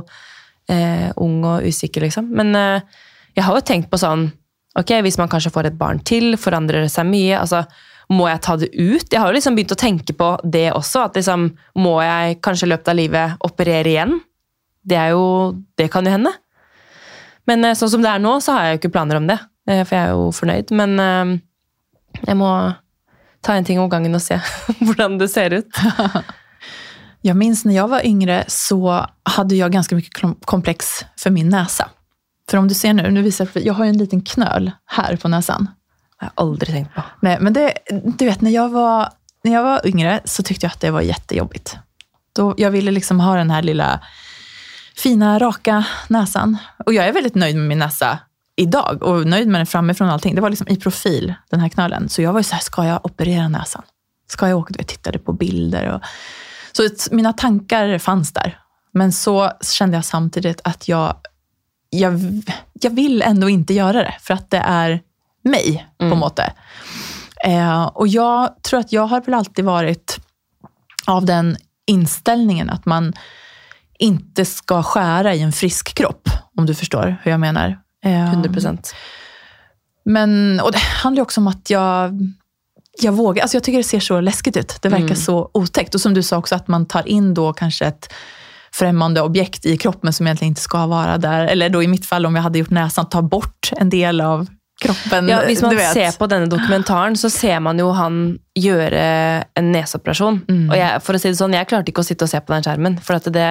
eh, 0.74 1.08
ung 1.22 1.38
og 1.46 1.68
usikker, 1.68 2.08
liksom. 2.08 2.32
Men 2.34 2.56
eh, 2.58 3.04
jeg 3.38 3.46
har 3.46 3.60
jo 3.60 3.68
tenkt 3.68 3.92
på 3.92 4.00
sånn 4.02 4.32
Ok, 4.78 4.92
hvis 5.02 5.18
man 5.18 5.30
kanskje 5.32 5.52
får 5.54 5.72
et 5.72 5.78
barn 5.80 6.00
til, 6.06 6.36
forandrer 6.38 6.86
det 6.86 6.92
seg 6.94 7.08
mye. 7.10 7.38
altså 7.40 7.64
må 8.08 8.28
jeg 8.30 8.40
ta 8.46 8.54
det 8.56 8.70
ut? 8.72 9.04
Jeg 9.12 9.20
har 9.20 9.28
jo 9.28 9.36
liksom 9.36 9.56
begynt 9.58 9.74
å 9.76 9.80
tenke 9.80 10.14
på 10.16 10.30
det 10.48 10.70
også. 10.72 11.02
at 11.10 11.18
liksom, 11.20 11.50
Må 11.76 11.98
jeg 12.00 12.38
kanskje 12.46 12.68
i 12.68 12.70
løpet 12.72 12.88
av 12.94 12.96
livet 12.96 13.44
operere 13.44 13.92
igjen? 13.92 14.14
Det, 14.88 15.02
jo, 15.12 15.58
det 15.76 15.90
kan 15.92 16.08
jo 16.08 16.14
hende. 16.14 16.32
Men 17.48 17.66
eh, 17.68 17.76
sånn 17.76 17.92
som 17.92 18.06
det 18.06 18.14
er 18.14 18.24
nå, 18.24 18.38
så 18.40 18.56
har 18.56 18.64
jeg 18.64 18.78
jo 18.78 18.80
ikke 18.80 18.94
planer 18.96 19.20
om 19.20 19.28
det. 19.28 19.36
eh, 19.68 19.84
For 19.84 19.98
jeg 19.98 20.06
er 20.06 20.14
jo 20.16 20.30
fornøyd. 20.32 20.72
Men 20.80 20.96
eh, 21.04 21.34
jeg 22.30 22.40
må 22.40 22.54
ta 23.44 23.58
en 23.60 23.68
ting 23.68 23.80
om 23.84 23.92
gangen 23.92 24.16
og 24.16 24.24
se 24.24 24.40
hvordan 24.86 25.20
det 25.20 25.28
ser 25.34 25.60
ut. 25.60 25.84
Jeg 27.26 27.36
minns 27.36 27.64
når 27.66 27.74
jeg 27.74 27.90
var 27.92 28.06
yngre 28.08 28.36
så 28.54 28.78
hadde 29.36 29.58
jeg 29.58 29.74
ganske 29.74 29.96
mye 29.98 30.28
kompleks 30.48 30.92
for 31.20 31.34
min 31.34 31.50
näsa. 31.52 31.90
För 32.50 32.58
om 32.58 32.68
du 32.68 32.74
ser 32.74 32.94
nu, 32.94 33.12
nu 33.12 33.22
visar 33.22 33.50
jag, 33.54 33.66
jag 33.66 33.74
har 33.74 33.86
ju 33.86 33.90
en 33.90 33.98
liten 33.98 34.22
knöl 34.22 34.72
här 34.86 35.16
på 35.16 35.28
näsan. 35.28 35.64
Det 36.20 36.26
har 36.26 36.28
jeg 36.28 36.32
aldri 36.36 36.72
tenkt 36.72 36.96
på. 36.96 37.02
Nej, 37.22 37.38
men 37.42 37.54
det, 37.54 37.74
du 38.18 38.26
vet, 38.26 38.42
när 38.42 38.52
jag, 38.52 38.70
var, 38.70 39.10
när 39.44 39.54
jag 39.54 39.64
var 39.64 39.88
yngre 39.88 40.20
så 40.26 40.44
tyckte 40.44 40.66
jag 40.66 40.72
att 40.72 40.82
det 40.82 40.92
var 40.92 41.02
jättejobbigt. 41.02 41.78
Då, 42.36 42.54
jag 42.58 42.72
ville 42.72 42.92
liksom 42.92 43.20
ha 43.20 43.36
den 43.36 43.52
här 43.52 43.62
lilla 43.62 44.00
fina, 44.96 45.40
raka 45.40 45.86
näsan. 46.08 46.58
Och 46.86 46.94
jag 46.94 47.08
är 47.08 47.14
väldigt 47.14 47.36
nöjd 47.36 47.56
med 47.56 47.68
min 47.68 47.80
näsa 47.80 48.20
idag 48.56 49.04
och 49.04 49.28
nöjd 49.28 49.48
med 49.48 49.60
den 49.60 49.66
framifrån 49.66 50.08
och 50.08 50.14
allting. 50.14 50.36
Det 50.36 50.42
var 50.42 50.50
liksom 50.50 50.68
i 50.68 50.78
profil, 50.78 51.34
den 51.50 51.60
här 51.60 51.70
knölen. 51.70 52.10
Så 52.10 52.22
jag 52.22 52.34
var 52.34 52.40
ju 52.40 52.44
så 52.44 52.56
här, 52.56 52.62
ska 52.62 52.86
jag 52.86 53.06
operera 53.06 53.48
näsan? 53.48 53.84
Ska 54.28 54.50
jag 54.50 54.58
åka? 54.58 54.74
Jag 54.78 54.88
tittade 54.88 55.20
på 55.20 55.34
bilder. 55.34 55.94
Och... 55.94 56.02
Så 56.72 56.84
mine 56.84 56.94
mina 57.12 57.34
tankar 57.34 57.98
fanns 57.98 58.34
där. 58.34 58.60
Men 58.92 59.14
så 59.14 59.52
kände 59.62 59.98
jag 59.98 60.06
samtidigt 60.06 60.62
att 60.64 60.88
jag, 60.88 61.16
jag, 61.90 62.44
jag 62.74 62.92
vill 62.92 63.22
ändå 63.22 63.50
inte 63.50 63.74
göra 63.74 63.98
det. 64.04 64.16
För 64.20 64.34
att 64.34 64.50
det 64.50 64.58
är 64.58 65.02
mig, 65.44 65.88
på 65.98 66.06
en 66.06 66.18
måte. 66.18 66.54
Eh, 67.46 67.84
och 67.84 68.08
jag 68.08 68.64
tror 68.64 68.80
att 68.80 68.92
jag 68.92 69.08
har 69.08 69.22
väl 69.22 69.34
alltid 69.34 69.66
varit 69.66 70.18
av 71.06 71.26
den 71.26 71.58
inställningen 71.86 72.70
att 72.70 72.86
man 72.86 73.14
inte 74.00 74.46
ska 74.46 74.84
skära 74.84 75.36
i 75.36 75.42
en 75.42 75.52
frisk 75.52 75.94
kropp, 75.96 76.30
om 76.58 76.66
du 76.66 76.76
förstår 76.76 77.18
hur 77.24 77.32
jag 77.32 77.40
menar. 77.40 77.80
Eh, 78.06 78.34
100%. 78.34 78.94
men, 80.06 80.60
och 80.64 80.72
det 80.72 80.78
handlar 80.78 81.24
också 81.24 81.42
om 81.42 81.48
att 81.48 81.70
jag, 81.70 82.20
jag 83.02 83.12
vågar. 83.12 83.42
Alltså 83.42 83.58
jag 83.58 83.64
tycker 83.64 83.78
det 83.78 83.84
ser 83.84 84.00
så 84.00 84.22
läskigt 84.22 84.58
ut. 84.58 84.78
Det 84.82 84.90
verkar 84.90 85.04
Mm. 85.06 85.16
så 85.16 85.50
otäckt. 85.54 85.96
Och 85.96 86.02
som 86.02 86.14
du 86.14 86.24
sa 86.24 86.38
också, 86.38 86.56
att 86.56 86.68
man 86.68 86.86
tar 86.86 87.08
in 87.08 87.34
då 87.34 87.54
kanske 87.54 87.86
ett 87.86 88.14
främmande 88.72 89.22
objekt 89.22 89.66
i 89.66 89.78
kroppen 89.78 90.14
som 90.14 90.28
egentligen 90.28 90.52
inte 90.52 90.62
ska 90.62 90.86
vara 90.86 91.18
där. 91.18 91.48
Eller 91.48 91.70
då 91.70 91.84
i 91.84 91.88
mitt 91.88 92.06
fall, 92.06 92.26
om 92.26 92.36
jag 92.36 92.44
hade 92.44 92.60
gjort 92.60 92.70
näsan, 92.70 93.10
ta 93.10 93.22
bort 93.22 93.72
en 93.78 93.90
del 93.90 94.22
av 94.22 94.48
kroppen. 94.82 95.30
Ja, 95.30 95.42
hvis 95.46 95.62
man 95.62 95.78
ser 95.94 96.18
på 96.18 96.28
denne 96.30 96.46
dokumentaren, 96.46 97.18
så 97.18 97.30
ser 97.30 97.60
man 97.60 97.80
jo 97.82 97.90
han 97.98 98.38
gjøre 98.58 99.04
en 99.58 99.72
neseoperasjon. 99.74 100.42
Mm. 100.48 100.66
Og 100.70 100.78
jeg, 100.78 101.04
for 101.06 101.18
å 101.18 101.22
si 101.22 101.32
det 101.32 101.40
sånn, 101.40 101.56
jeg 101.58 101.70
klarte 101.70 101.94
ikke 101.94 102.04
å 102.06 102.08
sitte 102.08 102.28
og 102.28 102.32
se 102.32 102.42
på 102.44 102.54
den 102.54 102.66
skjermen. 102.66 103.00
For 103.04 103.18
at 103.18 103.30
det, 103.34 103.48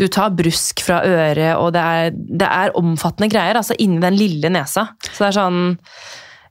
du 0.00 0.06
tar 0.12 0.34
brusk 0.36 0.82
fra 0.84 1.00
øret, 1.06 1.54
og 1.56 1.72
det 1.76 1.84
er, 1.84 2.16
det 2.16 2.48
er 2.48 2.76
omfattende 2.78 3.30
greier 3.32 3.60
altså 3.60 3.76
inni 3.80 4.02
den 4.04 4.18
lille 4.20 4.52
nesa. 4.52 4.90
Så 5.10 5.16
det 5.24 5.30
er 5.30 5.38
sånn 5.40 5.62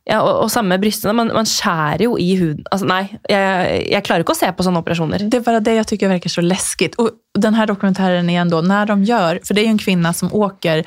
ja, 0.10 0.20
og, 0.26 0.46
og 0.46 0.50
samme 0.52 0.78
brystene. 0.82 1.14
Man, 1.14 1.30
man 1.36 1.48
skjærer 1.48 2.08
jo 2.08 2.16
i 2.18 2.32
huden. 2.40 2.66
Altså, 2.74 2.88
nei, 2.90 3.04
jeg, 3.30 3.82
jeg 3.92 4.06
klarer 4.08 4.26
ikke 4.26 4.34
å 4.34 4.40
se 4.40 4.50
på 4.56 4.66
sånne 4.66 4.82
operasjoner. 4.82 5.28
Det 5.30 5.40
er 5.40 5.46
bare 5.46 5.62
det 5.66 5.76
jeg 5.78 5.90
syns 5.92 6.06
virker 6.16 6.34
så 6.34 6.44
läskigt. 6.46 6.98
Og 7.02 7.20
denne 7.38 7.68
dokumentaren 7.70 8.32
igjen, 8.32 8.50
da, 8.50 8.62
når 8.66 8.94
de 8.94 9.12
gjør 9.12 9.42
For 9.46 9.54
det 9.54 9.62
er 9.62 9.70
jo 9.70 9.76
en 9.76 9.84
kvinne 9.84 10.14
som 10.18 10.34
åker 10.34 10.84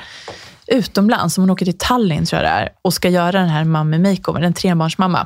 utomlands, 0.73 1.37
som 1.37 1.45
hun 1.45 1.55
åker 1.55 1.69
til 1.69 1.79
Tallinn 1.79 2.27
tror 2.27 2.41
jeg 2.41 2.47
det 2.47 2.57
er, 2.65 2.75
og 2.83 2.95
skal 2.97 3.15
gjøre 3.15 3.43
denne 3.43 3.63
mamma 3.69 3.99
makeover, 4.01 4.45
en 4.47 4.57
trebarnsmamma, 4.57 5.23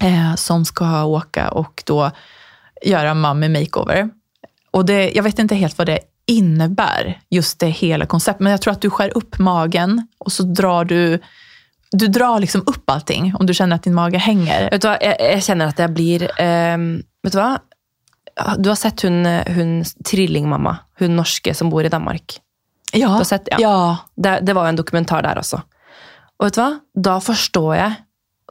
eh, 0.00 0.34
som 0.40 0.64
skal 0.64 1.10
åke 1.12 1.48
og 1.58 1.82
da 1.86 2.10
gjøre 2.86 3.16
mamma 3.18 3.50
makeover. 3.52 4.06
Og 4.76 4.86
det, 4.88 5.00
jeg 5.16 5.24
vet 5.26 5.42
ikke 5.44 5.60
helt 5.60 5.78
hva 5.78 5.88
det 5.88 5.98
innebærer, 6.30 7.20
just 7.30 7.58
det 7.62 7.74
hele 7.82 8.08
konceptet, 8.10 8.42
men 8.42 8.56
jeg 8.56 8.64
tror 8.64 8.76
at 8.76 8.82
du 8.82 8.88
skjærer 8.90 9.18
opp 9.18 9.38
magen 9.42 10.00
og 10.24 10.32
så 10.34 10.46
drar 10.48 10.88
du 10.90 11.18
du 11.96 12.06
drar 12.12 12.40
liksom 12.42 12.62
opp 12.68 12.90
allting 12.92 13.30
om 13.38 13.46
du 13.48 13.52
kjenner 13.56 13.78
at 13.80 13.86
din 13.86 13.94
mage 13.96 14.18
henger. 14.20 14.68
Vet 14.72 14.82
du 14.84 14.88
hva, 14.88 14.96
jeg, 15.00 15.16
jeg 15.20 15.44
kjenner 15.48 15.72
at 15.72 15.80
jeg 15.82 15.94
blir 15.96 16.26
um, 16.36 16.86
Vet 17.26 17.34
du 17.34 17.38
hva? 17.40 17.50
Du 18.60 18.68
har 18.68 18.76
sett 18.76 19.00
hun, 19.06 19.22
hun 19.56 19.70
trillingmamma, 20.04 20.74
hun 21.00 21.14
norske 21.16 21.54
som 21.56 21.70
bor 21.72 21.86
i 21.88 21.92
Danmark. 21.92 22.36
Ja, 22.92 23.08
har 23.16 23.24
sett- 23.24 23.48
ja. 23.52 23.58
ja. 23.62 23.76
Det, 24.16 24.34
det 24.46 24.54
var 24.56 24.66
jo 24.68 24.74
en 24.74 24.80
dokumentar 24.82 25.24
der 25.24 25.40
også. 25.40 25.62
Og 26.36 26.46
vet 26.50 26.58
du 26.58 26.60
hva? 26.60 26.68
Da 27.08 27.16
forstår 27.24 27.70
jeg 27.78 27.94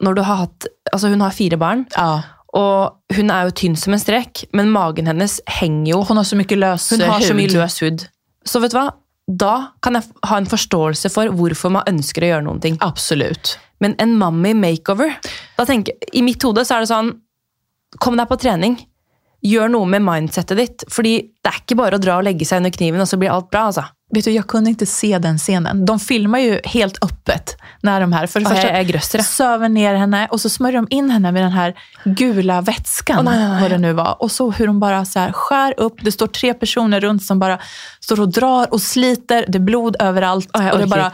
når 0.04 0.18
du 0.18 0.24
har 0.28 0.42
hatt 0.42 0.66
Altså, 0.92 1.08
hun 1.14 1.22
har 1.24 1.32
fire 1.36 1.58
barn, 1.60 1.86
ja. 1.96 2.22
og 2.56 3.16
hun 3.16 3.30
er 3.32 3.48
jo 3.48 3.54
tynn 3.62 3.76
som 3.80 3.94
en 3.96 4.02
strek, 4.02 4.44
men 4.56 4.70
magen 4.74 5.08
hennes 5.10 5.38
henger 5.60 5.92
jo 5.94 6.02
Hun 6.10 6.18
har 6.20 6.28
så 6.28 6.38
mycket 6.40 6.60
lös 6.62 6.90
Hun 6.92 7.02
har 7.08 7.24
så 7.24 7.34
mye 7.38 7.52
løs 7.52 7.78
hud. 7.84 8.04
Så 8.46 8.60
vet 8.64 8.72
du 8.74 8.78
hva? 8.80 8.90
Da 9.26 9.72
kan 9.82 9.98
jeg 9.98 10.06
ha 10.30 10.38
en 10.38 10.50
forståelse 10.50 11.10
for 11.10 11.32
hvorfor 11.34 11.74
man 11.74 11.88
ønsker 11.90 12.26
å 12.26 12.34
gjøre 12.34 12.46
noen 12.46 12.62
ting. 12.62 12.76
Absolutt. 12.86 13.56
Men 13.82 13.96
en 14.00 14.14
mommy 14.20 14.54
makeover 14.56 15.16
da 15.58 15.66
tenker, 15.68 15.98
I 16.14 16.22
mitt 16.24 16.44
hode 16.46 16.64
så 16.66 16.78
er 16.78 16.86
det 16.86 16.92
sånn 16.94 17.16
Kom 18.02 18.18
deg 18.20 18.28
på 18.28 18.36
trening. 18.42 18.74
Gjør 19.46 19.70
noe 19.70 19.86
med 19.86 20.02
mindsettet 20.06 20.58
ditt. 20.58 20.84
Fordi 20.90 21.18
det 21.22 21.52
er 21.52 21.60
ikke 21.62 21.78
bare 21.78 22.00
å 22.00 22.02
dra 22.02 22.18
og 22.18 22.26
legge 22.26 22.48
seg 22.48 22.64
under 22.64 22.74
kniven, 22.74 23.04
og 23.04 23.08
så 23.10 23.20
blir 23.22 23.30
alt 23.34 23.52
bra. 23.54 23.68
altså. 23.70 23.84
Vet 24.14 24.26
du, 24.26 24.32
Jeg 24.32 24.46
kunne 24.48 24.72
ikke 24.72 24.86
se 24.88 25.10
den 25.20 25.38
scenen. 25.42 25.84
De 25.86 25.96
filmer 26.00 26.40
jo 26.44 26.58
helt 26.72 26.98
åpent. 27.02 27.56
når 27.84 28.00
de 28.06 28.14
her, 28.14 28.28
For 28.28 28.40
det 28.40 28.48
første 28.48 29.24
søver 29.24 29.78
jeg. 29.78 29.98
henne 30.00 30.28
og 30.32 30.40
så 30.40 30.50
smører 30.50 30.86
de 30.86 30.98
inn 30.98 31.10
henne 31.12 31.32
med 31.34 31.44
den 31.44 31.52
her 31.52 31.74
gula 32.16 32.62
vätskan, 32.62 33.28
Oh. 33.28 34.16
Och 34.20 34.32
så 34.32 34.50
hvor 34.52 34.66
de 34.68 34.80
bare 34.80 35.06
så 35.06 35.20
her, 35.20 35.32
skjærer 35.34 35.80
opp. 35.86 36.04
det 36.04 36.12
står 36.14 36.28
tre 36.34 36.54
personer 36.54 37.02
rundt 37.02 37.24
som 37.24 37.40
bare 37.40 37.60
står 38.02 38.20
og 38.22 38.32
drar 38.32 38.68
og 38.72 38.80
sliter, 38.80 39.46
det 39.48 39.56
er 39.56 39.66
blod 39.66 39.96
overalt. 40.00 40.50
Oh, 40.54 40.70
och 40.72 40.80
det 40.80 40.88
bare, 40.88 41.12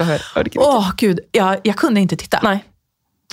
å 0.57 0.91
gud, 0.97 1.19
Jeg, 1.33 1.59
jeg 1.63 1.75
kunne 1.75 2.01
ikke 2.01 2.17
titta. 2.17 2.39
Nei. 2.43 2.61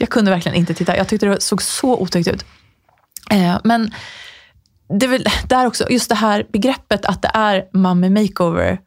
Jeg 0.01 0.09
kunne 0.09 0.31
virkelig 0.31 0.63
ikke 0.63 0.75
titta. 0.75 0.95
Jeg 0.97 1.07
syntes 1.07 1.21
det 1.21 1.43
så 1.43 1.57
så 1.61 1.99
otäckt 2.01 2.29
ut. 2.29 2.45
Eh, 3.31 3.59
men 3.65 3.91
det 4.89 5.07
är 5.07 5.11
väl 5.11 5.27
är 5.51 5.67
också, 5.67 5.91
just 5.91 6.09
det 6.09 6.15
här 6.15 6.47
begreppet 6.53 7.05
att 7.05 7.23
det 7.23 7.31
är 7.35 7.69
mommy 7.73 8.11
makeover 8.11 8.81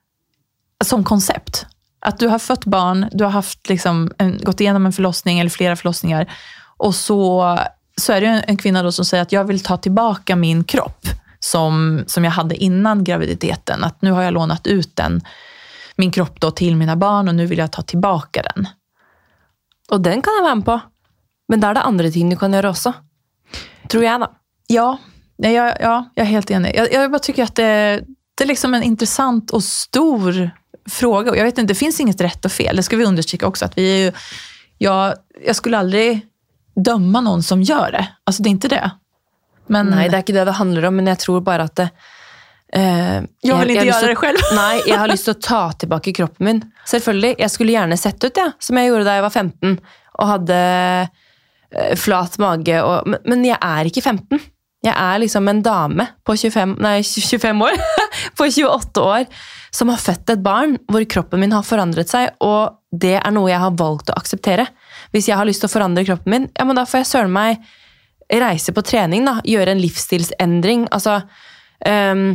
som 0.83 1.03
koncept. 1.03 1.65
Att 1.99 2.19
du 2.19 2.27
har 2.27 2.39
fött 2.39 2.65
barn, 2.65 3.09
du 3.11 3.23
har 3.23 3.31
haft 3.31 3.69
liksom 3.69 4.11
en, 4.17 4.37
gått 4.43 4.61
igenom 4.61 4.85
en 4.85 4.93
förlossning 4.93 5.39
eller 5.39 5.49
flera 5.49 5.75
förlossningar 5.75 6.31
och 6.77 6.95
så, 6.95 7.57
så 7.97 8.13
är 8.13 8.21
det 8.21 8.27
en, 8.27 8.43
en 8.47 8.57
kvinna 8.57 8.83
då 8.83 8.91
som 8.91 9.05
säger 9.05 9.21
att 9.21 9.31
jag 9.31 9.43
vill 9.43 9.63
ta 9.63 9.77
tillbaka 9.77 10.35
min 10.35 10.63
kropp 10.63 11.07
som, 11.39 12.03
som 12.07 12.23
jag 12.23 12.31
hade 12.31 12.55
innan 12.55 13.03
graviditeten. 13.03 13.83
Att 13.83 14.01
nu 14.01 14.11
har 14.11 14.21
jag 14.21 14.33
lånat 14.33 14.67
ut 14.67 14.95
den, 14.95 15.21
min 15.95 16.11
kropp 16.11 16.39
då 16.39 16.51
till 16.51 16.75
mina 16.75 16.95
barn 16.95 17.27
och 17.27 17.35
nu 17.35 17.45
vill 17.45 17.57
jag 17.57 17.71
ta 17.71 17.81
tillbaka 17.81 18.41
den. 18.41 18.67
Og 19.91 19.99
den 19.99 20.21
kan 20.23 20.37
jeg 20.39 20.45
være 20.45 20.55
med 20.61 20.65
på. 20.65 20.79
Men 21.51 21.59
da 21.59 21.71
er 21.71 21.79
det 21.79 21.87
andre 21.87 22.11
ting 22.11 22.29
du 22.31 22.37
kan 22.39 22.53
gjøre 22.55 22.71
også. 22.71 22.93
Tror 23.91 24.05
jeg, 24.05 24.21
da. 24.23 24.29
Ja, 24.71 24.85
nej, 25.41 25.53
jag, 25.53 25.77
ja, 25.79 26.09
jag 26.15 26.25
är 26.25 26.29
helt 26.29 26.51
enig. 26.51 26.75
Jag, 26.75 26.93
jag 26.93 27.11
bara 27.11 27.19
tycker 27.19 27.43
att 27.43 27.55
det, 27.55 28.03
det 28.35 28.43
är 28.43 28.47
liksom 28.47 28.73
en 28.73 28.83
intressant 28.83 29.51
och 29.51 29.63
stor 29.63 30.51
fråga. 30.89 31.31
Och 31.31 31.37
jag 31.37 31.43
vet 31.43 31.57
inte, 31.57 31.73
det 31.73 31.77
finns 31.77 31.99
inget 31.99 32.21
rätt 32.21 32.45
och 32.45 32.51
fel. 32.51 32.75
Det 32.75 32.83
ska 32.83 32.97
vi 32.97 33.05
understryka 33.05 33.47
också. 33.47 33.65
Att 33.65 33.77
vi 33.77 33.93
är 33.93 34.05
ju, 34.05 34.11
jag, 34.77 35.15
jag 35.45 35.55
skulle 35.55 35.77
aldrig 35.77 36.27
dømme 36.75 37.21
noen 37.21 37.43
som 37.43 37.61
gjør 37.61 37.91
det. 37.91 38.03
Altså, 38.25 38.43
det 38.43 38.49
er 38.49 38.55
ikke 38.55 38.71
det. 38.71 38.91
Men 39.71 39.91
Nei, 39.91 40.07
det 40.09 40.17
er 40.17 40.25
ikke 40.25 40.35
det 40.35 40.45
det 40.49 40.57
handler 40.57 40.87
om, 40.89 40.95
men 40.99 41.09
jeg 41.11 41.19
tror 41.21 41.43
bare 41.45 41.67
at 41.69 41.75
det, 41.79 41.87
eh, 42.73 43.19
Jeg 43.43 43.57
vil 43.59 43.73
ikke 43.73 43.87
gjøre 43.89 44.13
det 44.13 44.17
selv. 44.19 44.45
Nei, 44.57 44.81
jeg 44.87 44.99
har 44.99 45.11
lyst 45.11 45.27
til 45.29 45.35
å 45.35 45.41
ta 45.47 45.61
tilbake 45.83 46.13
kroppen 46.17 46.47
min. 46.47 46.63
Selvfølgelig. 46.89 47.35
Jeg 47.39 47.53
skulle 47.53 47.75
gjerne 47.75 47.97
sett 47.99 48.23
ut, 48.23 48.37
ja, 48.37 48.49
som 48.59 48.79
jeg 48.79 48.91
gjorde 48.91 49.07
da 49.07 49.17
jeg 49.19 49.27
var 49.27 49.35
15 49.35 49.77
og 50.21 50.27
hadde 50.27 50.57
eh, 50.57 51.93
flat 51.99 52.37
mage. 52.41 52.81
Og, 52.83 53.07
men, 53.07 53.23
men 53.33 53.45
jeg 53.47 53.57
er 53.57 53.91
ikke 53.91 54.03
15. 54.03 54.41
Jeg 54.81 54.93
er 54.97 55.19
liksom 55.21 55.49
en 55.49 55.61
dame 55.61 56.07
på 56.25 56.33
25, 56.33 56.77
nei, 56.81 56.99
25 57.05 57.65
år, 57.67 57.75
på 58.37 58.47
28 58.49 59.03
år, 59.05 59.27
som 59.71 59.91
har 59.93 60.01
født 60.01 60.33
et 60.33 60.41
barn 60.43 60.73
hvor 60.89 61.05
kroppen 61.09 61.43
min 61.43 61.53
har 61.53 61.65
forandret 61.65 62.09
seg, 62.09 62.31
og 62.41 62.79
det 62.91 63.19
er 63.19 63.35
noe 63.35 63.51
jeg 63.51 63.61
har 63.61 63.77
valgt 63.77 64.09
å 64.11 64.17
akseptere. 64.17 64.65
Hvis 65.13 65.29
jeg 65.29 65.37
har 65.37 65.47
lyst 65.47 65.63
til 65.63 65.69
å 65.69 65.75
forandre 65.75 66.05
kroppen 66.07 66.33
min, 66.33 66.49
ja, 66.57 66.65
men 66.67 66.79
da 66.79 66.87
får 66.89 67.03
jeg 67.03 67.11
søren 67.11 67.35
meg 67.35 67.61
reise 68.41 68.73
på 68.73 68.83
trening, 68.85 69.25
da. 69.27 69.37
Gjøre 69.47 69.75
en 69.75 69.81
livsstilsendring. 69.83 70.87
Altså, 70.95 71.19
um, 71.85 72.25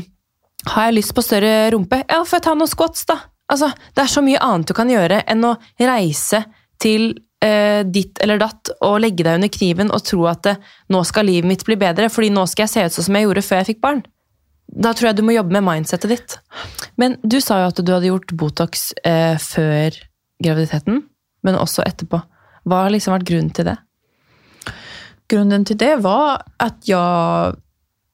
har 0.73 0.89
jeg 0.89 0.97
lyst 0.99 1.15
på 1.17 1.25
større 1.25 1.71
rumpe? 1.75 2.03
Ja, 2.05 2.23
får 2.23 2.39
jeg 2.39 2.47
ta 2.47 2.55
noen 2.57 2.71
squats, 2.71 3.07
da. 3.09 3.19
Altså, 3.53 3.71
det 3.95 4.05
er 4.05 4.11
så 4.11 4.23
mye 4.27 4.43
annet 4.43 4.71
du 4.71 4.75
kan 4.77 4.91
gjøre 4.91 5.23
enn 5.31 5.45
å 5.47 5.55
reise 5.81 6.43
til 6.83 7.13
eh, 7.45 7.83
ditt 7.85 8.21
eller 8.25 8.41
datt 8.41 8.73
og 8.81 8.99
legge 9.03 9.25
deg 9.27 9.39
under 9.39 9.53
kniven 9.53 9.93
og 9.95 10.05
tro 10.07 10.27
at 10.31 10.43
det, 10.47 10.57
nå 10.93 11.03
skal 11.09 11.29
livet 11.29 11.49
mitt 11.49 11.65
bli 11.67 11.79
bedre, 11.81 12.11
fordi 12.13 12.31
nå 12.35 12.47
skal 12.51 12.67
jeg 12.67 12.75
se 12.75 12.85
ut 12.87 12.97
sånn 12.97 13.09
som 13.09 13.19
jeg 13.19 13.27
gjorde 13.29 13.47
før 13.47 13.61
jeg 13.63 13.71
fikk 13.73 13.83
barn. 13.85 14.05
Da 14.67 14.93
tror 14.93 15.11
jeg 15.11 15.19
du 15.21 15.27
må 15.27 15.37
jobbe 15.37 15.55
med 15.55 15.65
mindsetet 15.67 16.11
ditt. 16.11 16.39
Men 17.01 17.17
du 17.23 17.39
sa 17.41 17.61
jo 17.63 17.71
at 17.71 17.81
du 17.81 17.93
hadde 17.93 18.11
gjort 18.11 18.35
Botox 18.39 18.91
eh, 19.07 19.37
før 19.41 19.95
graviditeten, 20.43 21.05
men 21.47 21.59
også 21.59 21.85
etterpå. 21.87 22.21
Hva 22.67 22.83
har 22.85 22.93
liksom 22.93 23.15
vært 23.15 23.29
grunnen 23.29 23.53
til 23.55 23.69
det? 23.69 23.77
Grunnen 25.31 25.65
til 25.67 25.79
det 25.79 25.95
var 26.03 26.43
at 26.63 26.83
jeg 26.87 27.55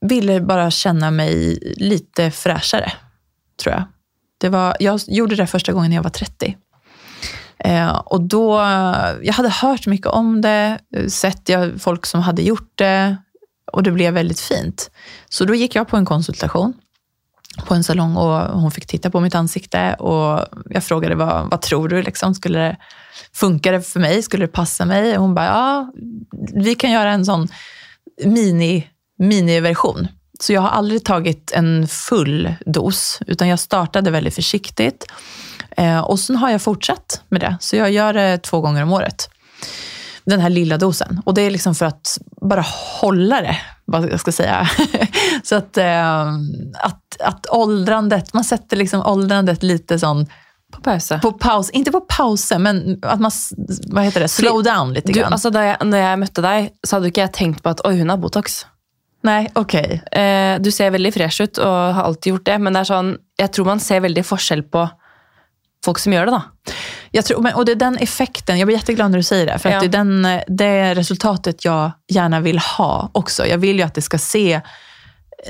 ville 0.08 0.40
bare 0.44 0.68
kjenne 0.74 1.11
meg 1.14 1.64
lite 1.80 2.28
freshere, 2.35 2.90
tror 3.61 3.74
jeg. 3.76 3.88
Var, 4.52 4.78
jeg 4.82 5.14
gjorde 5.14 5.38
det 5.38 5.46
første 5.46 5.74
gangen 5.74 5.94
jeg 5.94 6.02
var 6.02 6.14
30. 6.16 6.56
Eh, 7.64 7.90
och 7.90 8.20
då, 8.20 8.57
jag 9.22 9.33
hade 9.33 9.48
hört 9.48 9.87
mycket 9.87 10.07
om 10.07 10.40
det, 10.40 10.79
sett 11.09 11.51
folk 11.79 12.07
som 12.07 12.20
hade 12.20 12.42
gjort 12.42 12.72
det 12.75 13.16
och 13.72 13.83
det 13.83 13.90
blev 13.90 14.14
väldigt 14.14 14.40
fint. 14.40 14.90
Så 15.29 15.44
då 15.44 15.55
gick 15.55 15.75
jag 15.75 15.88
på 15.88 15.96
en 15.96 16.05
konsultation 16.05 16.75
på 17.66 17.75
en 17.75 17.85
salong 17.85 18.16
och 18.16 18.61
hon 18.61 18.70
fick 18.70 18.87
titta 18.87 19.11
på 19.11 19.20
mitt 19.20 19.35
ansikte 19.35 19.94
och 19.94 20.46
jag 20.70 20.85
frågade 20.85 21.14
vad, 21.14 21.51
vad 21.51 21.61
tror 21.61 21.88
du? 21.88 22.03
Liksom, 22.03 22.35
skulle 22.35 22.59
det, 22.59 22.77
funkar 23.33 23.72
det 23.72 23.83
för 23.83 24.01
mig? 24.01 24.22
Skulle 24.22 24.44
det 24.46 24.53
passa 24.53 24.85
mig? 24.85 25.16
Och 25.16 25.22
hon 25.22 25.35
bara, 25.35 25.46
ja, 25.46 25.92
vi 26.55 26.75
kan 26.75 26.90
göra 26.90 27.11
en 27.11 27.25
sån 27.25 27.48
mini, 28.25 28.87
miniversion. 29.18 30.09
Så 30.42 30.52
jag 30.52 30.61
har 30.61 30.68
aldrig 30.68 31.05
tagit 31.05 31.52
en 31.55 31.88
full 31.88 32.55
dos, 32.66 33.18
utan 33.26 33.48
jag 33.48 33.59
startade 33.59 34.11
väldigt 34.11 34.35
försiktigt. 34.35 35.07
Eh, 35.76 35.98
och 35.98 36.20
sen 36.20 36.37
har 36.37 36.50
jag 36.50 36.62
fortsatt 36.62 37.22
med 37.28 37.40
det, 37.40 37.57
så 37.61 37.76
jag 37.76 37.90
gör 37.90 38.12
det 38.12 38.38
två 38.38 38.61
gånger 38.61 38.83
om 38.83 38.92
året. 38.92 39.31
Den 40.24 40.40
här 40.40 40.50
lilla 40.50 40.78
dosen. 40.78 41.22
Och 41.24 41.35
det 41.35 41.42
är 41.42 41.50
liksom 41.50 41.74
för 41.74 41.87
att 41.87 42.18
bara 42.40 42.64
hålla 43.00 43.40
det, 43.40 43.57
vad 43.85 44.11
jag 44.11 44.20
ska 44.20 44.33
säga. 44.33 44.68
så 45.44 45.55
att, 45.55 45.76
eh, 45.76 46.26
att, 46.74 47.20
att 47.20 47.46
åldrandet, 47.50 48.35
man 48.35 48.44
sätter 48.44 48.76
liksom 48.76 49.02
åldrandet 49.07 49.62
lite 49.62 49.98
sån 49.98 50.26
På 50.72 50.81
pause. 50.81 51.18
på 51.22 51.33
paus. 51.33 51.70
Inte 51.70 51.90
på 51.90 52.00
pause, 52.00 52.59
men 52.59 52.98
at 53.02 53.20
man, 53.20 53.31
hva 53.92 54.00
heter 54.00 54.20
det, 54.20 54.28
slow 54.28 54.62
down 54.62 54.92
litt. 54.92 55.07
Du, 55.07 55.22
altså, 55.22 55.55
jeg, 55.55 55.76
når 55.85 55.98
jeg 55.98 56.18
møtte 56.18 56.42
deg, 56.42 56.70
så 56.87 56.96
hadde 56.96 57.12
ikke 57.12 57.26
jeg 57.26 57.33
tenkt 57.33 57.62
på 57.62 57.76
at 57.76 57.87
oi, 57.87 57.98
hun 57.98 58.11
har 58.11 58.18
Botox. 58.18 58.64
Nej, 59.22 59.50
ok. 59.54 59.74
Eh, 59.74 60.58
du 60.61 60.70
ser 60.74 60.90
veldig 60.90 61.12
fresh 61.14 61.42
ut 61.44 61.58
og 61.62 61.94
har 61.94 62.02
alltid 62.04 62.32
gjort 62.32 62.44
det, 62.48 62.58
men 62.58 62.72
det 62.74 62.80
er 62.80 62.88
sånn, 62.90 63.12
jeg 63.38 63.52
tror 63.54 63.68
man 63.68 63.80
ser 63.80 64.00
veldig 64.02 64.24
forskjell 64.26 64.62
på 64.72 64.87
folk 65.85 65.98
som 65.98 66.12
gjør 66.14 66.26
det. 66.26 66.32
da. 66.32 66.74
Jag 67.11 67.24
tror, 67.24 67.42
men, 67.42 67.54
och 67.54 67.64
det 67.64 67.72
är 67.72 67.76
den 67.76 67.98
effekten, 67.98 68.58
jag 68.58 68.66
blir 68.66 68.76
jätteglad 68.76 69.11
når 69.11 69.18
du 69.18 69.22
sier 69.22 69.46
det, 69.46 69.58
for 69.58 69.70
Ja. 69.70 69.76
att 69.76 69.82
det 69.82 69.88
er 69.98 69.98
den, 70.04 70.22
det 70.48 70.94
resultatet 70.98 71.64
jeg 71.64 71.92
gjerne 72.12 72.40
vil 72.42 72.58
ha 72.58 73.11
også. 73.14 73.46
Jeg 73.46 73.58
vil 73.61 73.78
jo 73.78 73.85
at 73.87 73.94
det 73.94 74.02
skal 74.06 74.18
se 74.18 74.61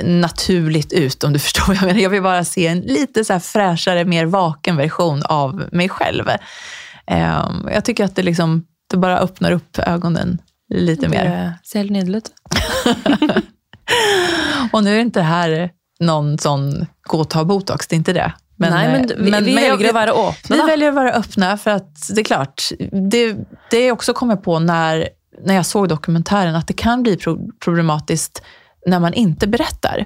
naturligt 0.03 0.93
ut, 0.93 1.25
om 1.25 1.33
du 1.33 1.39
forstår. 1.47 1.75
jag 1.75 1.83
menar. 1.85 2.01
Jag 2.01 2.11
vill 2.11 2.23
bara 2.23 2.45
se 2.45 2.67
en 2.67 2.81
lite 2.81 3.25
så 3.25 3.41
fräschare, 3.41 4.05
mer 4.05 4.25
vaken 4.27 4.77
version 4.77 5.23
av 5.29 5.63
meg 5.73 5.91
selv. 5.99 6.29
Ehm, 7.07 7.69
jeg 7.73 7.85
tycker 7.85 8.05
at 8.05 8.15
det, 8.17 8.23
liksom, 8.23 8.65
det 8.91 8.97
bare 8.97 9.23
åpner 9.25 9.55
opp 9.55 9.79
øynene 9.87 10.39
litt 10.73 11.03
mer. 11.09 11.25
Det 11.25 11.69
ser 11.69 11.79
helt 11.79 11.91
nydelig 11.93 12.17
ut. 12.17 12.33
Och 14.73 14.85
nu 14.85 14.97
är 14.97 15.01
inte 15.01 15.21
det 15.21 15.25
här 15.25 15.71
någon 16.01 16.39
sån 16.39 16.87
gå 17.03 17.19
och 17.19 17.31
ta 17.31 17.45
botox, 17.45 17.87
det 17.89 17.95
är 17.95 17.99
inte 17.99 18.13
det. 18.13 18.33
Nei, 18.57 18.71
men, 18.71 19.07
vi, 19.07 19.15
vi 19.19 19.31
men 19.31 19.45
vi, 19.45 19.55
väljer 19.55 19.91
å 19.91 19.93
være 19.93 20.13
åpne, 20.13 20.57
Vi 20.57 20.63
väljer 20.67 20.89
att 20.89 20.95
vara 20.95 21.13
öppna 21.13 21.57
för 21.59 21.71
att 21.71 22.09
det 22.15 22.21
är 22.21 22.25
klart, 22.25 22.63
det, 23.11 23.37
det 23.71 23.87
jag 23.87 23.93
också 23.93 24.13
kommer 24.15 24.37
på 24.37 24.59
när, 24.59 25.09
när 25.45 25.55
jag 25.55 25.67
såg 25.67 25.89
dokumentären 25.89 26.55
att 26.55 26.67
det 26.67 26.75
kan 26.75 27.03
bli 27.03 27.17
pro- 27.17 27.51
problematiskt 27.65 28.43
när 28.87 29.01
man 29.01 29.15
inte 29.15 29.47
berättar. 29.49 30.05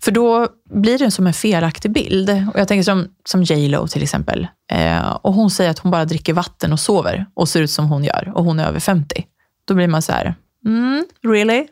För 0.00 0.10
då 0.12 0.48
blir 0.74 0.98
det 0.98 1.10
som 1.10 1.26
en 1.26 1.32
felaktig 1.32 1.92
bild. 1.92 2.30
Och 2.30 2.60
jag 2.60 2.68
tänker 2.68 2.82
som, 2.82 3.06
som 3.24 3.42
J 3.42 3.68
Lo 3.68 3.86
till 3.88 4.02
exempel. 4.02 4.46
Eh, 4.72 5.08
och 5.22 5.32
hon 5.34 5.50
säger 5.50 5.70
att 5.70 5.78
hon 5.78 5.90
bara 5.90 6.04
dricker 6.04 6.32
vatten 6.32 6.72
och 6.72 6.80
sover 6.80 7.26
och 7.34 7.48
ser 7.48 7.62
ut 7.62 7.70
som 7.70 7.86
hon 7.88 8.04
gör. 8.04 8.32
Och 8.34 8.44
hon 8.44 8.60
är 8.60 8.66
över 8.66 8.80
50. 8.80 9.24
Då 9.64 9.74
blir 9.74 9.88
man 9.88 10.02
så 10.02 10.12
här, 10.12 10.34
mm, 10.66 11.04
really? 11.26 11.66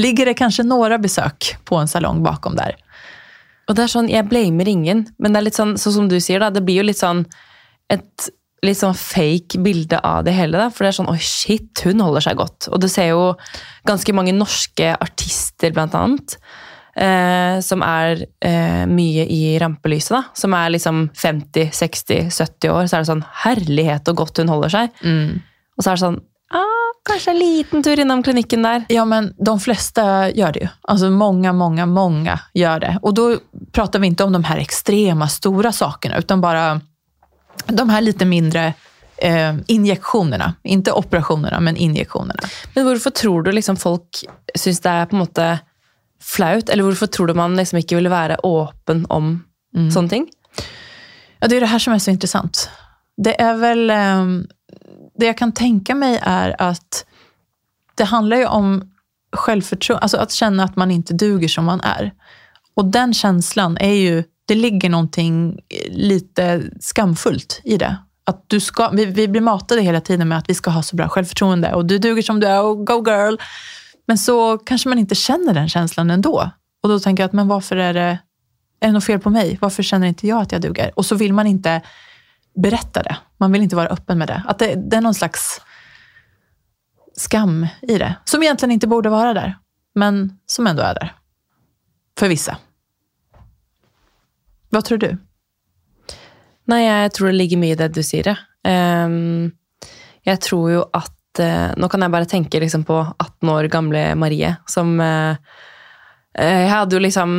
Ligger 0.00 0.30
det 0.30 0.38
kanskje 0.38 0.66
några 0.66 0.98
besøk 0.98 1.54
på 1.68 1.78
en 1.80 1.90
salong 1.90 2.22
bakom 2.24 2.56
der. 2.58 2.76
Og 3.68 3.76
det 3.76 3.84
er 3.84 3.92
sånn, 3.92 4.10
Jeg 4.10 4.28
blamer 4.28 4.68
ingen, 4.68 5.06
men 5.18 5.32
det 5.32 5.38
er 5.38 5.46
litt 5.46 5.58
sånn, 5.58 5.76
sånn 5.78 5.92
som 5.92 6.08
du 6.10 6.18
sier, 6.18 6.40
da, 6.42 6.50
det 6.50 6.64
blir 6.66 6.82
jo 6.82 6.88
litt 6.90 6.98
sånn 6.98 7.24
et 7.90 8.30
litt 8.66 8.78
sånn 8.80 8.96
fake 8.96 9.60
bilde 9.64 9.98
av 10.04 10.24
det 10.26 10.34
hele. 10.36 10.58
da, 10.58 10.68
For 10.70 10.84
det 10.84 10.92
er 10.92 10.98
sånn 11.00 11.12
Oi, 11.12 11.20
shit, 11.24 11.84
hun 11.86 12.02
holder 12.04 12.26
seg 12.26 12.40
godt. 12.40 12.68
Og 12.70 12.80
du 12.82 12.88
ser 12.92 13.12
jo 13.12 13.22
ganske 13.88 14.14
mange 14.16 14.34
norske 14.36 14.92
artister, 15.00 15.72
blant 15.76 15.96
annet, 15.96 16.36
eh, 16.94 17.60
som 17.64 17.84
er 17.86 18.26
eh, 18.44 18.84
mye 18.90 19.24
i 19.32 19.56
rampelyset. 19.62 20.12
da, 20.18 20.22
Som 20.36 20.56
er 20.58 20.74
liksom 20.76 21.06
50, 21.16 21.70
60, 21.72 22.28
70 22.28 22.74
år. 22.74 22.84
Så 22.84 22.98
er 22.98 23.04
det 23.04 23.12
sånn 23.14 23.28
Herlighet 23.46 24.12
og 24.12 24.20
godt 24.24 24.42
hun 24.42 24.52
holder 24.52 24.76
seg. 24.76 25.00
Og 25.78 25.84
så 25.84 25.90
er 25.90 25.96
det 25.96 26.04
sånn 26.04 26.20
ah, 26.50 26.90
Kanskje 27.08 27.30
en 27.30 27.38
liten 27.38 27.82
tur 27.82 28.00
innom 28.00 28.22
klinikken 28.22 28.62
der. 28.62 28.84
Ja, 28.88 29.04
men 29.04 29.34
de 29.38 29.60
flesta 29.60 30.30
gör 30.30 30.52
det 30.52 30.60
ju. 30.60 30.68
Alltså 30.82 31.10
många, 31.10 31.52
många, 31.52 31.86
många 31.86 32.40
gör 32.54 32.80
det. 32.80 32.98
Och 33.02 33.14
då 33.14 33.36
pratar 33.72 33.98
vi 33.98 34.06
inte 34.06 34.24
om 34.24 34.32
de 34.32 34.44
här 34.44 34.58
extrema 34.58 35.28
stora 35.28 35.72
sakerna, 35.72 36.18
utan 36.18 36.40
bara 36.40 36.80
de 37.66 37.88
här 37.88 38.00
lite 38.00 38.24
mindre 38.24 38.74
eh, 39.16 39.54
injektionerna. 39.66 40.54
Inte 40.62 40.92
operationerna, 40.92 41.60
men 41.60 41.76
injektionerna. 41.76 42.40
Men 42.74 42.84
hvorfor 42.84 43.10
tror 43.10 43.42
du 43.42 43.52
liksom 43.52 43.76
folk 43.76 44.24
syns 44.54 44.80
det 44.80 44.90
er 44.90 45.06
på 45.06 45.16
en 45.16 45.20
måte 45.20 45.58
flaut? 46.22 46.68
Eller 46.68 46.82
hvorfor 46.82 47.06
tror 47.06 47.26
du 47.26 47.34
man 47.34 47.56
liksom 47.56 47.78
ikke 47.78 47.96
vil 47.96 48.08
være 48.08 48.36
åpen 48.36 49.06
om 49.08 49.44
sånne 49.92 50.08
ting? 50.08 50.28
Ja, 51.40 51.48
det 51.48 51.56
är 51.56 51.60
det 51.60 51.66
här 51.66 51.78
som 51.78 51.92
är 51.92 51.98
så 51.98 52.10
intressant. 52.10 52.70
Det 53.16 53.40
är 53.40 53.54
väl, 53.54 53.90
eh, 53.90 54.24
det 55.20 55.26
jag 55.26 55.38
kan 55.38 55.52
tänka 55.52 55.94
mig 55.94 56.18
är 56.22 56.56
att 56.58 57.04
det 57.94 58.04
handlar 58.04 58.36
ju 58.36 58.46
om 58.46 58.90
självförtroende, 59.32 60.02
alltså 60.02 60.16
att 60.16 60.32
känna 60.32 60.64
att 60.64 60.76
man 60.76 60.90
inte 60.90 61.14
duger 61.14 61.48
som 61.48 61.64
man 61.64 61.80
är. 61.80 62.12
Och 62.74 62.84
den 62.84 63.14
känslan 63.14 63.76
är 63.80 63.94
ju, 63.94 64.24
det 64.46 64.54
ligger 64.54 64.90
någonting 64.90 65.58
lite 65.90 66.62
skamfullt 66.80 67.60
i 67.64 67.76
det. 67.76 67.96
Att 68.24 68.44
du 68.46 68.60
ska, 68.60 68.88
vi, 68.88 69.04
vi 69.04 69.28
blir 69.28 69.40
matade 69.40 69.82
hela 69.82 70.00
tiden 70.00 70.28
med 70.28 70.38
att 70.38 70.50
vi 70.50 70.54
ska 70.54 70.70
ha 70.70 70.82
så 70.82 70.96
bra 70.96 71.08
självförtroende 71.08 71.74
och 71.74 71.86
du 71.86 71.98
duger 71.98 72.22
som 72.22 72.40
du 72.40 72.46
är 72.46 72.62
och 72.62 72.86
go 72.86 73.04
girl. 73.06 73.36
Men 74.06 74.18
så 74.18 74.58
kanske 74.58 74.88
man 74.88 74.98
inte 74.98 75.14
känner 75.14 75.54
den 75.54 75.68
känslan 75.68 76.10
ändå. 76.10 76.50
Och 76.82 76.88
då 76.88 77.00
tänker 77.00 77.22
jag 77.22 77.28
att 77.28 77.32
men 77.32 77.48
varför 77.48 77.76
är 77.76 77.94
det, 77.94 78.18
är 78.80 78.86
det 78.86 78.92
något 78.92 79.04
fel 79.04 79.18
på 79.18 79.30
mig? 79.30 79.58
Varför 79.60 79.82
känner 79.82 80.06
inte 80.06 80.26
jag 80.26 80.42
att 80.42 80.52
jag 80.52 80.60
duger? 80.60 80.90
Och 80.96 81.06
så 81.06 81.14
vill 81.14 81.32
man 81.32 81.46
inte 81.46 81.82
berätta 82.54 83.02
det. 83.02 83.16
Man 83.36 83.52
vill 83.52 83.62
inte 83.62 83.76
vara 83.76 83.88
öppen 83.88 84.18
med 84.18 84.28
det. 84.28 84.42
Att 84.46 84.58
det, 84.58 84.74
det 84.74 84.96
är 84.96 85.00
någon 85.00 85.14
slags 85.14 85.60
skam 87.16 87.66
i 87.82 87.98
det. 87.98 88.14
Som 88.24 88.42
egentligen 88.42 88.72
inte 88.72 88.86
borde 88.86 89.08
vara 89.08 89.34
där. 89.34 89.58
Men 89.94 90.38
som 90.46 90.66
ändå 90.66 90.82
är 90.82 90.94
där. 90.94 91.14
För 92.18 92.28
vissa. 92.28 92.56
Vad 94.68 94.84
tror 94.84 94.98
du? 94.98 95.16
Nei, 96.64 96.84
jeg 96.84 97.12
tror 97.12 97.26
det 97.26 97.34
ligger 97.34 97.58
mye 97.58 97.74
i 97.74 97.78
det 97.78 97.88
du 97.88 98.02
sier, 98.06 98.28
um, 98.30 98.36
Ehm, 98.70 99.50
jeg 100.26 100.40
tror 100.44 100.70
jo 100.70 100.82
at 100.92 101.40
uh, 101.40 101.72
Nå 101.80 101.88
kan 101.88 102.02
jeg 102.04 102.12
bare 102.12 102.28
tenke 102.28 102.60
liksom 102.60 102.84
på 102.84 102.98
18 103.18 103.48
år 103.48 103.68
gamle 103.72 104.02
Marie, 104.14 104.52
som 104.68 105.00
uh, 105.00 105.36
eh, 106.34 106.60
Jeg 106.66 106.70
hadde 106.70 106.98
jo 106.98 107.00
liksom 107.00 107.36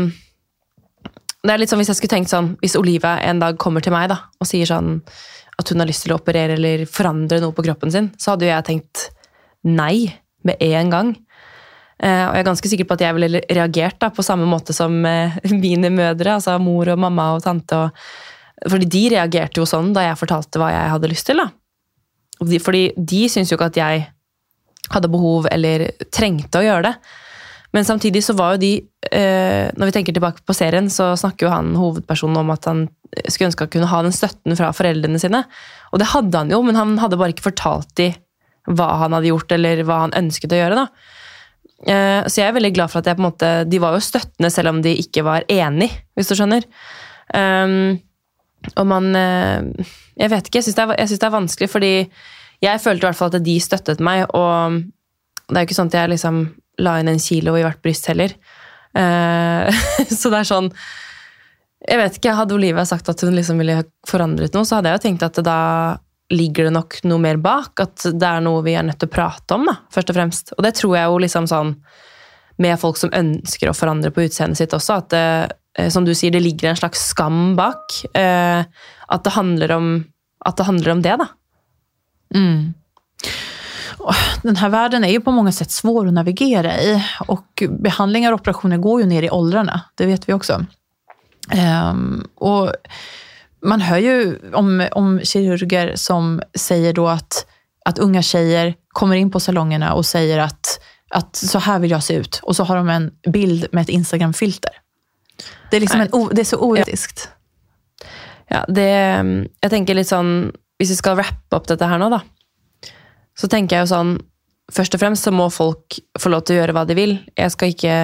Det 1.42 1.54
er 1.54 1.62
litt 1.62 1.72
sånn 1.72 1.82
hvis 1.82 1.90
jeg 1.90 1.98
skulle 1.98 2.14
tenkt 2.14 2.30
sånn 2.30 2.52
Hvis 2.62 2.78
Olivia 2.78 3.16
en 3.26 3.42
dag 3.42 3.58
kommer 3.62 3.82
til 3.82 3.94
meg 3.96 4.12
da, 4.12 4.20
og 4.38 4.50
sier 4.50 4.70
sånn 4.70 5.00
at 5.62 5.70
hun 5.70 5.82
har 5.82 5.90
lyst 5.90 6.06
til 6.06 6.14
å 6.14 6.18
operere 6.18 6.56
eller 6.56 6.86
forandre 6.90 7.38
noe 7.42 7.54
på 7.54 7.64
kroppen 7.66 7.92
sin, 7.94 8.08
så 8.18 8.34
hadde 8.34 8.48
jo 8.48 8.54
jeg 8.54 8.66
tenkt 8.66 9.02
nei 9.68 10.08
med 10.48 10.58
en 10.64 10.90
gang. 10.90 11.12
Eh, 12.02 12.24
og 12.26 12.34
jeg 12.34 12.42
er 12.42 12.48
ganske 12.48 12.72
sikker 12.72 12.88
på 12.90 12.96
at 12.98 13.04
jeg 13.06 13.14
ville 13.14 13.42
reagert 13.46 14.00
da, 14.02 14.10
på 14.10 14.26
samme 14.26 14.48
måte 14.50 14.74
som 14.74 14.96
eh, 15.06 15.36
mine 15.54 15.92
mødre, 15.94 16.40
altså 16.40 16.56
mor 16.58 16.90
og 16.90 17.02
mamma 17.04 17.28
og 17.36 17.44
tante. 17.46 17.78
Og, 17.78 18.72
fordi 18.74 18.90
de 18.96 19.04
reagerte 19.14 19.62
jo 19.62 19.68
sånn 19.70 19.92
da 19.94 20.08
jeg 20.08 20.18
fortalte 20.24 20.62
hva 20.62 20.72
jeg 20.74 20.94
hadde 20.96 21.12
lyst 21.12 21.30
til. 21.30 21.44
da. 21.44 21.52
Fordi 22.66 22.84
de 22.98 23.22
syntes 23.30 23.54
jo 23.54 23.60
ikke 23.60 23.70
at 23.70 23.82
jeg 23.84 24.08
hadde 24.92 25.14
behov 25.14 25.46
eller 25.52 25.92
trengte 26.10 26.62
å 26.62 26.66
gjøre 26.66 26.88
det. 26.90 26.96
Men 27.72 27.88
samtidig 27.88 28.24
så 28.26 28.36
var 28.36 28.56
jo 28.56 28.62
de 28.66 28.72
eh, 29.12 29.70
Når 29.78 29.88
vi 29.88 29.94
tenker 29.96 30.16
tilbake 30.16 30.44
på 30.46 30.56
serien, 30.56 30.90
så 30.92 31.14
snakker 31.20 31.48
jo 31.48 31.54
han 31.54 31.72
hovedpersonen 31.80 32.42
om 32.42 32.52
at 32.52 32.68
han 32.68 32.88
skulle 33.28 33.50
ønske 33.50 33.68
å 33.68 33.72
kunne 33.72 33.90
ha 33.92 34.02
den 34.06 34.16
støtten 34.16 34.58
fra 34.60 34.72
foreldrene 34.76 35.20
sine. 35.20 35.44
Og 35.92 36.00
det 36.02 36.12
hadde 36.14 36.44
han 36.44 36.52
jo, 36.52 36.62
men 36.64 36.80
han 36.80 36.98
hadde 37.02 37.20
bare 37.20 37.36
ikke 37.36 37.50
fortalt 37.50 37.92
de 38.00 38.12
hva 38.70 38.92
han 39.02 39.16
hadde 39.16 39.32
gjort, 39.32 39.52
eller 39.56 39.82
hva 39.88 40.04
han 40.06 40.16
ønsket 40.16 40.54
å 40.54 40.60
gjøre. 40.62 40.84
da. 40.84 41.12
Eh, 41.90 42.22
så 42.30 42.42
jeg 42.42 42.52
er 42.52 42.58
veldig 42.60 42.74
glad 42.76 42.92
for 42.94 43.02
at 43.02 43.10
jeg 43.10 43.18
på 43.18 43.24
en 43.24 43.30
måte, 43.30 43.52
de 43.68 43.82
var 43.82 43.96
jo 43.96 44.06
støttende 44.06 44.52
selv 44.54 44.74
om 44.74 44.84
de 44.86 44.94
ikke 45.02 45.26
var 45.26 45.48
enig, 45.50 45.90
hvis 46.16 46.30
du 46.30 46.36
skjønner. 46.38 46.68
Um, 47.34 47.98
og 48.76 48.84
man 48.86 49.06
eh, 49.16 49.88
Jeg 50.20 50.30
vet 50.34 50.48
ikke, 50.48 50.60
jeg 50.60 50.66
syns 50.68 50.76
det, 50.78 50.88
det, 51.00 51.24
er 51.24 51.34
vanskelig, 51.34 51.70
fordi 51.72 51.94
jeg 52.62 52.82
følte 52.84 53.06
i 53.06 53.08
hvert 53.08 53.18
fall 53.18 53.32
at 53.32 53.46
de 53.46 53.56
støttet 53.64 54.04
meg, 54.04 54.28
og 54.38 54.84
det 55.48 55.56
er 55.56 55.64
jo 55.64 55.70
ikke 55.70 55.78
sånn 55.80 55.90
at 55.90 55.98
jeg 55.98 56.12
liksom 56.12 56.44
la 56.82 56.98
inn 57.00 57.12
en 57.12 57.22
kilo 57.22 57.56
i 57.58 57.64
hvert 57.66 57.82
bryst 57.84 58.10
heller. 58.12 58.34
Uh, 58.98 59.70
så 60.20 60.28
det 60.28 60.42
er 60.42 60.48
sånn 60.50 60.66
Jeg 61.88 61.96
vet 61.96 62.18
ikke, 62.18 62.34
Hadde 62.36 62.58
Olivia 62.58 62.84
sagt 62.84 63.08
at 63.08 63.22
hun 63.24 63.38
liksom 63.38 63.62
ville 63.62 63.78
forandret 64.10 64.52
noe, 64.52 64.68
så 64.68 64.78
hadde 64.78 64.92
jeg 64.92 65.00
jo 65.00 65.04
tenkt 65.06 65.24
at 65.30 65.40
da 65.46 65.62
ligger 66.32 66.68
det 66.68 66.76
nok 66.76 66.98
noe 67.10 67.22
mer 67.22 67.40
bak. 67.42 67.74
At 67.84 68.06
det 68.06 68.28
er 68.28 68.44
noe 68.44 68.64
vi 68.66 68.76
er 68.78 68.86
nødt 68.88 69.02
til 69.02 69.10
å 69.10 69.14
prate 69.14 69.58
om, 69.58 69.68
da, 69.68 69.78
først 69.94 70.12
og 70.12 70.18
fremst. 70.18 70.54
Og 70.58 70.66
det 70.66 70.76
tror 70.80 70.96
jeg 70.98 71.10
jo 71.10 71.22
liksom 71.26 71.50
sånn 71.52 71.76
med 72.62 72.78
folk 72.80 73.00
som 73.00 73.14
ønsker 73.16 73.72
å 73.72 73.76
forandre 73.76 74.12
på 74.14 74.28
utseendet 74.28 74.60
sitt 74.60 74.76
også, 74.76 75.00
at 75.02 75.10
det, 75.14 75.26
eh, 75.80 75.90
som 75.90 76.06
du 76.06 76.14
sier, 76.14 76.34
det 76.34 76.44
ligger 76.44 76.70
en 76.70 76.80
slags 76.80 77.08
skam 77.14 77.56
bak. 77.58 77.96
Eh, 78.14 78.62
at 78.62 79.26
det 79.26 79.72
om, 79.74 79.88
at 80.46 80.58
det, 80.58 80.68
handler 80.68 80.94
om 80.94 81.02
det, 81.02 81.16
da. 81.24 81.28
Mm. 82.36 82.74
Den 84.42 84.56
här 84.56 84.70
världen 84.70 85.04
är 85.04 85.10
ju 85.10 85.22
på 85.22 85.32
många 85.32 85.52
sätt 85.52 85.72
svår 85.72 86.08
att 86.08 86.14
navigera 86.14 86.82
i 86.82 87.04
och 87.28 87.64
behandlingar 87.70 88.32
och 88.32 88.40
operationer 88.40 88.78
går 88.78 89.02
ju 89.02 89.08
ner 89.08 89.24
i 89.24 89.30
åldrarna, 89.30 89.82
det 89.96 90.06
vet 90.06 90.30
vi 90.30 90.34
också. 90.34 90.66
Um, 91.92 92.28
och 92.36 92.74
man 93.66 93.82
hör 93.82 93.98
ju 93.98 94.40
om, 94.54 94.88
om 94.92 95.20
kirurger 95.24 95.96
som 95.96 96.42
säger 96.56 96.94
då 96.94 97.08
att, 97.08 97.46
att 97.86 98.00
unga 98.00 98.22
tjejer 98.22 98.76
kommer 98.88 99.16
in 99.16 99.32
på 99.32 99.40
salongerna 99.40 99.94
och 99.94 100.06
säger 100.06 100.40
att, 100.40 100.82
att 101.10 101.36
så 101.36 101.60
här 101.60 101.80
vill 101.80 101.92
jag 101.92 102.04
se 102.04 102.14
ut. 102.14 102.40
Och 102.44 102.56
så 102.56 102.64
har 102.64 102.76
de 102.76 102.90
en 102.90 103.12
bild 103.28 103.68
med 103.72 103.82
ett 103.82 103.90
Instagram-filter. 103.90 104.72
Det 105.72 105.80
liksom 105.80 106.02
en, 106.02 106.30
det 106.32 106.42
er 106.42 106.46
så 106.46 106.58
oetisk. 106.58 107.28
Ja, 108.52 108.66
det 108.68 108.90
Jeg 109.64 109.72
tenker 109.72 109.96
litt 109.96 110.10
sånn 110.10 110.52
Hvis 110.76 110.92
vi 110.92 110.98
skal 111.00 111.16
rappe 111.22 111.56
opp 111.56 111.70
dette 111.70 111.88
her 111.88 112.02
nå, 112.02 112.10
da, 112.12 112.20
så 113.42 113.50
tenker 113.50 113.80
jeg 113.80 113.88
jo 113.88 113.96
sånn 113.96 114.20
Først 114.72 114.94
og 114.96 115.02
fremst 115.02 115.26
så 115.26 115.34
må 115.36 115.50
folk 115.52 115.98
få 116.22 116.30
lov 116.32 116.46
til 116.48 116.56
å 116.56 116.62
gjøre 116.62 116.74
hva 116.78 116.86
de 116.88 116.96
vil. 116.96 117.18
Jeg 117.36 117.52
skal 117.52 117.74
ikke 117.74 117.96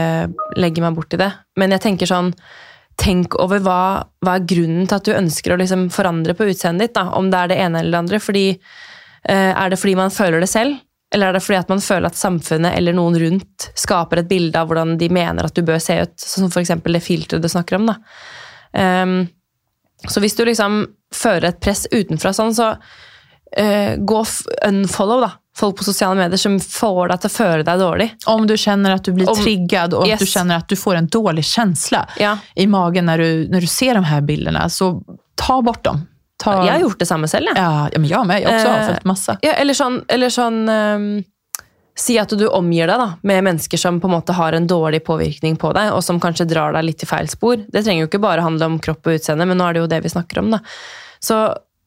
legge 0.60 0.82
meg 0.84 0.98
bort 0.98 1.14
i 1.16 1.20
det. 1.22 1.30
Men 1.56 1.72
jeg 1.72 1.80
tenker 1.86 2.10
sånn 2.10 2.34
tenk 3.00 3.38
over 3.40 3.62
hva, 3.64 3.78
hva, 4.26 4.34
er 4.34 4.48
grunnen 4.50 4.90
til 4.90 4.98
at 4.98 5.06
du 5.08 5.14
ønsker 5.14 5.54
å 5.54 5.60
liksom 5.62 5.86
forandre 5.96 6.36
på 6.36 6.50
utseendet 6.50 6.90
ditt. 6.90 6.98
Da, 6.98 7.06
om 7.16 7.30
det 7.32 7.40
er 7.40 7.54
det 7.54 7.60
ene 7.64 7.80
eller 7.80 7.96
det 7.96 8.02
andre. 8.02 8.20
Fordi, 8.20 8.44
eh, 8.52 9.54
er 9.54 9.72
det 9.72 9.80
fordi 9.80 9.96
man 10.02 10.12
føler 10.12 10.44
det 10.44 10.52
selv, 10.52 10.82
eller 11.16 11.30
er 11.30 11.38
det 11.38 11.44
fordi 11.46 11.62
at 11.62 11.72
man 11.72 11.84
føler 11.84 12.10
at 12.10 12.20
samfunnet 12.20 12.76
eller 12.76 12.96
noen 12.98 13.16
rundt 13.22 13.70
skaper 13.80 14.26
et 14.26 14.30
bilde 14.30 14.60
av 14.60 14.68
hvordan 14.68 14.98
de 15.00 15.08
mener 15.14 15.48
at 15.48 15.56
du 15.56 15.64
bør 15.64 15.80
se 15.80 16.02
ut? 16.04 16.16
Sånn 16.20 16.50
som 16.50 16.52
f.eks. 16.52 16.74
det 16.84 17.04
filteret 17.06 17.46
du 17.46 17.48
snakker 17.52 17.80
om. 17.80 17.94
Um, 18.76 19.20
så 20.04 20.20
hvis 20.20 20.36
du 20.36 20.44
liksom 20.46 20.82
fører 21.16 21.54
et 21.54 21.62
press 21.64 21.86
utenfra 21.94 22.34
sånn, 22.36 22.52
så 22.58 22.74
uh, 23.56 23.94
gå 23.98 24.24
unfollow, 24.68 25.22
da 25.24 25.36
folk 25.58 25.78
på 25.78 25.84
sosiale 25.84 26.16
medier 26.16 26.38
som 26.38 26.60
får 26.60 27.08
deg 27.12 27.22
til 27.22 27.30
å 27.30 27.34
føle 27.34 27.64
deg 27.66 27.80
dårlig. 27.82 28.08
Om 28.30 28.46
du 28.50 28.54
kjenner 28.60 28.94
at 28.98 29.08
du 29.08 29.14
blir 29.16 29.30
Om, 29.32 29.40
triggad 29.42 29.96
og 29.98 30.06
yes. 30.06 30.20
at 30.20 30.26
du 30.26 30.34
kjenner 30.34 30.62
at 30.62 30.68
du 30.70 30.78
får 30.78 31.00
en 31.00 31.08
dårlig 31.10 31.46
känsla 31.50 32.04
ja. 32.22 32.36
i 32.56 32.68
magen 32.70 33.10
når 33.10 33.24
du, 33.24 33.48
når 33.56 33.66
du 33.66 33.72
ser 33.72 33.98
de 33.98 34.04
her 34.06 34.22
bildene, 34.28 34.68
så 34.70 34.92
ta 35.40 35.58
bort 35.66 35.82
dem. 35.88 36.04
Ta... 36.38 36.60
Jeg 36.62 36.76
har 36.76 36.84
gjort 36.86 37.02
det 37.02 37.08
samme 37.10 37.30
selv. 37.32 37.58
Ja, 37.58 37.88
ja 37.90 38.04
men 38.04 38.10
jeg 38.12 38.30
med. 38.30 38.44
Jeg 38.44 38.54
også 38.54 38.76
har 38.76 38.86
følt 38.92 39.10
masse. 39.10 39.38
Ja, 39.46 39.56
eller 39.58 39.78
sånn, 39.78 40.00
eller 40.14 40.34
sånn 40.34 40.62
um, 40.70 41.10
Si 41.98 42.14
at 42.22 42.30
du 42.38 42.44
omgir 42.54 42.86
deg 42.86 43.00
da, 43.02 43.08
med 43.26 43.40
mennesker 43.48 43.80
som 43.82 43.96
på 43.98 44.06
en 44.06 44.14
måte 44.14 44.36
har 44.38 44.54
en 44.54 44.68
dårlig 44.70 45.00
påvirkning 45.08 45.56
på 45.58 45.72
deg, 45.74 45.90
og 45.96 46.04
som 46.06 46.20
kanskje 46.22 46.46
drar 46.46 46.76
deg 46.78 46.86
litt 46.86 47.02
i 47.02 47.10
feil 47.10 47.26
spor. 47.32 47.58
Det 47.58 47.82
trenger 47.82 48.04
jo 48.04 48.10
ikke 48.12 48.22
bare 48.22 48.46
handle 48.46 48.68
om 48.70 48.76
kropp 48.78 49.10
og 49.10 49.18
utseende, 49.18 49.48
men 49.50 49.58
nå 49.58 49.66
er 49.66 49.74
det 49.74 49.82
jo 49.82 49.90
det 49.90 50.04
vi 50.06 50.12
snakker 50.14 50.44
om. 50.44 50.54
da. 50.54 50.62
Så 51.18 51.40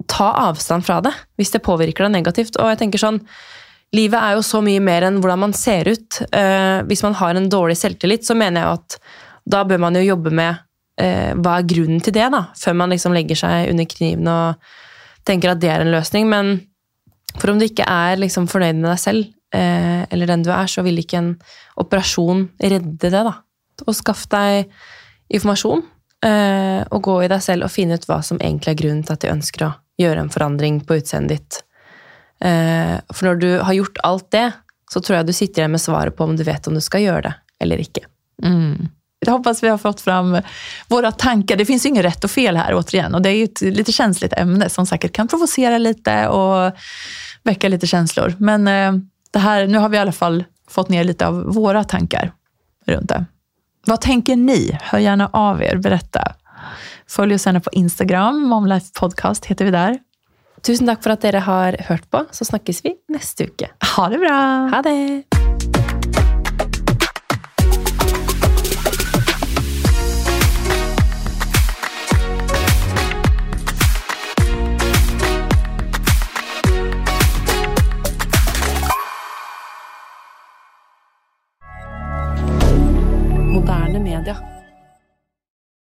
ta 0.09 0.31
avstand 0.49 0.87
fra 0.87 1.01
det 1.05 1.13
hvis 1.39 1.53
det 1.55 1.65
påvirker 1.65 2.07
deg 2.07 2.15
negativt. 2.15 2.59
Og 2.61 2.71
jeg 2.73 2.81
tenker 2.83 3.03
sånn, 3.03 3.21
livet 3.97 4.21
er 4.21 4.37
jo 4.37 4.45
så 4.47 4.61
mye 4.65 4.83
mer 4.85 5.07
enn 5.09 5.19
hvordan 5.23 5.45
man 5.47 5.57
ser 5.57 5.91
ut. 5.91 6.21
Eh, 6.31 6.81
hvis 6.89 7.05
man 7.07 7.17
har 7.19 7.37
en 7.37 7.51
dårlig 7.53 7.79
selvtillit, 7.81 8.27
så 8.27 8.37
mener 8.39 8.63
jeg 8.65 8.79
at 8.79 8.99
da 9.51 9.65
bør 9.67 9.83
man 9.83 9.99
jo 9.99 10.05
jobbe 10.05 10.33
med 10.35 10.61
eh, 11.01 11.33
hva 11.35 11.59
er 11.59 11.69
grunnen 11.69 12.03
til 12.05 12.15
det, 12.17 12.29
da, 12.33 12.47
før 12.59 12.79
man 12.83 12.95
liksom 12.95 13.17
legger 13.17 13.43
seg 13.43 13.73
under 13.73 13.89
kniven 13.91 14.31
og 14.31 14.73
tenker 15.29 15.53
at 15.53 15.63
det 15.63 15.73
er 15.73 15.85
en 15.85 15.95
løsning. 15.95 16.31
Men 16.31 16.57
for 17.37 17.53
om 17.53 17.61
du 17.61 17.67
ikke 17.67 17.89
er 17.89 18.21
liksom 18.21 18.49
fornøyd 18.51 18.81
med 18.81 18.91
deg 18.93 19.03
selv, 19.03 19.31
eh, 19.55 20.03
eller 20.11 20.31
den 20.31 20.47
du 20.47 20.53
er, 20.55 20.71
så 20.71 20.85
vil 20.87 21.03
ikke 21.03 21.21
en 21.21 21.33
operasjon 21.81 22.49
redde 22.63 23.11
det. 23.11 23.13
da. 23.15 23.41
Og 23.87 23.97
skaff 23.97 24.27
deg 24.33 24.71
informasjon, 25.31 25.83
og 26.21 26.99
gå 27.01 27.15
i 27.25 27.29
deg 27.33 27.41
selv 27.41 27.65
og 27.65 27.73
finne 27.73 27.97
ut 27.97 28.03
hva 28.05 28.19
som 28.21 28.37
egentlig 28.43 28.75
er 28.75 28.77
grunnen 28.77 29.07
til 29.09 29.15
at 29.15 29.23
du 29.23 29.31
ønsker 29.31 29.63
å 29.65 29.71
gjøre 30.01 30.25
en 30.25 30.33
forandring 30.33 30.81
på 30.87 30.99
utseendet 31.01 31.39
ditt 31.39 31.65
Eh, 32.45 33.01
for 33.15 33.27
når 33.27 33.35
du 33.35 33.59
har 33.59 33.73
gjort 33.73 33.99
alt 34.03 34.31
det, 34.31 34.53
så 34.93 35.01
tror 35.01 35.17
jeg 35.17 35.27
du 35.27 35.33
sitter 35.33 35.63
igjen 35.63 35.77
med 35.77 35.81
svaret 35.81 36.17
på 36.17 36.25
om 36.25 36.37
du 36.37 36.45
vet 36.45 36.67
om 36.67 36.75
du 36.75 36.81
skal 36.81 37.05
gjøre 37.05 37.23
det 37.29 37.35
eller 37.61 37.83
ikke. 37.83 38.07
Mm. 38.43 38.89
Jag 39.27 39.33
hoppas 39.33 39.63
vi 39.63 39.69
har 39.69 39.79
fått 39.79 40.01
fram 40.01 40.39
våra 40.89 41.13
tankar. 41.13 41.57
Det 41.57 41.65
finns 41.65 41.85
ju 41.87 41.89
inget 41.89 42.05
rätt 42.05 42.25
och 42.25 42.31
fel 42.31 42.57
här 42.57 42.75
återigen. 42.75 43.15
Och 43.15 43.23
det 43.23 43.29
är 43.29 43.35
ju 43.35 43.45
ett 43.45 43.61
lite 43.61 43.93
känsligt 43.93 44.33
ämne 44.33 44.69
som 44.69 44.87
säkert 44.87 45.13
kan 45.13 45.29
provocera 45.29 45.79
lite 45.79 46.29
och 46.29 46.73
väcka 47.43 47.69
lite 47.69 47.87
känslor. 47.87 48.35
Men 48.39 48.69
eh, 48.69 48.93
det 49.31 49.39
här, 49.39 49.67
nu 49.67 49.79
har 49.79 49.89
vi 49.89 49.97
i 49.97 50.01
alla 50.01 50.13
fall 50.13 50.45
fått 50.69 50.89
ner 50.89 51.05
lite 51.05 51.27
av 51.27 51.55
våra 51.55 51.85
tankar 51.85 52.33
runt 52.87 53.09
det. 53.09 53.25
Vad 53.87 54.01
tänker 54.01 54.37
ni? 54.37 54.79
Hör 54.83 54.99
gärna 54.99 55.31
av 55.33 55.63
er, 55.63 55.77
berätta. 55.77 56.35
Följ 57.11 57.35
oss 57.35 57.47
gjerne 57.49 57.63
på 57.65 57.73
Instagram, 57.75 58.45
Momlife 58.47 58.95
Podcast 58.95 59.51
heter 59.51 59.67
vi 59.67 59.75
der. 59.75 59.99
Tusen 60.63 60.91
takk 60.91 61.03
for 61.03 61.17
at 61.17 61.25
dere 61.25 61.43
har 61.43 61.79
hørt 61.89 62.07
på. 62.13 62.27
Så 62.37 62.47
snakkes 62.47 62.85
vi 62.87 62.95
neste 63.11 63.51
uke. 63.51 63.73
Ha 63.97 64.11
det 64.13 64.23
bra! 64.23 64.41
Ha 64.77 64.85
det! 64.87 65.50